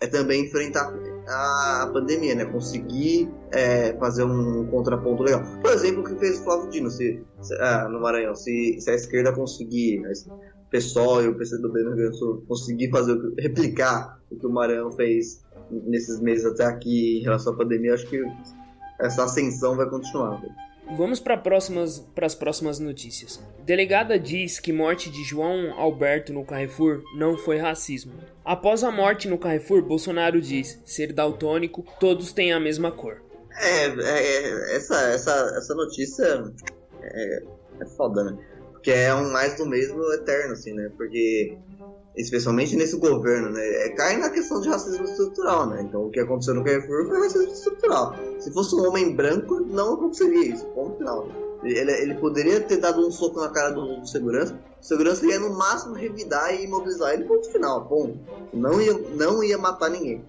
é 0.00 0.06
também 0.08 0.44
enfrentar 0.44 0.90
a 1.28 1.90
pandemia, 1.92 2.34
né? 2.34 2.44
Conseguir 2.44 3.30
é, 3.52 3.92
fazer 3.98 4.24
um 4.24 4.66
contraponto 4.66 5.22
legal. 5.22 5.42
Por 5.60 5.70
exemplo, 5.72 6.00
o 6.00 6.04
que 6.04 6.14
fez 6.16 6.40
o 6.40 6.44
Flávio 6.44 6.70
Dino 6.70 6.90
se, 6.90 7.22
se, 7.40 7.54
ah, 7.60 7.88
no 7.88 8.00
Maranhão. 8.00 8.34
Se, 8.34 8.80
se, 8.80 8.90
a 8.90 8.94
esquerda 8.94 9.32
conseguir, 9.32 10.00
o 10.00 10.70
PSOL 10.70 11.22
e 11.22 11.28
o 11.28 11.36
PCdoB 11.36 11.82
no 11.82 11.88
Rio 11.90 11.96
Grande 11.96 12.10
do 12.10 12.16
Sul 12.16 12.44
conseguir 12.48 12.90
fazer, 12.90 13.16
replicar 13.38 14.18
o 14.30 14.36
que 14.36 14.46
o 14.46 14.50
Maranhão 14.50 14.90
fez 14.92 15.44
nesses 15.70 16.20
meses 16.20 16.44
até 16.46 16.64
aqui 16.64 17.18
em 17.18 17.22
relação 17.22 17.52
à 17.52 17.56
pandemia, 17.56 17.94
acho 17.94 18.06
que 18.06 18.22
essa 19.00 19.24
ascensão 19.24 19.76
vai 19.76 19.88
continuar. 19.88 20.40
Né? 20.40 20.48
Vamos 20.96 21.20
para 21.20 21.36
próximas, 21.36 22.04
as 22.20 22.34
próximas 22.34 22.78
notícias. 22.78 23.40
Delegada 23.64 24.18
diz 24.18 24.58
que 24.58 24.72
morte 24.72 25.10
de 25.10 25.22
João 25.22 25.78
Alberto 25.78 26.32
no 26.32 26.44
Carrefour 26.44 27.02
não 27.14 27.36
foi 27.36 27.58
racismo. 27.58 28.14
Após 28.44 28.82
a 28.82 28.90
morte 28.90 29.28
no 29.28 29.38
Carrefour, 29.38 29.82
Bolsonaro 29.82 30.40
diz 30.40 30.80
ser 30.84 31.12
daltônico, 31.12 31.84
todos 32.00 32.32
têm 32.32 32.52
a 32.52 32.60
mesma 32.60 32.90
cor. 32.90 33.22
É, 33.60 33.86
é, 33.86 33.92
é 33.92 34.76
essa, 34.76 34.94
essa, 35.10 35.54
essa 35.56 35.74
notícia 35.74 36.44
é, 37.02 37.42
é 37.80 37.86
foda, 37.96 38.24
né? 38.24 38.38
Porque 38.72 38.90
é 38.90 39.14
um 39.14 39.30
mais 39.30 39.56
do 39.56 39.66
mesmo 39.66 40.02
eterno, 40.14 40.52
assim, 40.52 40.72
né? 40.72 40.90
Porque 40.96 41.58
especialmente 42.18 42.76
nesse 42.76 42.96
governo, 42.96 43.50
né? 43.50 43.64
É, 43.64 43.88
cai 43.90 44.16
na 44.16 44.28
questão 44.28 44.60
de 44.60 44.68
racismo 44.68 45.04
estrutural, 45.04 45.68
né? 45.68 45.82
Então 45.82 46.06
o 46.06 46.10
que 46.10 46.18
aconteceu 46.18 46.54
no 46.54 46.64
Carrefour 46.64 47.06
foi 47.06 47.20
racismo 47.20 47.52
estrutural. 47.52 48.14
Se 48.40 48.52
fosse 48.52 48.74
um 48.74 48.86
homem 48.86 49.14
branco, 49.14 49.60
não 49.60 49.94
aconteceria 49.94 50.54
isso, 50.54 50.66
ponto 50.66 50.98
final. 50.98 51.28
Ele, 51.62 51.90
ele 51.90 52.14
poderia 52.14 52.60
ter 52.60 52.76
dado 52.76 53.06
um 53.06 53.10
soco 53.10 53.40
na 53.40 53.48
cara 53.48 53.70
do, 53.70 54.00
do 54.00 54.06
segurança, 54.06 54.58
o 54.80 54.84
segurança 54.84 55.26
ia 55.26 55.38
no 55.38 55.50
máximo 55.56 55.94
revidar 55.94 56.54
e 56.54 56.64
imobilizar 56.64 57.14
ele, 57.14 57.24
ponto 57.24 57.50
final, 57.50 57.86
ponto. 57.86 58.18
Não 58.52 58.80
ia, 58.80 58.96
não 59.14 59.42
ia 59.42 59.58
matar 59.58 59.90
ninguém. 59.90 60.24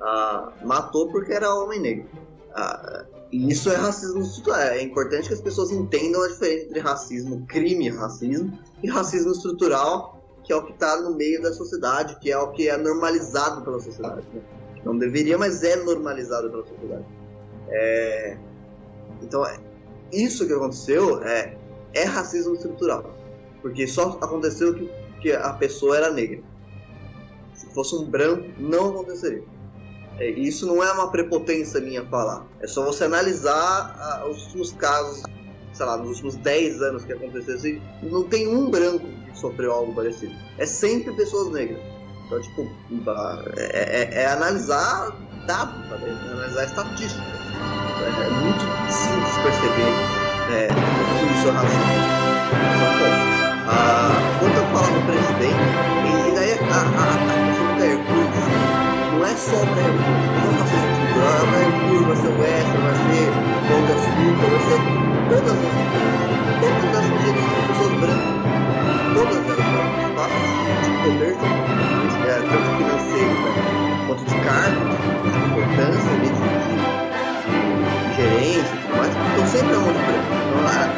Ah, 0.00 0.52
matou 0.64 1.10
porque 1.10 1.32
era 1.32 1.54
homem 1.54 1.80
negro. 1.80 2.08
Ah, 2.54 3.04
e 3.30 3.50
isso 3.50 3.70
é 3.70 3.76
racismo 3.76 4.20
estrutural. 4.20 4.60
É 4.60 4.82
importante 4.82 5.28
que 5.28 5.34
as 5.34 5.40
pessoas 5.40 5.70
entendam 5.70 6.22
a 6.22 6.28
diferença 6.28 6.64
entre 6.66 6.80
racismo, 6.80 7.46
crime 7.46 7.88
racismo, 7.90 8.58
e 8.82 8.88
racismo 8.88 9.32
estrutural, 9.32 10.19
que 10.50 10.54
é 10.54 10.56
o 10.56 10.64
que 10.64 10.72
está 10.72 11.00
no 11.00 11.14
meio 11.14 11.40
da 11.40 11.52
sociedade, 11.52 12.16
que 12.18 12.28
é 12.28 12.36
o 12.36 12.50
que 12.50 12.68
é 12.68 12.76
normalizado 12.76 13.62
pela 13.62 13.78
sociedade. 13.78 14.26
Né? 14.34 14.40
Não 14.84 14.98
deveria, 14.98 15.38
mas 15.38 15.62
é 15.62 15.76
normalizado 15.76 16.50
pela 16.50 16.66
sociedade. 16.66 17.04
É... 17.68 18.36
Então, 19.22 19.46
é, 19.46 19.60
isso 20.12 20.44
que 20.48 20.52
aconteceu 20.52 21.22
é, 21.22 21.56
é 21.94 22.02
racismo 22.02 22.54
estrutural. 22.54 23.14
Porque 23.62 23.86
só 23.86 24.18
aconteceu 24.20 24.74
que, 24.74 24.90
que 25.20 25.32
a 25.32 25.52
pessoa 25.52 25.96
era 25.96 26.10
negra. 26.10 26.42
Se 27.54 27.72
fosse 27.72 27.94
um 27.94 28.04
branco, 28.10 28.48
não 28.58 28.88
aconteceria. 28.88 29.44
É, 30.18 30.30
isso 30.30 30.66
não 30.66 30.82
é 30.82 30.90
uma 30.90 31.12
prepotência 31.12 31.80
minha 31.80 32.04
falar. 32.06 32.44
É 32.58 32.66
só 32.66 32.84
você 32.84 33.04
analisar 33.04 34.26
os 34.28 34.46
últimos 34.46 34.72
casos, 34.72 35.22
sei 35.72 35.86
lá, 35.86 35.96
nos 35.96 36.08
últimos 36.08 36.34
10 36.34 36.82
anos 36.82 37.04
que 37.04 37.12
aconteceu 37.12 37.54
assim, 37.54 37.80
não 38.02 38.24
tem 38.24 38.48
um 38.48 38.68
branco 38.68 39.19
sofreu 39.40 39.72
algo 39.72 39.94
parecido. 39.94 40.34
É 40.58 40.66
sempre 40.66 41.12
pessoas 41.14 41.52
negras. 41.52 41.80
Então, 42.26 42.40
tipo, 42.40 42.68
é, 43.56 44.18
é, 44.18 44.22
é 44.22 44.26
analisar 44.26 45.10
dados, 45.46 45.88
sabe? 45.88 46.04
É 46.06 46.32
analisar 46.32 46.64
estatística. 46.64 47.22
É, 47.22 48.26
é, 48.26 48.30
muito 48.30 48.60
simples 48.92 49.36
perceber 49.42 49.92
é, 50.52 50.68
tudo 50.68 51.32
isso 51.34 51.48
é 51.48 51.50
racismo. 51.50 52.20
Ah, 53.72 54.10
quando 54.40 54.56
eu 54.56 54.66
falo 54.66 54.86
do 54.94 55.06
presidente, 55.06 55.62
e 56.06 56.34
daí 56.34 56.52
a, 56.52 56.54
a, 56.54 57.08
questão 57.46 57.70
Caio 57.78 57.98
Cruz 58.04 58.28
não 59.12 59.24
é 59.24 59.36
só 59.36 59.58
Caio 59.58 59.92
Cruz, 59.94 60.20
não 60.44 60.52
vai 60.54 60.66
ser 60.68 60.99
o 61.20 61.46
Caio 61.52 61.72
Cruz 61.80 62.02
vai 62.06 62.16
ser 62.16 62.32
Wesley, 62.40 62.80
vai 62.82 62.94
ser 62.94 63.50
Açúcar, 63.70 64.48
vai 64.50 64.60
ser 64.60 64.80
todas 65.28 65.52
as 65.52 65.62
todas 66.60 66.92
as 66.98 67.06
pessoas 67.68 67.94
brancas. 68.00 68.40
Todas 69.14 69.40
elas 69.46 69.66
são 69.66 69.84
espaços 70.08 70.44
de 70.82 70.90
poder, 71.02 71.34
é, 72.26 72.34
tanto 72.40 72.68
financeiro 72.78 73.34
né, 73.34 73.50
quanto 74.06 74.22
de 74.24 74.36
cargo, 74.40 74.80
de 75.22 75.38
importância, 75.46 76.12
de, 76.20 76.30
gerência 78.16 78.60
e 78.60 78.80
tudo 78.80 78.94
mais. 78.96 79.12
Então 79.32 79.46
sempre 79.46 79.72
é 79.72 79.78
homem 79.78 79.92
branco. 79.92 80.30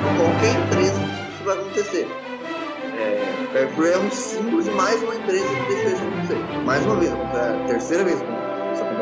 Então, 0.00 0.12
qualquer 0.16 0.52
empresa 0.60 1.00
isso 1.00 1.44
vai 1.44 1.54
acontecer. 1.58 2.06
É, 2.98 3.02
Carrefour 3.52 3.86
é 3.86 3.98
um 3.98 4.10
símbolo 4.10 4.62
de 4.62 4.70
mais 4.70 5.02
uma 5.02 5.14
empresa 5.14 5.46
que 5.48 5.74
deixou 5.74 5.92
isso 5.92 6.02
acontecer. 6.02 6.38
Mais 6.64 6.84
uma 6.86 6.96
vez, 6.96 7.12
é 7.12 7.14
a 7.14 7.66
terceira 7.66 8.04
vez 8.04 8.22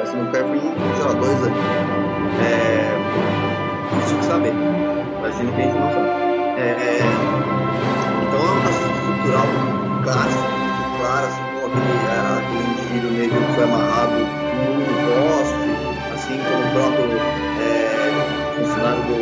isso 0.02 0.16
acontece 0.16 0.16
no 0.16 0.30
Carrefour 0.32 0.56
em, 0.56 0.60
sei 0.96 1.04
lá, 1.04 1.12
dois 1.12 1.42
anos. 1.42 1.58
É, 2.40 3.00
que 4.18 4.24
saber. 4.24 4.52
Imagina 5.18 5.52
que 5.52 5.60
a 5.60 5.64
gente 5.64 5.78
não 5.78 5.90
sabe. 5.92 6.08
É, 6.58 7.00
então 8.22 8.40
é 8.40 8.50
uma 8.50 8.60
racismo 8.60 8.94
estrutural 9.00 9.46
clássico, 10.04 10.48
claro, 10.98 11.26
assim 11.26 11.44
como 11.54 11.66
aquele, 11.66 11.94
é, 12.06 12.18
aquele 12.38 12.64
indivíduo 12.70 13.10
negro 13.12 13.38
que 13.38 13.52
foi 13.54 13.64
amarrado 13.64 14.16
no 14.16 14.84
poste, 15.06 15.64
assim 16.14 16.36
como 16.44 16.60
o 16.60 16.70
próprio 16.72 17.08
é, 17.60 17.72
funcionário 18.56 19.02
do, 19.04 19.16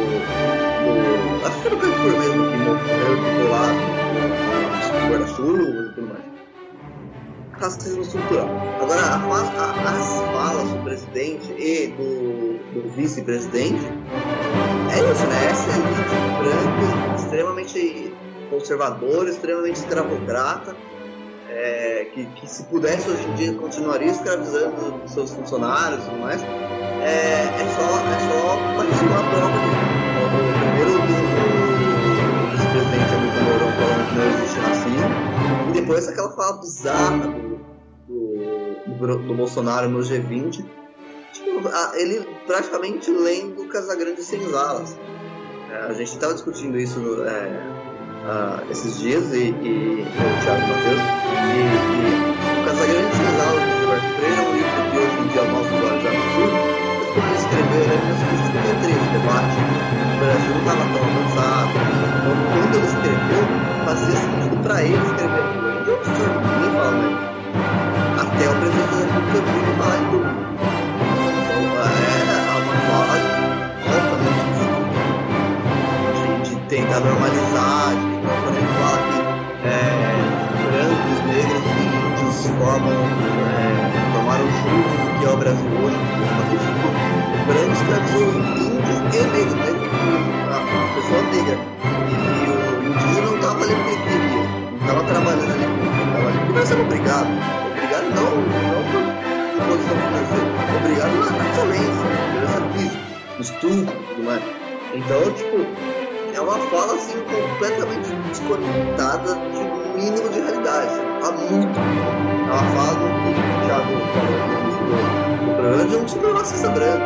do. 0.84 1.46
Acho 1.46 1.56
que 1.56 1.62
foi 1.62 1.70
do 1.70 1.76
Carrefour 1.78 2.12
mesmo 2.18 2.42
que 2.50 2.56
morreu, 2.58 3.12
lá 3.50 3.66
no 3.72 5.10
guarda-chuva 5.10 5.87
e 7.58 7.62
mais. 7.62 7.74
Racismo 7.74 8.02
estrutural. 8.02 8.48
Agora, 8.80 9.00
a, 9.00 9.16
a, 9.16 9.96
as 9.96 10.20
falas 10.32 10.70
do 10.70 10.82
presidente 10.84 11.52
e 11.52 11.88
do, 11.88 12.58
do 12.72 12.88
vice-presidente 12.90 13.84
é 14.90 15.12
isso, 15.12 15.26
né? 15.26 15.46
Essa 15.50 15.70
elite 15.70 16.16
branca, 16.38 17.14
extremamente 17.16 18.12
conservadora, 18.50 19.28
extremamente 19.30 19.76
escravocrata, 19.76 20.76
é, 21.50 22.06
que, 22.14 22.26
que, 22.26 22.46
se 22.46 22.64
pudesse 22.64 23.08
hoje 23.10 23.26
em 23.26 23.34
dia 23.34 23.54
continuaria 23.54 24.10
escravizando 24.10 25.02
seus 25.06 25.32
funcionários 25.32 26.04
e 26.04 26.10
tudo 26.10 26.20
mais, 26.20 26.42
é, 26.42 27.44
é 27.44 27.66
só, 27.74 27.82
é 27.82 28.18
só 28.28 28.56
mais 28.76 29.00
uma 29.02 29.22
prova 29.30 29.56
do 29.56 29.70
primeiro 30.60 30.92
do, 30.92 31.18
vice-presidente 32.52 33.14
Hamilton 33.14 33.42
Mourão 33.44 33.72
falando 33.72 34.02
que 34.08 34.14
não 34.14 34.26
existe 34.28 34.58
racismo, 34.60 35.17
depois 35.88 36.06
aquela 36.06 36.30
fala 36.32 36.58
bizarra 36.58 37.16
do, 37.16 37.60
do, 38.06 39.16
do, 39.26 39.34
Bolsonaro 39.34 39.88
no 39.88 40.00
G20, 40.00 40.62
tipo, 41.32 41.68
ele 41.94 42.28
praticamente 42.46 43.10
lendo 43.10 43.66
Casagrande 43.68 44.22
Senzalas. 44.22 44.94
É, 45.70 45.86
a 45.88 45.92
gente 45.94 46.08
estava 46.08 46.34
discutindo 46.34 46.78
isso 46.78 47.00
é, 47.24 47.62
uh, 48.26 48.70
esses 48.70 48.98
dias 48.98 49.32
e, 49.32 49.48
e 49.48 50.02
o 50.02 50.44
Thiago 50.44 50.60
Matheus 50.60 51.00
e, 51.40 51.56
e 51.56 52.60
o 52.60 52.64
Casagrande 52.66 53.16
Senzalas 53.16 53.62
do 53.64 53.78
Gilberto 53.80 54.08
Freire 54.16 54.36
é 54.36 54.42
um 54.42 54.52
livro 54.56 54.90
que 54.90 54.98
hoje 54.98 55.16
em 55.16 55.28
dia 55.28 55.42
o 55.42 55.48
nosso 55.52 55.72
olhos 55.74 56.02
já 56.02 56.10
absurdo 56.10 56.58
quando 57.14 57.28
ele 57.28 57.38
escreveu 57.38 57.80
ele 57.80 57.96
em 57.96 58.12
1953 58.12 58.96
o 58.96 59.12
debate 59.16 59.56
o 59.88 60.20
Brasil 60.20 60.52
não 60.52 60.60
estava 60.60 60.84
tão 60.92 61.02
avançado 61.08 61.72
então 62.20 62.36
quando 62.52 62.76
ele 62.76 62.86
escreveu 62.86 63.44
fazia 63.84 64.16
sentido 64.16 64.62
para 64.62 64.84
ele 64.84 64.96
escrever 64.96 65.67
é 66.04 66.10
até 68.20 68.44
o 68.48 68.54
presidente 68.58 68.90
da 68.90 68.98
República 68.98 69.38
vir 69.40 69.64
falar 69.78 69.96
em 69.96 70.04
tudo 70.10 70.48
tentar 76.68 77.00
normalizar, 77.00 77.94
quando 78.44 78.56
ele 78.56 78.68
fala 78.76 78.98
que 79.08 79.18
é, 79.66 79.72
brancos, 80.68 81.20
negros 81.26 81.64
que 82.18 82.26
se 82.34 82.48
formam, 82.58 83.00
é, 83.56 83.66
formaram 84.12 84.44
do 84.44 84.52
que 85.18 85.24
é 85.24 85.30
o 85.30 85.36
Brasil 85.38 85.70
hoje, 85.82 85.96
mas 86.36 86.46
tipo, 86.50 86.88
brancos 87.46 87.78
escravizou 87.80 88.28
índios 88.54 88.98
e 88.98 89.20
negros, 89.32 89.56
a 90.52 90.60
pessoa 90.94 91.22
negra. 91.32 91.56
E, 92.06 92.12
e 92.12 92.50
o 92.50 92.86
indígena 92.86 93.26
não 93.26 93.34
estava 93.36 93.62
ali 93.64 93.74
não 93.74 94.76
estava 94.80 95.02
trabalhando 95.04 95.37
obrigado. 97.08 97.28
Obrigado 97.72 98.04
não, 98.14 98.36
não 98.36 98.84
por 99.64 99.78
financeira, 99.78 100.52
obrigado 100.76 101.14
na, 101.18 101.30
na 101.30 101.44
violência, 101.52 102.04
violência 102.32 102.62
física, 102.72 103.02
estupro 103.40 103.94
e 103.94 104.14
tudo 104.14 104.24
mais. 104.24 104.42
Então, 104.92 105.32
tipo, 105.32 105.56
é 106.34 106.40
uma 106.40 106.58
fala 106.68 106.94
assim 106.94 107.18
completamente 107.24 108.10
desconectada 108.28 109.34
de 109.34 109.56
um 109.56 109.94
mínimo 109.94 110.28
de 110.28 110.40
realidade. 110.40 111.00
Há 111.22 111.32
muito. 111.32 111.78
É 111.78 112.52
uma 112.52 112.64
fala 112.72 112.94
do 112.94 113.08
Thiago 113.66 113.94
falou 114.12 114.36
no 114.38 114.60
início 114.60 114.84
do 114.84 115.54
programa 115.54 115.84
de 115.84 115.96
um 115.96 116.08
supremacista 116.08 116.68
branco. 116.68 117.04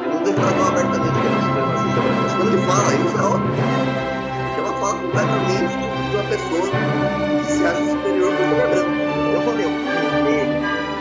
Ele 0.00 0.14
não 0.14 0.22
declarou 0.22 0.68
abertamente 0.68 1.20
que 1.20 1.26
era 1.26 1.36
um 1.36 1.42
supremacista 1.42 2.00
branco, 2.00 2.20
mas 2.22 2.32
quando 2.34 2.52
ele 2.52 2.62
fala 2.66 2.94
isso 2.94 3.16
é 3.16 3.22
óbvio. 3.22 3.54
É 4.56 4.60
uma 4.60 4.74
fala 4.74 4.94
completamente 5.00 5.74
de 5.78 6.16
uma 6.16 6.24
pessoa 6.28 6.66
que 7.38 7.52
se 7.52 7.64
acha 7.64 7.90
superior 7.90 8.32
ele 8.32 8.60
é 8.60 8.68
branco. 8.68 9.09
Eu 9.40 9.44
vou 9.46 9.54
ler 9.54 9.66
o 9.68 9.70
livro 9.70 10.24
dele 10.24 10.60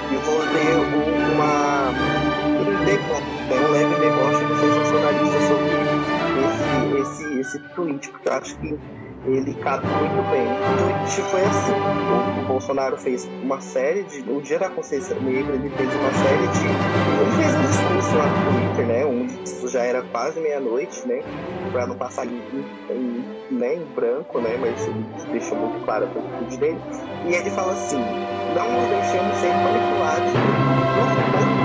e 0.09 0.17
vou 0.17 0.39
ler 0.45 0.77
uma. 0.79 1.91
um 1.91 2.85
deboche, 2.85 3.21
um 3.51 3.67
leve 3.67 3.95
deboche 3.97 4.45
do 4.45 4.55
sensacionalista 4.55 5.41
sobre 5.41 7.01
esse, 7.01 7.39
esse 7.39 7.59
tweet, 7.75 8.09
porque 8.11 8.29
eu 8.29 8.33
acho 8.33 8.57
que 8.59 8.79
ele 9.25 9.53
cabe 9.55 9.85
muito 9.87 10.29
bem. 10.31 10.47
O 10.47 11.05
tweet 11.05 11.21
foi 11.29 11.41
assim: 11.41 11.73
o, 11.73 12.47
Bolsonaro 12.47 12.97
fez 12.97 13.25
uma 13.43 13.59
série 13.59 14.03
de. 14.03 14.29
O 14.29 14.41
Dia 14.41 14.59
da 14.59 14.69
Consciência 14.69 15.15
Negra, 15.19 15.55
ele 15.55 15.69
fez 15.69 15.89
uma 15.93 16.13
série 16.13 16.47
de. 16.47 16.65
Ele 17.19 17.31
fez 17.41 17.55
um 17.55 17.61
discurso 17.61 18.17
lá 18.17 18.27
no 18.27 18.51
Twitter, 18.51 18.85
né? 18.87 19.05
Um, 19.05 19.25
isso 19.43 19.67
já 19.67 19.83
era 19.83 20.01
quase 20.03 20.39
meia-noite, 20.39 21.07
né? 21.07 21.21
Pra 21.71 21.85
não 21.85 21.95
passar 21.95 22.25
em, 22.25 22.41
em, 22.89 23.25
né, 23.51 23.75
em 23.75 23.85
branco, 23.93 24.39
né? 24.39 24.57
Mas 24.59 24.87
ele 24.87 25.05
deixou 25.31 25.57
muito 25.57 25.83
claro 25.85 26.05
a 26.05 26.09
atitude 26.09 26.57
dele. 26.57 26.79
E 27.27 27.33
ele 27.33 27.49
fala 27.51 27.73
assim: 27.73 27.99
não 28.55 28.71
nos 28.71 28.87
deixemos 28.89 29.35
ser 29.37 29.53
manipulados 29.53 30.31
por 30.31 31.09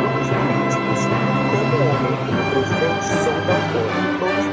grupos 0.01 0.29
políticos 0.29 1.35
como 1.51 1.77
homem, 1.91 2.15
como 2.27 2.51
presidente, 2.51 3.05
são 3.05 3.35
tão 3.47 4.19
todos 4.19 4.44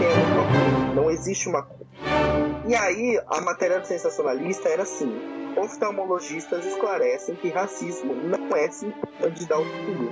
existe 1.22 1.48
uma 1.48 1.62
cor. 1.62 1.86
E 2.68 2.76
aí, 2.76 3.20
a 3.28 3.42
matéria 3.42 3.80
do 3.80 3.86
sensacionalista 3.88 4.70
era 4.70 4.84
assim: 4.84 5.12
oftalmologistas 5.56 6.66
esclarecem 6.66 7.36
que 7.36 7.50
racismo 7.50 8.14
não 8.16 8.56
é 8.56 8.70
sintoma 8.72 9.30
de 9.30 9.54
altura. 9.54 10.12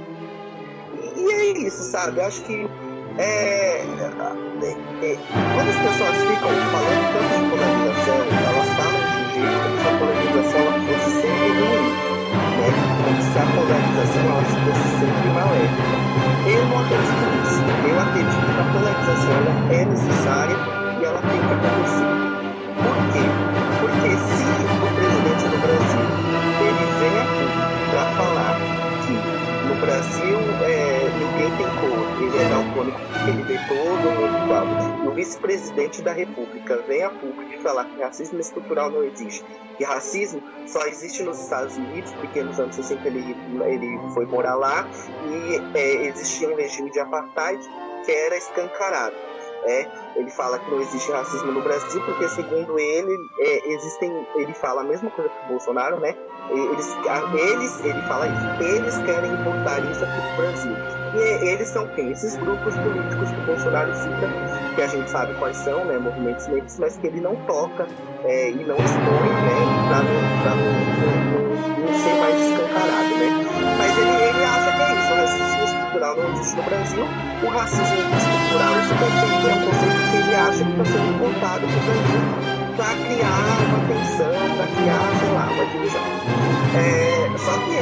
E, 1.16 1.32
é 1.32 1.58
isso, 1.60 1.84
sabe? 1.92 2.22
Acho 2.22 2.44
que 2.44 2.68
é, 3.18 3.82
é, 3.82 3.82
é, 3.82 5.18
quando 5.56 5.70
as 5.70 5.78
pessoas 5.78 6.16
ficam 6.28 6.50
falando 6.72 7.04
tanto 7.14 7.32
de 7.36 7.50
polarização, 7.50 8.20
elas 8.48 8.70
falam 8.78 9.02
de 9.02 9.18
um 9.18 9.30
jeito 9.34 9.58
como 9.64 9.78
se 9.80 9.88
a 9.88 9.94
polarização 10.00 10.66
fosse 10.86 11.12
sempre 11.22 11.50
ruim, 11.60 11.90
né? 12.60 12.70
como 13.04 13.22
se 13.22 13.38
a 13.40 13.46
polarização 13.56 14.24
ela 14.30 14.44
fosse 14.46 14.88
sempre 15.00 15.28
maléfica. 15.34 16.10
Eu 16.50 16.66
não 16.66 16.80
acredito 16.80 17.24
nisso. 17.36 17.60
Eu 17.90 17.96
acredito 18.00 18.46
que 18.46 18.60
a 18.60 18.68
polarização 18.74 19.42
é 19.72 19.86
necessária 19.86 20.79
ela 21.20 21.28
tem 21.28 21.40
que 21.40 21.54
acontecer. 21.54 22.10
Por 22.80 22.98
quê? 23.12 23.24
Porque 23.82 24.12
se 24.16 24.48
o 24.74 24.90
presidente 24.96 25.46
do 25.50 25.58
Brasil 25.60 26.06
ele 26.62 26.86
vem 27.00 27.20
para 27.92 28.04
falar 28.16 28.56
que 29.06 29.14
no 29.68 29.76
Brasil 29.82 30.38
é, 30.64 31.10
ninguém 31.20 31.52
tem 31.58 31.68
cor, 31.80 32.00
ele 32.22 32.38
é 32.38 32.50
daltônico 32.50 33.10
ele 33.28 33.44
vê 33.44 33.60
todo 33.68 34.12
mundo 34.12 34.44
igual, 34.44 34.66
e 35.04 35.08
o 35.08 35.12
vice-presidente 35.12 36.02
da 36.02 36.14
República 36.14 36.78
vem 36.88 37.04
a 37.04 37.10
público 37.10 37.62
falar 37.62 37.86
que 37.86 38.02
racismo 38.02 38.40
estrutural 38.40 38.90
não 38.90 39.04
existe, 39.04 39.44
que 39.78 39.84
racismo 39.84 40.42
só 40.66 40.86
existe 40.88 41.22
nos 41.24 41.40
Estados 41.40 41.76
Unidos, 41.78 42.12
porque 42.14 42.42
nos 42.42 42.60
anos 42.60 42.76
60 42.76 43.08
ele, 43.08 43.36
ele 43.66 44.00
foi 44.14 44.26
morar 44.26 44.56
lá 44.56 44.88
e 45.28 45.78
é, 45.78 46.08
existia 46.08 46.50
um 46.50 46.56
regime 46.56 46.90
de 46.92 47.00
apartheid 47.00 47.62
que 48.06 48.12
era 48.12 48.38
escancarado. 48.38 49.29
É, 49.66 49.88
ele 50.16 50.30
fala 50.32 50.58
que 50.58 50.72
não 50.72 50.80
existe 50.80 51.12
racismo 51.12 51.52
no 51.52 51.62
Brasil 51.62 52.02
porque 52.06 52.30
segundo 52.30 52.80
ele 52.80 53.30
é, 53.40 53.74
existem 53.74 54.28
ele 54.36 54.54
fala 54.54 54.82
a 54.82 54.84
mesma 54.84 55.10
coisa 55.12 55.30
que 55.30 55.46
o 55.46 55.48
Bolsonaro 55.50 56.00
né 56.00 56.16
eles, 56.50 56.98
eles 57.34 57.86
ele 57.86 58.02
fala 58.04 58.28
isso 58.28 58.64
eles 58.64 58.98
querem 59.00 59.34
importar 59.34 59.80
isso 59.92 60.04
aqui 60.04 60.30
no 60.30 60.38
Brasil 60.38 61.00
E 61.16 61.48
eles 61.50 61.68
são 61.68 61.88
quem? 61.90 62.12
Esses 62.12 62.36
grupos 62.38 62.76
políticos 62.78 63.32
que 63.32 63.40
o 63.42 63.46
Bolsonaro 63.46 63.94
cita, 63.96 64.30
que 64.76 64.82
a 64.82 64.88
gente 64.88 65.10
sabe 65.10 65.34
quais 65.36 65.58
são, 65.58 65.84
né, 65.86 65.98
movimentos 65.98 66.48
negros, 66.48 66.78
mas 66.80 66.98
que 66.98 67.08
ele 67.08 67.20
não 67.20 67.36
toca 67.48 67.88
é, 68.24 68.52
e 68.52 68.64
não 68.64 68.76
expõe, 68.76 69.30
né, 69.30 69.56
para 69.88 70.04
não, 70.04 70.42
pra 70.44 70.56
não, 70.56 70.70
não, 71.32 71.86
não, 71.86 72.00
ser 72.00 72.14
mais 72.20 72.40
escancarado, 72.40 73.10
né. 73.18 73.30
Mas 73.78 73.98
ele, 73.98 74.24
ele 74.24 74.44
acha 74.44 74.72
que 74.72 74.82
é 74.82 75.00
isso, 75.00 75.14
o 75.14 75.16
racismo 75.16 75.64
estrutural 75.64 76.16
não 76.16 76.32
existe 76.34 76.56
no 76.56 76.64
Brasil, 76.64 77.04
o 77.44 77.50
racismo 77.50 78.29
é 78.50 78.70
um 78.70 79.66
conceito 79.70 80.10
que 80.10 80.18
ele 80.18 80.36
acha 80.36 80.64
que 80.64 80.72
está 80.72 80.86
sendo 80.86 81.10
implantado 81.14 81.68
no 81.68 81.80
Brasil 81.80 82.60
para 82.76 82.96
criar 82.96 83.60
uma 83.68 83.80
tensão, 83.88 84.34
para 84.56 84.68
criar, 84.74 85.06
sei 85.20 85.32
lá, 85.36 85.46
uma 85.52 85.66
divisão. 85.66 86.08
É, 86.74 87.38
só 87.38 87.54
que, 87.60 87.78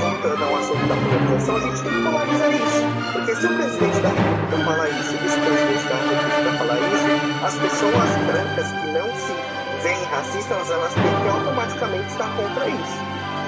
voltando 0.00 0.44
ao 0.44 0.56
assunto 0.56 0.86
da 0.88 0.96
polarização, 0.96 1.56
a 1.56 1.60
gente 1.60 1.82
tem 1.82 1.92
que 1.92 2.02
polarizar 2.02 2.50
isso. 2.54 2.82
Porque 3.12 3.34
se 3.36 3.46
o 3.46 3.54
presidente 3.54 4.00
da 4.00 4.08
República 4.08 4.56
falar 4.64 4.88
isso, 4.88 5.12
e 5.12 5.16
o 5.16 5.20
vice-presidente 5.20 5.84
da 5.84 5.94
República 5.94 6.58
falar 6.58 6.78
isso, 6.80 7.44
as 7.44 7.54
pessoas 7.54 8.10
brancas 8.26 8.72
que 8.72 8.86
não 8.96 9.08
se 9.14 9.34
veem 9.82 10.04
racistas, 10.10 10.70
elas 10.70 10.94
têm 10.94 11.02
que 11.04 11.28
automaticamente 11.28 12.08
estar 12.08 12.30
contra 12.34 12.68
isso. 12.68 12.98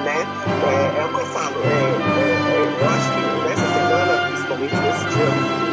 Né? 0.05 0.23
É, 0.23 1.01
é 1.01 1.05
o 1.05 1.09
que 1.09 1.21
eu 1.21 1.27
falo. 1.27 1.57
É, 1.65 1.69
é 1.69 2.67
eu 2.79 2.89
acho 2.89 3.09
que 3.11 3.49
nessa 3.49 3.67
semana, 3.73 4.29
principalmente 4.29 4.77
nesse 4.77 5.05
dia 5.07 5.66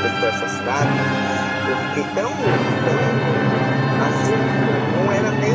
que 0.00 0.06
Alberto 0.06 0.20
foi 0.20 0.28
assassinado, 0.28 0.90
eu 1.68 1.76
fiquei 1.88 2.04
tão, 2.14 2.30
tão 2.32 3.00
assim, 4.06 4.36
não 4.96 5.12
era 5.12 5.30
nem 5.32 5.54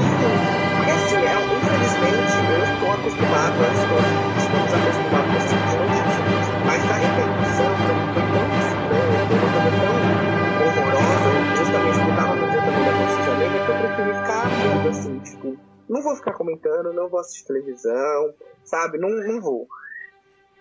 porque 0.82 0.92
assim, 0.92 1.16
é, 1.26 1.36
infelizmente, 1.38 2.52
eu 2.52 2.64
estou 2.64 2.92
acostumado, 2.92 3.56
nós 3.60 3.86
todos 3.86 4.44
estamos 4.44 4.74
acostumados 4.74 5.32
com 5.32 5.38
esse 5.38 5.48
tipo 5.50 5.78
notícia. 5.78 6.56
Mas 6.66 6.90
a 6.90 6.96
repercussão 6.96 7.78
foi 7.78 7.96
tão 8.34 8.48
estranha, 8.58 9.20
foi 9.28 9.72
tão 9.78 10.66
horrorosa, 10.66 11.56
justamente 11.56 11.98
porque 11.98 12.12
estava 12.12 12.36
no 12.36 12.50
dia 12.50 12.62
também 12.62 12.84
da 12.84 12.94
consciência 12.94 13.36
negra, 13.36 13.60
que 13.60 13.70
eu 13.70 13.78
preferi 13.78 14.14
ficar 14.16 14.50
vendo 14.50 14.90
assim, 14.90 15.20
tipo, 15.20 15.58
não 15.88 16.02
vou 16.02 16.16
ficar 16.16 16.34
comentando, 16.34 16.94
não 16.94 17.08
vou 17.08 17.20
assistir 17.20 17.46
televisão, 17.46 18.34
sabe? 18.64 18.98
Não, 18.98 19.10
não 19.10 19.40
vou. 19.40 19.68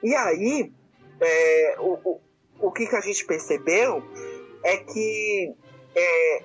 E 0.03 0.15
aí, 0.15 0.71
é, 1.21 1.77
o, 1.81 2.21
o 2.61 2.71
que, 2.71 2.87
que 2.87 2.97
a 2.97 3.01
gente 3.01 3.25
percebeu 3.25 4.03
é 4.65 4.77
que, 4.79 5.55
é, 5.95 6.43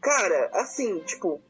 cara, 0.00 0.50
assim, 0.54 1.00
tipo, 1.00 1.40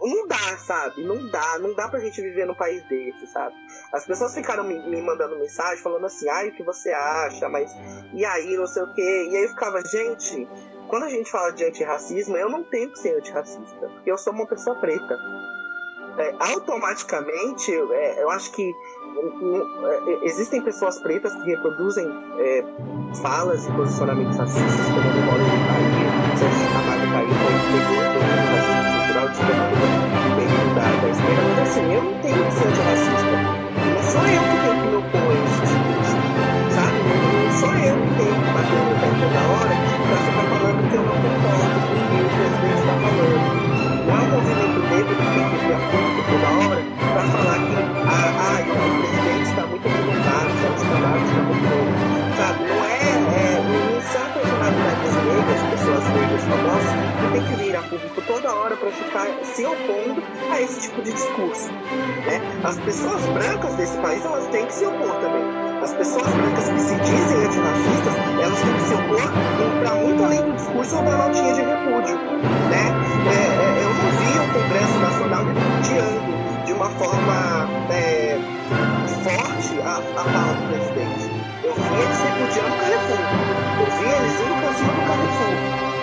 não 0.00 0.26
dá, 0.26 0.58
sabe? 0.58 1.04
Não 1.04 1.28
dá, 1.28 1.58
não 1.58 1.74
dá 1.74 1.88
pra 1.88 2.00
gente 2.00 2.20
viver 2.20 2.46
num 2.46 2.54
país 2.54 2.82
desse, 2.88 3.26
sabe? 3.28 3.54
As 3.92 4.04
pessoas 4.04 4.34
ficaram 4.34 4.64
me, 4.64 4.78
me 4.88 5.00
mandando 5.00 5.38
mensagem 5.38 5.82
falando 5.82 6.06
assim, 6.06 6.28
ai, 6.28 6.48
o 6.48 6.54
que 6.54 6.62
você 6.62 6.90
acha, 6.90 7.48
mas 7.48 7.70
e 8.12 8.24
aí, 8.24 8.56
não 8.56 8.66
sei 8.66 8.82
o 8.82 8.94
quê. 8.94 9.28
E 9.30 9.36
aí 9.36 9.44
eu 9.44 9.48
ficava, 9.50 9.80
gente, 9.84 10.48
quando 10.88 11.04
a 11.04 11.08
gente 11.08 11.30
fala 11.30 11.52
de 11.52 11.64
antirracismo, 11.64 12.36
eu 12.36 12.48
não 12.48 12.64
tenho 12.64 12.90
que 12.90 12.98
ser 12.98 13.16
antirracista, 13.16 13.88
porque 13.88 14.10
eu 14.10 14.18
sou 14.18 14.32
uma 14.32 14.46
pessoa 14.46 14.76
preta. 14.80 15.16
É, 16.18 16.34
automaticamente, 16.38 17.72
é, 17.72 18.22
eu 18.22 18.30
acho 18.30 18.50
que 18.52 18.72
existem 20.22 20.60
pessoas 20.62 20.98
pretas 20.98 21.34
que 21.34 21.50
reproduzem 21.50 22.06
é, 22.38 22.64
falas 23.22 23.66
e 23.66 23.72
posicionamentos 23.72 24.36
racistas, 24.36 24.86
como 24.86 24.98
o 24.98 25.02
de 25.02 25.20
Caí, 25.66 26.36
Sérgio 26.36 26.68
Camargo 26.72 27.06
Caí, 27.12 27.26
foi 27.26 27.54
pegou 27.72 27.96
o 27.96 28.20
racismo 28.52 28.90
cultural 28.96 29.28
de 29.28 29.38
período 30.36 30.74
da, 30.74 30.84
da 31.00 31.08
esquerda, 31.08 31.42
mas 31.48 31.58
assim, 31.68 31.92
eu 31.92 32.02
não 32.02 32.14
tenho 32.20 32.44
que 32.44 32.52
ser 32.52 32.68
antirracista. 32.68 33.66
Não 33.94 34.02
sou 34.02 34.22
eu 34.26 34.42
que 34.42 34.56
tenho 34.62 34.76
que 34.76 34.88
me 34.88 34.96
opor 34.96 35.20
a 35.20 35.44
esse 35.44 35.60
discurso, 35.60 36.16
sabe? 36.76 36.98
Não 37.44 37.52
sou 37.52 37.72
eu 37.72 37.96
que 37.96 38.10
tenho 38.16 38.36
que 38.36 38.50
bater 38.52 38.80
no 38.84 38.94
pé 39.00 39.08
toda 39.16 39.40
hora 39.56 39.74
pra 40.06 40.16
ficar 40.26 40.44
falando 40.46 40.80
que 40.90 40.96
eu 40.96 41.02
não 41.02 41.16
concordo 41.16 41.78
com 41.86 41.96
o 41.96 42.04
que 42.06 42.20
o 42.20 42.32
presidente 42.36 42.80
está 42.80 42.94
falando. 43.00 43.66
Não 44.06 44.12
é 44.12 44.20
um 44.20 44.30
movimento 44.30 44.80
negro 44.90 45.14
que 45.16 45.26
tem 45.34 45.44
que 45.46 45.56
vir 45.56 45.72
a 45.72 45.80
toda 46.26 46.48
hora 46.60 46.82
para 47.12 47.22
falar 47.32 47.58
que 47.66 48.05
famosas, 56.46 56.92
que 57.20 57.32
tem 57.32 57.42
que 57.42 57.64
vir 57.64 57.76
a 57.76 57.82
público 57.82 58.22
toda 58.26 58.54
hora 58.54 58.76
para 58.76 58.90
ficar 58.90 59.26
se 59.44 59.64
opondo 59.66 60.22
a 60.52 60.60
esse 60.60 60.80
tipo 60.80 61.02
de 61.02 61.12
discurso. 61.12 61.70
Né? 61.70 62.40
As 62.64 62.78
pessoas 62.78 63.24
brancas 63.26 63.74
desse 63.74 63.98
país 63.98 64.24
elas 64.24 64.46
têm 64.48 64.66
que 64.66 64.72
se 64.72 64.84
opor 64.86 65.12
também. 65.20 65.44
As 65.82 65.92
pessoas 65.94 66.26
brancas 66.26 66.68
que 66.68 66.80
se 66.80 66.96
dizem 66.96 67.44
antirracistas, 67.44 68.14
elas 68.42 68.60
têm 68.62 68.74
que 68.74 68.80
se 68.80 68.94
opor 68.94 69.22
para 69.80 69.94
muito 69.96 70.24
além 70.24 70.42
do 70.42 70.52
discurso 70.52 70.96
ou 70.96 71.02
da 71.02 71.16
notinha 71.16 71.54
de 71.54 71.60
repúdio. 71.62 72.16
Né? 72.70 72.86
É, 73.26 73.34
é, 73.34 73.82
eu 73.82 73.88
não 73.94 74.10
vi 74.16 74.38
o 74.38 74.52
Congresso 74.52 74.98
Nacional 74.98 75.44
repudiando 75.44 76.64
de 76.64 76.72
uma 76.72 76.90
forma 76.90 77.68
é, 77.90 78.38
forte 79.22 79.80
a, 79.82 79.96
a 79.96 80.52
do 80.54 80.68
presidente. 80.68 81.30
Eu 81.64 81.74
vi 81.74 81.94
eles 82.02 82.20
repudiando 82.20 82.74
o 82.74 82.78
Carrefour. 82.78 83.18
Eu 83.80 83.86
vi 83.98 84.04
eles 84.04 84.40
indo 84.40 84.60
para 84.60 84.72
cima 84.74 84.92
do 84.92 85.06
Carrefour 85.06 85.95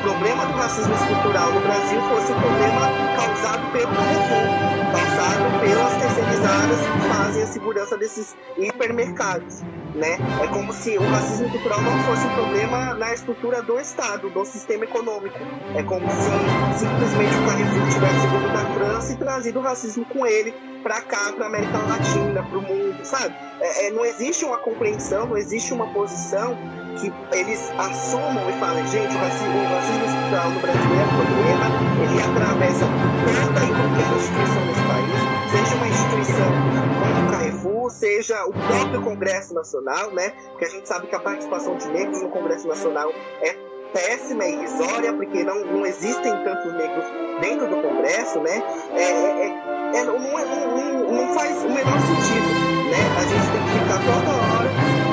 problema 0.00 0.46
do 0.46 0.52
racismo 0.52 0.94
estrutural 0.94 1.52
no 1.52 1.60
Brasil 1.60 2.00
fosse 2.02 2.32
um 2.32 2.40
problema 2.40 2.88
causado 3.16 3.72
pelo 3.72 3.92
Carrefour, 3.92 4.68
causado 4.92 5.60
pelas 5.60 5.96
terceirizadas 5.96 6.80
que 6.80 7.08
fazem 7.08 7.42
a 7.42 7.46
segurança 7.46 7.96
desses 7.96 8.36
hipermercados. 8.58 9.77
Né? 9.98 10.16
É 10.40 10.46
como 10.46 10.72
se 10.72 10.96
o 10.96 11.02
racismo 11.10 11.46
estrutural 11.46 11.82
não 11.82 11.98
fosse 12.04 12.24
um 12.24 12.34
problema 12.34 12.94
na 12.94 13.12
estrutura 13.12 13.62
do 13.62 13.80
Estado, 13.80 14.30
do 14.30 14.44
sistema 14.44 14.84
econômico. 14.84 15.36
É 15.74 15.82
como 15.82 16.08
se 16.08 16.30
simplesmente 16.78 17.34
o 17.34 17.46
Carrefour 17.46 17.88
tivesse 17.92 18.26
vindo 18.28 18.52
da 18.52 18.64
França 18.74 19.12
e 19.12 19.16
trazido 19.16 19.58
o 19.58 19.62
racismo 19.62 20.04
com 20.04 20.24
ele 20.24 20.54
para 20.84 21.00
cá, 21.00 21.32
para 21.32 21.46
América 21.46 21.78
Latina, 21.78 22.42
para 22.44 22.58
o 22.58 22.62
mundo, 22.62 23.04
sabe? 23.04 23.34
É, 23.60 23.88
é, 23.88 23.90
não 23.90 24.04
existe 24.04 24.44
uma 24.44 24.58
compreensão, 24.58 25.26
não 25.26 25.36
existe 25.36 25.72
uma 25.74 25.86
posição 25.92 26.56
que 27.00 27.12
eles 27.36 27.70
assumam 27.76 28.48
e 28.48 28.52
falem, 28.60 28.86
gente, 28.86 29.14
o 29.14 29.18
racismo, 29.18 29.58
o 29.58 29.64
racismo 29.64 30.04
estrutural 30.06 30.50
no 30.50 30.60
Brasil 30.60 30.90
é 30.94 31.06
problema, 31.18 31.66
ele 32.02 32.22
atravessa 32.22 32.84
toda 32.86 33.64
e 33.64 33.68
qualquer 33.68 34.16
instituição 34.16 34.64
nesse 34.66 34.82
país, 34.82 35.10
seja 35.50 35.74
uma 35.76 35.88
instituição 35.88 37.27
Carrefour, 37.58 37.90
seja 37.90 38.44
o 38.46 38.52
próprio 38.52 39.02
Congresso 39.02 39.54
Nacional, 39.54 40.12
né? 40.12 40.30
Porque 40.50 40.64
a 40.64 40.68
gente 40.68 40.88
sabe 40.88 41.06
que 41.08 41.14
a 41.14 41.20
participação 41.20 41.76
de 41.76 41.88
negros 41.88 42.22
no 42.22 42.30
Congresso 42.30 42.68
Nacional 42.68 43.10
é 43.42 43.56
péssima 43.92 44.44
e 44.44 44.54
irrisória, 44.54 45.12
porque 45.12 45.42
não, 45.42 45.64
não 45.64 45.86
existem 45.86 46.32
tantos 46.44 46.72
negros 46.74 47.04
dentro 47.40 47.68
do 47.68 47.82
Congresso, 47.82 48.40
né? 48.40 48.62
É, 48.94 49.02
é, 49.02 49.98
é, 49.98 50.04
não, 50.04 50.18
não, 50.18 51.12
não, 51.12 51.34
faz 51.34 51.64
o 51.64 51.68
menor 51.68 51.98
sentido, 52.00 52.48
né? 52.90 53.00
A 53.16 53.22
gente 53.22 53.46
tem 53.52 53.62
que 53.64 53.70
ficar 53.78 53.98
toda 54.04 54.30
hora 54.30 54.70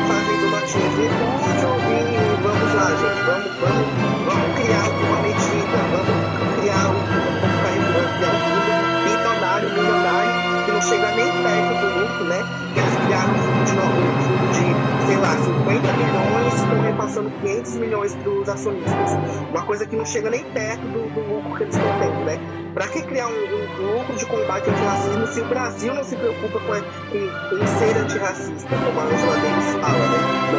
fazendo 0.08 0.51
notinha 0.51 0.89
de 0.89 1.01
repúdio 1.01 1.75
e 1.89 2.43
vamos 2.43 2.73
lá, 2.75 2.88
gente, 2.95 3.21
vamos, 3.25 3.51
vamos, 3.60 3.88
vamos 4.25 4.60
criar 4.60 4.84
alguma 4.86 5.17
medida, 5.21 5.77
vamos 5.91 6.60
criar 6.60 6.89
um, 6.89 6.99
vamos 7.95 8.12
criar 8.17 8.34
um 8.34 8.41
fundo 8.45 8.75
bilionário, 9.05 9.69
milionário, 9.69 10.65
que 10.65 10.71
não 10.71 10.81
chega 10.81 11.12
nem 11.15 11.31
perto 11.43 11.64
lá, 15.25 15.38
50 15.38 15.93
milhões, 15.93 16.53
estão 16.53 16.81
repassando 16.81 17.31
500 17.41 17.75
milhões 17.75 18.15
para 18.15 18.29
os 18.29 18.49
acionistas. 18.49 19.11
Uma 19.49 19.63
coisa 19.63 19.85
que 19.85 19.95
não 19.95 20.05
chega 20.05 20.29
nem 20.29 20.43
perto 20.43 20.81
do, 20.81 21.09
do 21.13 21.33
lucro 21.33 21.55
que 21.57 21.63
eles 21.63 21.75
estão 21.75 21.99
tendo, 21.99 22.25
né? 22.25 22.39
Para 22.73 22.88
que 22.88 23.01
criar 23.03 23.27
um, 23.27 23.31
um, 23.31 23.97
lucro 23.97 24.15
de 24.15 24.25
combate 24.25 24.69
ao 24.69 24.75
racismo 24.75 25.27
se 25.27 25.41
o 25.41 25.45
Brasil 25.45 25.93
não 25.93 26.03
se 26.03 26.15
preocupa 26.15 26.59
com, 26.59 26.65
com, 26.65 27.57
com 27.57 27.67
ser 27.67 27.97
antirracista, 27.97 28.69
como 28.69 28.99
a 28.99 29.03
Angela 29.03 29.35
Davis 29.38 29.73
fala, 29.73 29.97
né? 29.97 30.54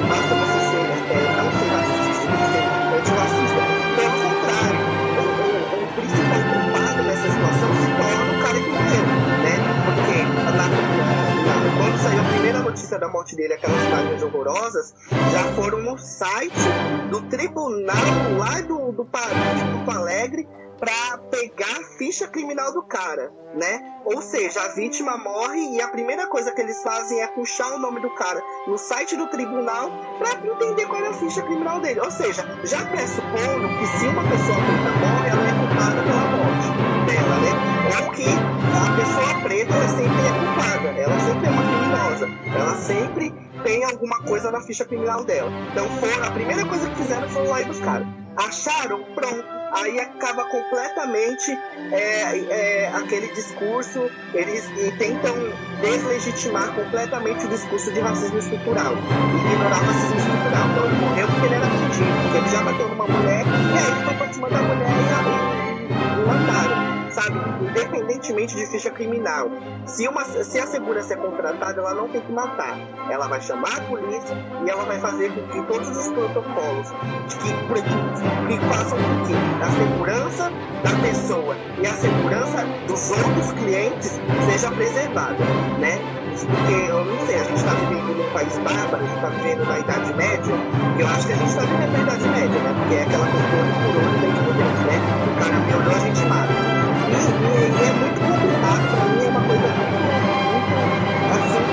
Site 16.26 17.08
do 17.10 17.22
tribunal 17.22 17.94
lá 18.38 18.60
do, 18.62 18.90
do, 18.90 19.04
do, 19.04 19.04
do 19.04 19.84
Palegre 19.84 20.48
para 20.78 21.18
pegar 21.30 21.80
a 21.80 21.84
ficha 21.96 22.26
criminal 22.26 22.72
do 22.72 22.82
cara, 22.82 23.32
né? 23.54 24.00
Ou 24.04 24.20
seja, 24.20 24.60
a 24.60 24.68
vítima 24.74 25.16
morre 25.16 25.74
e 25.74 25.80
a 25.80 25.88
primeira 25.88 26.26
coisa 26.26 26.52
que 26.52 26.60
eles 26.60 26.82
fazem 26.82 27.22
é 27.22 27.28
puxar 27.28 27.72
o 27.74 27.78
nome 27.78 28.00
do 28.00 28.10
cara 28.10 28.42
no 28.66 28.76
site 28.76 29.16
do 29.16 29.26
tribunal 29.28 29.90
para 30.18 30.32
entender 30.46 30.84
qual 30.86 31.02
é 31.02 31.08
a 31.08 31.14
ficha 31.14 31.40
criminal 31.42 31.80
dele. 31.80 32.00
Ou 32.00 32.10
seja, 32.10 32.44
já 32.64 32.84
pressupondo 32.86 33.68
que 33.78 33.86
se 33.98 34.06
uma 34.06 34.22
pessoa 34.24 34.56
preta 34.56 34.90
morre, 35.00 35.28
ela 35.30 35.48
é 35.48 35.52
culpada 35.52 36.02
pela 36.02 36.26
morte 36.36 36.68
dela, 37.06 37.36
né? 37.40 38.02
Ou 38.02 38.10
que 38.10 38.26
a 38.26 38.96
pessoa 38.96 39.42
preta 39.42 39.74
ela 39.74 39.88
sempre 39.88 40.26
é 40.26 40.32
culpada, 40.44 40.88
ela 41.00 41.20
sempre 41.20 41.46
é 41.46 41.50
uma 41.50 41.62
criminosa, 41.62 42.28
ela 42.54 42.74
sempre 42.76 43.45
alguma 43.84 44.22
coisa 44.22 44.50
na 44.50 44.60
ficha 44.60 44.84
criminal 44.84 45.24
dela. 45.24 45.50
Então 45.72 45.88
foram, 45.98 46.24
a 46.24 46.30
primeira 46.30 46.64
coisa 46.66 46.88
que 46.90 46.96
fizeram 46.96 47.28
foi 47.28 47.46
lá 47.46 47.62
e 47.62 47.64
buscaram. 47.64 48.06
Acharam, 48.36 49.02
pronto. 49.14 49.44
Aí 49.72 49.98
acaba 49.98 50.44
completamente 50.44 51.50
é, 51.92 52.38
é, 52.38 52.88
aquele 52.88 53.32
discurso, 53.32 54.08
eles 54.32 54.64
tentam 54.98 55.34
deslegitimar 55.80 56.74
completamente 56.74 57.44
o 57.46 57.48
discurso 57.48 57.92
de 57.92 58.00
racismo 58.00 58.38
estrutural. 58.38 58.92
Ignorar 58.92 59.80
o 59.80 59.84
racismo 59.84 60.18
estrutural. 60.18 60.68
Então 60.70 60.84
ele 60.86 60.96
morreu 60.96 61.26
porque 61.28 61.46
ele 61.46 61.54
era 61.54 61.66
mendigo, 61.66 62.22
porque 62.22 62.38
ele 62.38 62.48
já 62.48 62.62
bateu 62.62 62.88
numa 62.88 63.06
mulher, 63.06 63.44
e 63.44 63.78
aí 63.78 63.90
ele 63.90 64.04
foi 64.04 64.14
pra 64.14 64.32
cima 64.32 64.50
da 64.50 64.62
mulher 64.62 64.88
e, 64.88 65.92
e, 65.92 66.22
e 66.22 66.26
mataram 66.26 66.75
sabe? 67.16 67.38
Independentemente 67.64 68.54
de 68.54 68.66
ficha 68.66 68.90
criminal. 68.90 69.50
Se, 69.86 70.06
uma, 70.06 70.24
se 70.24 70.58
a 70.58 70.66
segurança 70.66 71.14
é 71.14 71.16
contratada, 71.16 71.80
ela 71.80 71.94
não 71.94 72.08
tem 72.08 72.20
que 72.20 72.30
matar. 72.30 72.78
Ela 73.10 73.26
vai 73.26 73.40
chamar 73.40 73.74
a 73.78 73.80
polícia 73.82 74.36
e 74.64 74.70
ela 74.70 74.84
vai 74.84 74.98
fazer 75.00 75.32
com 75.32 75.48
que 75.48 75.62
todos 75.66 75.88
os 75.88 76.08
protocolos 76.08 76.90
que, 77.28 77.52
que, 77.72 78.58
que 78.58 78.66
façam 78.66 78.98
com 78.98 79.24
que 79.24 79.34
a 79.62 79.70
segurança 79.70 80.50
da 80.84 80.90
pessoa 81.00 81.56
e 81.82 81.86
a 81.86 81.94
segurança 81.94 82.64
dos 82.86 83.10
outros 83.10 83.52
clientes 83.52 84.20
seja 84.50 84.70
preservada, 84.72 85.38
né? 85.78 85.98
Porque 86.36 86.90
eu 86.90 87.02
não 87.02 87.26
sei, 87.26 87.36
a 87.36 87.44
gente 87.44 87.56
está 87.56 87.72
vivendo 87.72 88.14
num 88.14 88.32
país 88.34 88.58
bárbaro, 88.58 88.96
a 88.96 89.06
gente 89.06 89.16
está 89.16 89.28
vivendo 89.30 89.64
na 89.66 89.78
Idade 89.78 90.14
Média, 90.14 90.54
eu 90.98 91.06
acho 91.06 91.26
que 91.26 91.32
a 91.32 91.36
gente 91.36 91.48
está 91.48 91.62
vivendo 91.62 91.92
na 91.92 91.98
Idade 92.02 92.28
Média, 92.28 92.60
né? 92.60 92.74
Porque 92.78 92.94
é 92.94 93.02
aquela 93.02 93.26
coisa 93.26 93.46
do 93.46 93.56
olho 93.56 93.96
olho, 93.96 94.20
dente 94.20 94.40
por 94.44 94.54
dente, 94.54 94.82
né? 94.84 94.98
O 95.26 95.40
cara 95.40 95.58
me 95.58 95.94
a 95.94 95.98
gente 95.98 96.26
mata. 96.26 96.75
E, 97.16 97.18
é 97.18 97.92
muito 97.92 98.20
complicado, 98.20 98.84
pra 98.92 99.04
mim 99.08 99.24
é 99.24 99.28
uma 99.28 99.40
coisa 99.40 99.68
muito, 99.72 100.04
assim, 101.32 101.64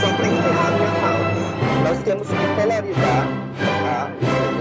Só 0.00 0.08
para 0.16 0.26
encerrar 0.26 0.70
minha 0.72 0.88
fala. 1.00 1.28
Nós 1.84 1.98
temos 2.04 2.28
que 2.28 2.46
polarizar 2.56 3.26
tá? 3.84 4.10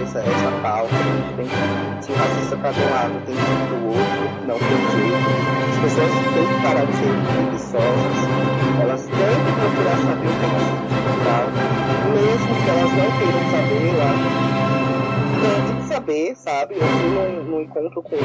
essa, 0.04 0.20
essa 0.20 0.52
pauta, 0.62 0.96
a 0.96 1.04
gente 1.04 1.34
tem 1.38 1.48
que, 1.48 1.56
se 2.04 2.12
o 2.12 2.16
racista 2.16 2.56
de 2.58 2.80
um 2.82 2.90
lado, 2.92 3.16
tem 3.26 3.36
que 3.36 3.42
ir 3.42 3.68
do 3.72 3.88
outro, 3.88 4.24
não 4.48 4.58
tem 4.60 4.80
jeito. 4.92 5.32
As 5.72 5.78
pessoas 5.80 6.12
têm 6.12 6.48
que 6.48 6.58
parar 6.64 6.86
de 6.86 6.94
ser 6.98 7.14
preguiçosas, 7.32 8.20
elas 8.82 9.04
têm 9.06 9.16
que 9.16 9.52
procurar 9.60 9.98
saber 10.04 10.28
o 10.28 10.36
que 10.36 10.48
racismo 10.52 10.92
cultural, 11.08 11.48
mesmo 12.12 12.52
que 12.64 12.70
elas 12.70 12.92
não 12.92 13.10
queiram 13.18 13.44
saber, 13.52 13.96
acho 14.04 14.48
tem 15.40 15.62
que 15.68 15.77
saber, 16.08 16.36
sabe? 16.36 16.76
Eu 16.76 16.82
fui 16.82 17.10
num, 17.10 17.44
num 17.44 17.62
encontro 17.62 18.02
com, 18.02 18.18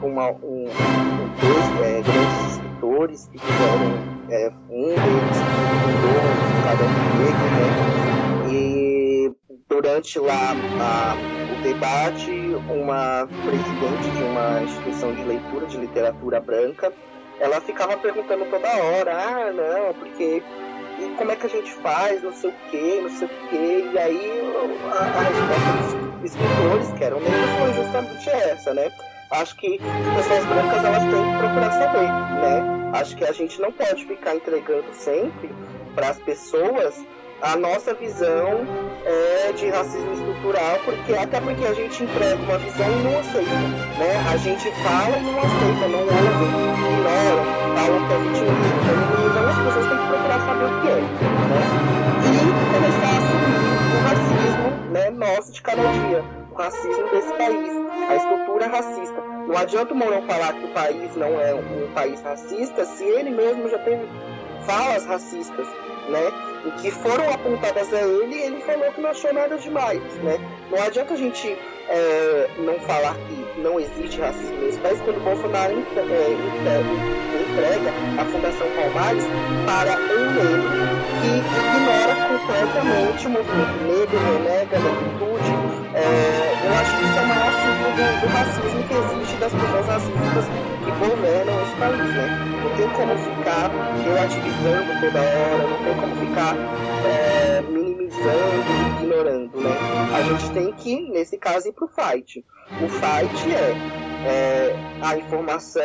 com 0.00 0.08
uma, 0.08 0.30
um, 0.30 0.66
dois 1.40 1.80
é, 1.82 2.02
grandes 2.02 2.52
escritores 2.52 3.28
que 3.32 3.38
fizeram 3.38 4.14
é, 4.30 4.52
um 4.68 4.88
deles 4.88 5.38
fundou 5.80 6.20
cada 6.64 6.84
negro, 7.18 7.46
né? 7.56 8.52
E 8.52 9.32
durante 9.68 10.18
lá 10.18 10.52
a, 10.80 11.16
o 11.58 11.62
debate, 11.62 12.30
uma 12.70 13.26
presidente 13.42 14.10
de 14.16 14.22
uma 14.22 14.62
instituição 14.62 15.14
de 15.14 15.24
leitura 15.24 15.66
de 15.66 15.78
literatura 15.78 16.40
branca, 16.40 16.92
ela 17.40 17.60
ficava 17.60 17.96
perguntando 17.96 18.44
toda 18.50 18.68
hora, 18.68 19.16
ah, 19.16 19.52
não, 19.52 19.94
porque 19.94 20.42
como 21.16 21.30
é 21.30 21.36
que 21.36 21.46
a 21.46 21.50
gente 21.50 21.72
faz, 21.74 22.22
não 22.22 22.32
sei 22.32 22.50
o 22.50 22.54
que, 22.70 23.00
não 23.00 23.10
sei 23.10 23.26
o 23.26 23.48
que, 23.48 23.90
e 23.92 23.98
aí 23.98 24.42
a, 24.92 24.96
a 24.96 25.22
resposta 25.22 25.96
dos 26.18 26.24
escritores, 26.24 26.92
que 26.98 27.04
eram 27.04 27.20
negros, 27.20 27.50
foi 27.58 27.72
justamente 27.74 28.30
essa, 28.30 28.74
né? 28.74 28.92
Acho 29.30 29.56
que 29.56 29.80
as 29.80 30.16
pessoas 30.16 30.44
brancas 30.46 30.84
elas 30.84 31.02
têm 31.02 31.32
que 31.32 31.38
procurar 31.38 31.72
saber, 31.72 32.08
né? 32.08 32.90
Acho 32.94 33.16
que 33.16 33.24
a 33.24 33.32
gente 33.32 33.60
não 33.60 33.72
pode 33.72 34.04
ficar 34.04 34.36
entregando 34.36 34.92
sempre 34.92 35.50
para 35.94 36.10
as 36.10 36.18
pessoas 36.18 37.04
a 37.42 37.56
nossa 37.56 37.92
visão 37.94 38.64
é, 39.04 39.52
de 39.52 39.68
racismo 39.68 40.12
estrutural, 40.12 40.78
porque 40.84 41.14
até 41.14 41.40
porque 41.40 41.64
a 41.66 41.74
gente 41.74 42.04
entrega 42.04 42.36
uma 42.36 42.58
visão 42.58 42.86
e 42.86 43.02
não 43.02 43.18
aceita, 43.18 43.50
né? 43.98 44.24
A 44.32 44.36
gente 44.36 44.70
fala 44.82 45.16
e 45.16 45.22
não 45.22 45.38
aceita, 45.38 45.88
não 45.88 46.00
ouve, 46.00 46.84
ignora, 46.94 47.63
fala 47.74 48.06
que 48.06 48.12
é 48.12 48.18
vitimismo, 48.18 48.74
então 49.26 49.48
as 49.48 49.58
pessoas 49.58 49.86
têm 49.86 49.98
que 49.98 50.06
procurar 50.06 50.40
saber 50.40 50.64
o 50.64 50.80
que 50.80 50.88
é, 50.88 51.00
né? 51.50 51.60
E 52.24 52.38
começar 52.72 53.10
a 53.10 53.18
assumir 53.18 53.74
o 53.94 54.00
racismo, 54.08 54.68
né, 54.92 55.10
nosso 55.10 55.52
de 55.52 55.62
cada 55.62 55.82
dia, 55.82 56.24
o 56.50 56.54
racismo 56.54 57.10
desse 57.10 57.32
país, 57.34 57.72
a 58.08 58.16
estrutura 58.16 58.66
racista. 58.68 59.20
Não 59.46 59.58
adianta 59.58 59.92
o 59.92 59.96
Mourão 59.96 60.22
falar 60.22 60.52
que 60.54 60.64
o 60.64 60.72
país 60.72 61.16
não 61.16 61.40
é 61.40 61.54
um 61.54 61.92
país 61.94 62.22
racista 62.22 62.84
se 62.84 63.04
ele 63.04 63.30
mesmo 63.30 63.68
já 63.68 63.78
teve 63.78 64.08
falas 64.66 65.04
racistas, 65.06 65.66
né? 66.08 66.32
E 66.66 66.70
que 66.80 66.90
foram 66.90 67.30
apontadas 67.30 67.92
a 67.92 68.00
ele 68.00 68.34
e 68.34 68.42
ele 68.42 68.60
falou 68.62 68.90
que 68.92 69.00
não 69.00 69.10
achou 69.10 69.32
nada 69.34 69.58
demais, 69.58 70.02
né? 70.22 70.38
Não 70.74 70.82
adianta 70.82 71.14
a 71.14 71.16
gente 71.16 71.56
é, 71.88 72.50
não 72.58 72.80
falar 72.80 73.14
que 73.14 73.60
não 73.60 73.78
existe 73.78 74.20
racismo 74.20 74.60
nesse 74.60 74.76
país 74.80 75.00
quando 75.02 75.18
o 75.18 75.20
Bolsonaro 75.20 75.72
é, 75.72 75.78
entrega 77.42 77.92
a 78.18 78.24
Fundação 78.24 78.66
Palmares 78.74 79.24
para 79.66 79.92
um 79.96 80.32
negro 80.34 80.70
que 81.20 81.28
ignora 81.78 82.14
completamente 82.26 83.24
o 83.24 83.30
movimento 83.30 83.84
negro, 83.86 84.18
renega 84.18 84.76
a 84.76 84.80
negritude, 84.80 85.52
é, 85.94 86.02
eu 86.66 86.72
acho 86.74 86.92
que 86.98 87.03
do, 87.94 88.26
racismo 88.26 88.82
que 88.84 88.94
existe 88.94 89.36
das 89.36 89.52
pessoas 89.52 89.86
racistas 89.86 90.44
que 90.84 90.90
governam 90.98 91.62
esse 91.62 91.76
país, 91.76 91.98
né? 91.98 92.54
Não 92.62 92.76
tem 92.76 92.88
como 92.90 93.16
ficar 93.18 93.70
relativizando 94.04 95.00
toda 95.00 95.20
hora, 95.20 95.68
não 95.68 95.84
tem 95.84 95.94
como 96.00 96.16
ficar 96.16 96.56
é, 97.06 97.62
minimizando, 97.62 99.00
ignorando, 99.00 99.60
né? 99.60 99.70
A 100.12 100.22
gente 100.22 100.50
tem 100.50 100.72
que, 100.72 101.10
nesse 101.10 101.38
caso, 101.38 101.68
ir 101.68 101.72
pro 101.72 101.88
fight. 101.88 102.44
O 102.82 102.88
fight 102.88 103.54
é, 103.54 104.28
é 104.28 104.76
a 105.02 105.16
informação, 105.16 105.82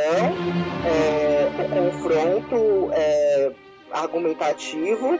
é, 0.85 1.49
o 1.59 1.69
confronto 1.69 2.89
é, 2.93 3.51
argumentativo 3.91 5.19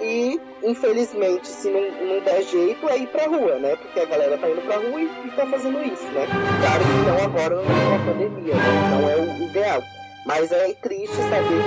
e, 0.00 0.40
infelizmente, 0.62 1.46
se 1.46 1.68
não, 1.70 1.80
não 1.80 2.20
der 2.20 2.42
jeito, 2.42 2.88
é 2.88 2.98
ir 2.98 3.06
pra 3.08 3.26
rua, 3.26 3.58
né? 3.58 3.76
Porque 3.76 4.00
a 4.00 4.04
galera 4.04 4.38
tá 4.38 4.48
indo 4.48 4.62
pra 4.62 4.76
rua 4.76 5.00
e, 5.00 5.04
e 5.04 5.30
tá 5.36 5.46
fazendo 5.46 5.82
isso, 5.82 6.04
né? 6.12 6.26
Claro 6.60 6.84
que 6.84 7.10
não 7.10 7.24
agora 7.24 7.56
numa 7.56 8.12
pandemia, 8.12 8.54
né? 8.54 8.90
Não 8.90 9.08
é 9.08 9.16
o 9.16 9.48
ideal. 9.48 9.82
Mas 10.26 10.50
é 10.52 10.72
triste 10.74 11.16
saber 11.16 11.62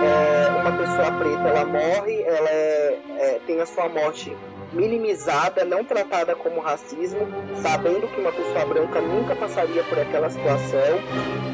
que 0.00 0.06
é, 0.06 0.60
uma 0.60 0.72
pessoa 0.72 1.12
preta, 1.12 1.48
ela 1.48 1.64
morre, 1.66 2.22
ela 2.22 2.48
é, 2.48 2.98
é, 3.18 3.40
tem 3.46 3.60
a 3.60 3.66
sua 3.66 3.88
morte 3.88 4.34
minimizada, 4.72 5.64
não 5.64 5.84
tratada 5.84 6.34
como 6.34 6.60
racismo, 6.60 7.28
sabendo 7.60 8.08
que 8.08 8.20
uma 8.20 8.32
pessoa 8.32 8.64
branca 8.64 9.00
nunca 9.00 9.36
passaria 9.36 9.84
por 9.84 9.98
aquela 9.98 10.30
situação 10.30 10.98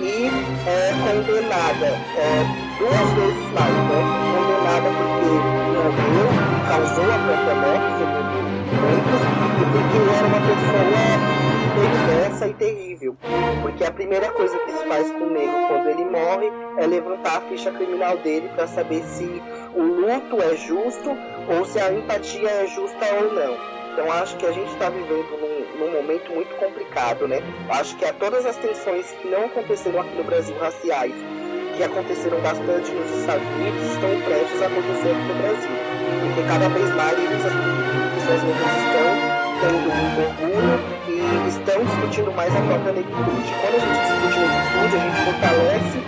e 0.01 0.29
é 0.69 0.93
condenada 1.03 1.87
é, 1.87 2.79
duas 2.79 3.13
vezes 3.15 3.53
mais, 3.53 3.75
né? 3.75 4.19
Condenada 4.33 4.89
porque 4.97 5.58
morreu, 5.93 6.29
causou 6.69 7.05
a 7.05 7.19
própria 7.19 7.55
morte, 7.55 7.99
segundo 7.99 8.39
muitos, 8.79 9.23
e 9.59 9.65
porque 9.73 9.99
era 10.17 10.27
uma 10.27 10.41
pessoa 10.41 11.39
perversa 11.79 12.49
e 12.49 12.55
terrível, 12.55 13.17
porque 13.63 13.85
a 13.85 13.93
primeira 13.93 14.31
coisa 14.33 14.59
que 14.59 14.73
se 14.73 14.87
faz 14.87 15.11
com 15.13 15.25
o 15.25 15.31
negro 15.31 15.69
quando 15.69 15.89
ele 15.89 16.05
morre 16.05 16.51
é 16.79 16.87
levantar 16.87 17.39
a 17.39 17.41
ficha 17.43 17.71
criminal 17.71 18.17
dele 18.19 18.49
para 18.55 18.67
saber 18.67 19.03
se 19.05 19.43
o 19.75 19.83
luto 19.83 20.43
é 20.43 20.57
justo 20.57 21.11
ou 21.49 21.65
se 21.65 21.79
a 21.79 21.93
empatia 21.93 22.49
é 22.49 22.67
justa 22.67 23.05
ou 23.21 23.33
não. 23.33 23.79
Então 23.93 24.13
acho 24.13 24.37
que 24.37 24.47
a 24.47 24.53
gente 24.53 24.71
está 24.73 24.89
vivendo 24.91 25.27
num, 25.41 25.79
num, 25.79 25.93
momento 25.93 26.33
muito 26.33 26.55
complicado, 26.57 27.27
né? 27.27 27.39
Acho 27.69 27.97
que 27.97 28.05
a 28.05 28.13
todas 28.13 28.47
as 28.47 28.57
tensões 28.57 29.11
que 29.13 29.29
não 29.29 29.47
aconteceram 29.47 30.01
aqui 30.01 30.15
no 30.17 30.25
Brasil 30.25 30.57
raciais, 30.59 31.15
que 31.79 31.85
aconteceram 31.85 32.41
bastante 32.41 32.91
nos 32.91 33.09
Estados 33.21 33.47
Unidos, 33.55 33.81
estão 33.87 34.11
prestes 34.27 34.63
a 34.63 34.67
acontecer 34.67 35.15
no 35.15 35.35
Brasil. 35.39 35.71
Porque 36.27 36.43
cada 36.51 36.69
vez 36.71 36.91
mais 36.97 37.15
as 37.15 37.55
pessoas 38.19 38.43
estão 38.43 39.07
tendo 39.63 39.87
muito 39.87 40.19
orgulho 40.27 40.75
e 41.07 41.49
estão 41.49 41.85
discutindo 41.85 42.33
mais 42.35 42.51
a 42.51 42.61
própria 42.63 42.93
negritude. 42.93 43.55
Quando 43.63 43.77
a 43.77 43.83
gente 43.87 43.95
discute 43.95 44.39
negritude, 44.43 44.97
a 44.97 45.03
gente 45.07 45.19
fortalece 45.23 45.99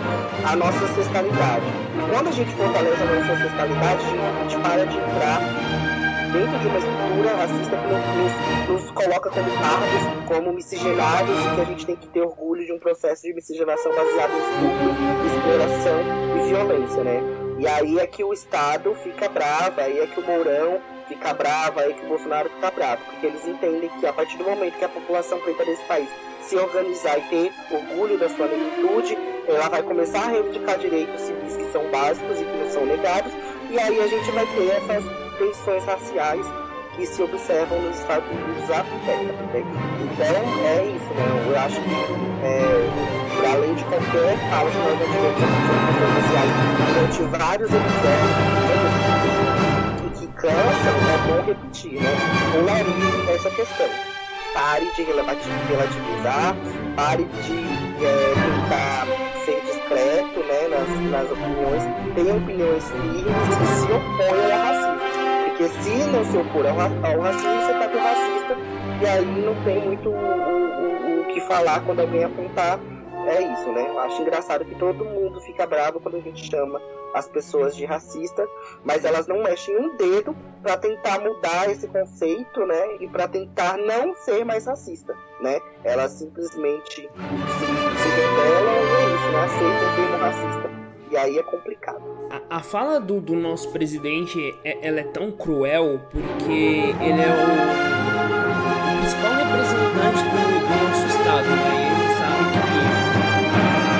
a 0.43 0.55
nossa 0.57 0.83
ancestralidade. 0.83 1.65
E 1.95 2.11
quando 2.11 2.27
a 2.27 2.31
gente 2.31 2.51
fortalece 2.51 3.01
a 3.01 3.05
nossa 3.05 3.31
ancestralidade, 3.31 4.03
a 4.03 4.41
gente 4.43 4.57
para 4.59 4.85
de 4.85 4.97
entrar 4.97 5.39
dentro 6.31 6.59
de 6.59 6.67
uma 6.67 6.77
estrutura 6.77 7.35
racista 7.35 7.77
que 7.77 7.87
nos, 7.87 8.81
nos, 8.81 8.91
coloca 8.91 9.29
como 9.29 9.51
pardos, 9.51 10.27
como 10.27 10.53
miscigenados, 10.53 11.45
e 11.45 11.55
que 11.55 11.61
a 11.61 11.65
gente 11.65 11.85
tem 11.85 11.95
que 11.95 12.07
ter 12.07 12.21
orgulho 12.21 12.65
de 12.65 12.71
um 12.71 12.79
processo 12.79 13.23
de 13.23 13.33
miscigenação 13.33 13.93
baseado 13.93 14.31
em 14.31 14.39
estupro, 14.39 15.27
exploração 15.27 15.99
e 16.37 16.47
violência, 16.47 17.03
né? 17.03 17.21
E 17.59 17.67
aí 17.67 17.99
é 17.99 18.07
que 18.07 18.23
o 18.23 18.33
Estado 18.33 18.95
fica 18.95 19.29
bravo, 19.29 19.79
aí 19.81 19.99
é 19.99 20.07
que 20.07 20.19
o 20.19 20.25
Mourão 20.25 20.79
fica 21.07 21.33
brava, 21.33 21.81
aí 21.81 21.93
que 21.93 22.05
o 22.05 22.07
Bolsonaro 22.07 22.49
fica 22.49 22.71
bravo, 22.71 23.03
porque 23.05 23.27
eles 23.27 23.45
entendem 23.45 23.89
que 23.99 24.07
a 24.07 24.13
partir 24.13 24.37
do 24.37 24.45
momento 24.45 24.77
que 24.77 24.85
a 24.85 24.89
população 24.89 25.39
preta 25.41 25.65
desse 25.65 25.83
país 25.83 26.09
se 26.41 26.55
organizar 26.55 27.19
e 27.19 27.21
ter 27.29 27.53
orgulho 27.69 28.17
da 28.17 28.29
sua 28.29 28.47
negritude, 28.47 29.17
ela 29.47 29.69
vai 29.69 29.83
começar 29.83 30.23
a 30.23 30.27
reivindicar 30.27 30.79
direitos 30.79 31.21
civis 31.21 31.55
que 31.55 31.71
são 31.71 31.89
básicos 31.91 32.41
e 32.41 32.43
que 32.45 32.57
não 32.57 32.69
são 32.71 32.85
negados, 32.85 33.31
e 33.69 33.79
aí 33.79 33.99
a 33.99 34.07
gente 34.07 34.31
vai 34.31 34.45
ter 34.47 34.69
essas 34.71 35.30
tensões 35.41 35.83
raciais 35.85 36.45
que 36.95 37.05
se 37.05 37.23
observam 37.23 37.81
nos 37.81 37.97
Estados 37.99 38.29
Unidos. 38.29 38.69
Né? 38.69 38.85
Então 40.03 40.25
é 40.67 40.85
isso, 40.85 41.13
né? 41.15 41.25
Eu 41.47 41.59
acho 41.59 41.81
que 41.81 41.89
é, 42.43 42.89
para 43.39 43.51
além 43.53 43.73
de 43.73 43.83
qualquer 43.85 44.37
causa 44.51 44.77
nós 44.77 44.99
já 44.99 45.05
tivemos 45.05 45.39
tensões 45.41 46.13
raciais 46.13 46.51
durante 46.93 47.23
vários 47.37 47.71
episódios 47.73 48.41
e 50.05 50.09
que 50.19 50.27
cansam, 50.33 50.95
é 51.09 51.17
bom 51.27 51.41
repetir, 51.47 51.95
né? 51.99 52.11
Polarize 52.53 53.31
essa 53.33 53.49
questão. 53.49 53.89
Pare 54.53 54.85
de 54.95 55.03
relativizar, 55.03 56.55
pare 56.97 57.23
de 57.23 57.57
é, 58.05 58.33
tentar 58.35 59.07
ser 59.45 59.61
discreto 59.61 60.39
né, 60.41 60.67
nas, 60.67 60.89
nas 61.09 61.31
opiniões, 61.31 61.83
tenha 62.15 62.35
opiniões 62.35 62.83
firmes 62.91 63.25
e 63.25 63.65
se 63.79 63.91
oponham 63.91 64.53
ao 64.53 64.65
racismo. 64.65 64.90
Porque 65.61 65.83
se 65.83 65.91
não 66.09 66.25
se 66.25 66.35
opor 66.35 66.65
ao, 66.65 66.79
ao 66.79 67.21
racismo, 67.21 67.61
você 67.61 67.71
está 67.71 67.87
com 67.87 67.97
racista, 67.99 68.57
e 68.99 69.05
aí 69.05 69.45
não 69.45 69.63
tem 69.63 69.79
muito 69.85 70.09
o, 70.09 70.13
o, 70.13 71.21
o, 71.21 71.25
que 71.27 71.39
falar 71.41 71.85
quando 71.85 71.99
alguém 71.99 72.23
apontar. 72.23 72.79
É 73.27 73.39
isso, 73.43 73.71
né? 73.71 73.87
Eu 73.87 73.99
acho 73.99 74.23
engraçado 74.23 74.65
que 74.65 74.73
todo 74.73 75.05
mundo 75.05 75.39
fica 75.41 75.67
bravo 75.67 75.99
quando 75.99 76.17
a 76.17 76.19
gente 76.19 76.49
chama 76.49 76.81
as 77.13 77.27
pessoas 77.27 77.75
de 77.75 77.85
racista, 77.85 78.47
mas 78.83 79.05
elas 79.05 79.27
não 79.27 79.43
mexem 79.43 79.77
um 79.77 79.95
dedo 79.95 80.35
para 80.63 80.75
tentar 80.77 81.19
mudar 81.19 81.69
esse 81.69 81.87
conceito, 81.87 82.65
né? 82.65 82.95
E 82.99 83.07
para 83.07 83.27
tentar 83.27 83.77
não 83.77 84.15
ser 84.15 84.43
mais 84.43 84.65
racista, 84.65 85.15
né? 85.39 85.59
Elas 85.83 86.13
simplesmente 86.13 86.95
se, 86.95 87.05
se 87.05 88.09
rebelam 88.09 88.73
e 88.73 88.95
é 88.95 89.15
isso, 89.15 89.31
né? 89.31 89.43
Aceitam 89.43 89.91
o 89.91 89.95
termo 89.95 90.17
racista. 90.17 90.71
E 91.11 91.17
aí 91.17 91.37
é 91.37 91.43
complicado. 91.43 92.20
A, 92.31 92.39
a 92.59 92.59
fala 92.61 92.97
do, 92.97 93.19
do, 93.19 93.35
nosso 93.35 93.69
presidente 93.73 94.55
é, 94.63 94.87
ela 94.87 95.01
é 95.01 95.03
tão 95.03 95.33
cruel 95.33 95.99
porque 96.09 96.95
ele 97.01 97.21
é 97.21 97.27
o 97.27 97.43
principal 99.01 99.33
representante 99.33 100.23
do, 100.23 100.39
do 100.39 100.69
nosso 100.87 101.07
estado, 101.07 101.49
né? 101.49 101.91
Ele 101.91 102.07
sabe 102.15 102.47
que 102.55 102.71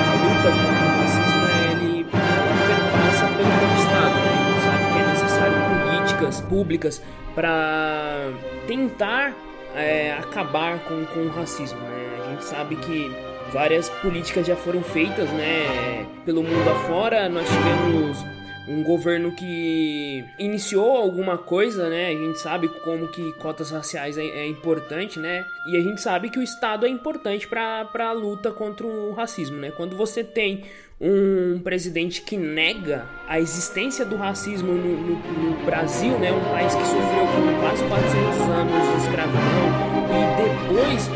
a 0.08 0.16
luta 0.24 0.48
contra 0.48 0.88
o 0.88 0.96
racismo 1.02 1.44
é 1.44 1.60
ele 1.74 2.06
passa 2.06 3.28
pelo 3.36 3.52
nosso 3.52 3.76
estado, 3.84 4.16
né? 4.16 4.32
Ele 4.48 4.62
sabe 4.64 4.84
que 4.94 4.98
é 4.98 5.04
necessário 5.12 5.60
políticas 5.84 6.36
públicas 6.40 6.96
para 7.36 8.32
tentar 8.66 9.36
é, 9.76 10.14
acabar 10.14 10.80
com, 10.86 11.06
com 11.08 11.20
o 11.20 11.30
racismo, 11.32 11.82
né? 11.82 12.24
A 12.28 12.30
gente 12.32 12.46
sabe 12.46 12.78
que 12.78 13.12
várias 13.52 13.90
políticas 13.90 14.48
já 14.48 14.56
foram 14.56 14.82
feitas, 14.82 15.30
né, 15.32 16.08
pelo 16.26 16.44
mundo 16.44 16.70
afora. 16.70 17.28
Nós 17.30 17.48
tivemos 17.48 18.24
um 18.68 18.84
governo 18.84 19.32
que 19.32 20.24
iniciou 20.38 20.96
alguma 20.96 21.38
coisa, 21.38 21.90
né? 21.90 22.08
A 22.08 22.16
gente 22.16 22.40
sabe 22.40 22.68
como 22.84 23.08
que 23.08 23.34
cotas 23.34 23.72
raciais 23.72 24.18
é, 24.18 24.24
é 24.24 24.48
importante, 24.48 25.20
né? 25.20 25.46
E 25.68 25.76
a 25.76 25.82
gente 25.82 26.00
sabe 26.00 26.30
que 26.30 26.40
o 26.40 26.44
Estado 26.44 26.86
é 26.86 26.90
importante 26.90 27.48
para 27.48 27.88
a 27.94 28.12
luta 28.12 28.52
contra 28.52 28.86
o 28.86 29.14
racismo, 29.14 29.58
né? 29.58 29.72
Quando 29.72 29.98
você 29.98 30.24
tem 30.24 30.64
um 31.00 31.60
presidente 31.64 32.22
que 32.22 32.38
nega 32.38 33.08
a 33.28 33.40
existência 33.40 34.06
do 34.06 34.16
racismo 34.16 34.72
no, 34.72 34.96
no, 34.96 35.16
no 35.16 35.66
Brasil, 35.66 36.18
né? 36.20 36.32
Um 36.32 36.52
país 36.52 36.76
que 36.76 36.86
sofreu 36.86 37.26
com 37.26 37.60
quase 37.60 37.84
400 37.84 38.42
anos 38.42 38.92
de 38.92 38.98
escravidão 39.06 39.92
e 40.12 40.72
depois, 40.72 41.10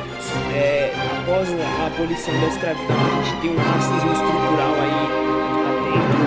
é, 0.56 1.05
após 1.26 1.50
a 1.52 1.88
abolição 1.88 2.40
da 2.40 2.48
escravidão, 2.48 2.96
a 2.96 3.24
gente 3.24 3.42
tem 3.42 3.50
um 3.50 3.58
racismo 3.58 4.12
estrutural 4.14 4.76
aí 4.76 5.06
dentro 5.98 6.26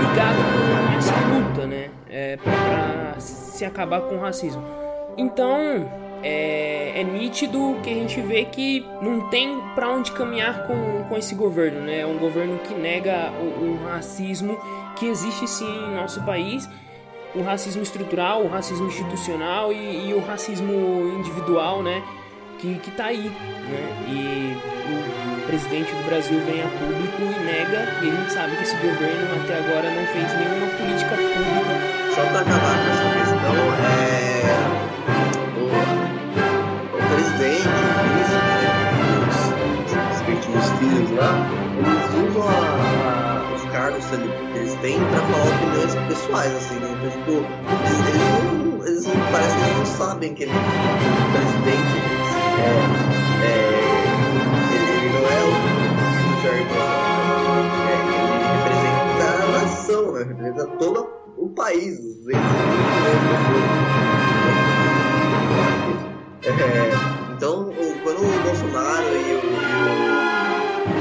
ligado 0.00 0.38
com 0.52 0.98
essa 0.98 1.14
luta, 1.26 1.66
né? 1.66 1.90
É, 2.08 2.36
para 2.36 3.18
se 3.18 3.64
acabar 3.64 4.02
com 4.02 4.14
o 4.16 4.20
racismo. 4.20 4.62
Então, 5.16 5.90
é, 6.22 7.00
é, 7.00 7.04
nítido 7.04 7.76
que 7.82 7.90
a 7.90 7.94
gente 7.94 8.20
vê 8.20 8.44
que 8.44 8.86
não 9.00 9.28
tem 9.30 9.60
para 9.74 9.88
onde 9.88 10.12
caminhar 10.12 10.66
com, 10.66 11.04
com 11.08 11.16
esse 11.16 11.34
governo, 11.34 11.80
né? 11.80 12.00
É 12.00 12.06
um 12.06 12.18
governo 12.18 12.58
que 12.58 12.74
nega 12.74 13.32
o, 13.40 13.64
o 13.64 13.84
racismo 13.86 14.56
que 14.96 15.06
existe 15.06 15.48
sim 15.48 15.66
em 15.66 15.94
nosso 15.94 16.22
país 16.22 16.68
o 17.34 17.42
racismo 17.42 17.82
estrutural, 17.82 18.42
o 18.42 18.48
racismo 18.48 18.86
institucional 18.86 19.72
e, 19.72 20.10
e 20.10 20.14
o 20.14 20.20
racismo 20.24 20.72
individual, 21.18 21.82
né? 21.82 22.02
Que, 22.58 22.78
que 22.78 22.90
tá 22.92 23.06
aí, 23.06 23.28
né? 23.28 24.04
E 24.08 24.56
o, 24.90 25.46
presidente 25.46 25.92
do 25.94 26.04
Brasil 26.06 26.40
vem 26.40 26.62
a 26.62 26.68
público 26.68 27.22
e 27.22 27.44
nega, 27.44 27.86
e 28.02 28.10
a 28.10 28.14
gente 28.14 28.32
sabe 28.32 28.56
que 28.56 28.62
esse 28.62 28.76
governo 28.76 29.42
até 29.42 29.58
agora 29.58 29.90
não 29.90 30.06
fez 30.06 30.32
nenhuma 30.38 30.66
política 30.78 31.14
pública. 31.14 31.74
Só 32.14 32.22
para 32.22 32.40
acabar 32.40 32.78
com 32.78 32.90
essa 32.90 33.04
questão, 33.18 33.54
é... 33.84 34.42
o, 35.58 35.64
o 36.96 37.00
presidente, 37.14 37.68
né, 37.68 38.02
os 39.84 39.92
respectivos 39.92 40.66
filhos 40.78 41.10
lá, 41.12 41.32
eles 41.78 42.08
usam 42.30 42.48
a, 42.48 42.52
a, 43.04 43.54
os 43.54 43.64
cargos 43.70 44.04
que 44.06 44.58
eles 44.58 44.74
têm 44.76 44.98
para 44.98 45.20
falar 45.20 45.46
opiniões 45.56 45.94
pessoais, 46.08 46.52
assim, 46.54 46.76
né? 46.76 46.93
Eles, 47.04 47.16
eles, 47.16 48.16
não, 48.16 48.86
eles 48.86 49.04
não, 49.04 49.14
parece 49.30 49.54
que 49.56 49.62
eles 49.62 49.76
não 49.76 49.84
sabem 49.84 50.34
que 50.34 50.44
ele, 50.44 50.52
o 50.52 50.54
presidente 51.32 52.00
é, 52.60 52.68
é 53.44 53.84
é, 54.64 54.96
ele 57.92 58.12
representa 58.56 59.24
a 59.42 59.46
nação, 59.52 60.12
né? 60.12 60.24
representa 60.24 60.66
todo 60.78 61.06
o 61.36 61.50
país, 61.50 62.00
é, 62.30 62.40
Então, 67.36 67.70
quando 68.02 68.18
o 68.18 68.42
Bolsonaro 68.44 69.08
e 69.08 69.18
o, 69.18 69.20
e 69.20 69.64
o, 69.76 70.00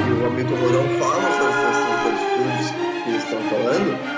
e 0.09 0.21
o 0.21 0.27
Hamilton 0.27 0.57
Mourão 0.57 0.85
falam 0.99 1.27
essas, 1.29 1.55
essas 1.63 1.87
atitudes 2.07 2.67
que 3.03 3.09
eles 3.09 3.23
estão 3.23 3.39
falando, 3.49 4.12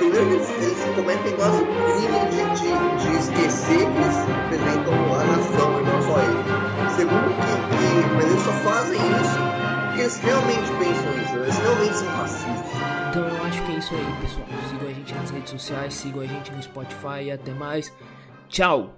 que 0.00 0.16
eles, 0.16 0.48
eles 0.48 0.94
cometem 0.96 1.32
quase 1.36 1.62
o 1.62 1.66
crime 1.66 2.20
de, 2.30 2.42
de, 2.60 3.04
de 3.04 3.18
esquecer 3.18 3.78
que 3.78 3.98
eles 3.98 4.16
representam 4.26 4.94
a 5.14 5.24
nação 5.24 5.80
e 5.80 5.84
não 5.84 6.02
só 6.02 6.18
ele. 6.18 6.90
Segundo 6.96 7.28
que, 7.36 7.52
que 7.76 8.14
mas 8.14 8.24
eles 8.30 8.42
só 8.42 8.52
fazem 8.52 8.98
isso 8.98 9.60
porque 9.86 10.00
eles 10.00 10.18
realmente 10.18 10.70
pensam 10.78 11.22
isso, 11.22 11.36
eles 11.36 11.58
realmente 11.58 11.94
são 11.96 12.08
racistas. 12.08 12.80
Então 13.10 13.28
eu 13.28 13.44
acho 13.44 13.62
que 13.62 13.72
é 13.72 13.74
isso 13.76 13.94
aí, 13.94 14.16
pessoal. 14.22 14.46
Sigam 14.70 14.88
a 14.88 14.92
gente 14.92 15.14
nas 15.14 15.30
redes 15.30 15.50
sociais, 15.50 15.94
sigam 15.94 16.22
a 16.22 16.26
gente 16.26 16.52
no 16.52 16.62
Spotify 16.62 17.24
e 17.24 17.30
até 17.32 17.52
mais. 17.52 17.92
Tchau! 18.48 18.94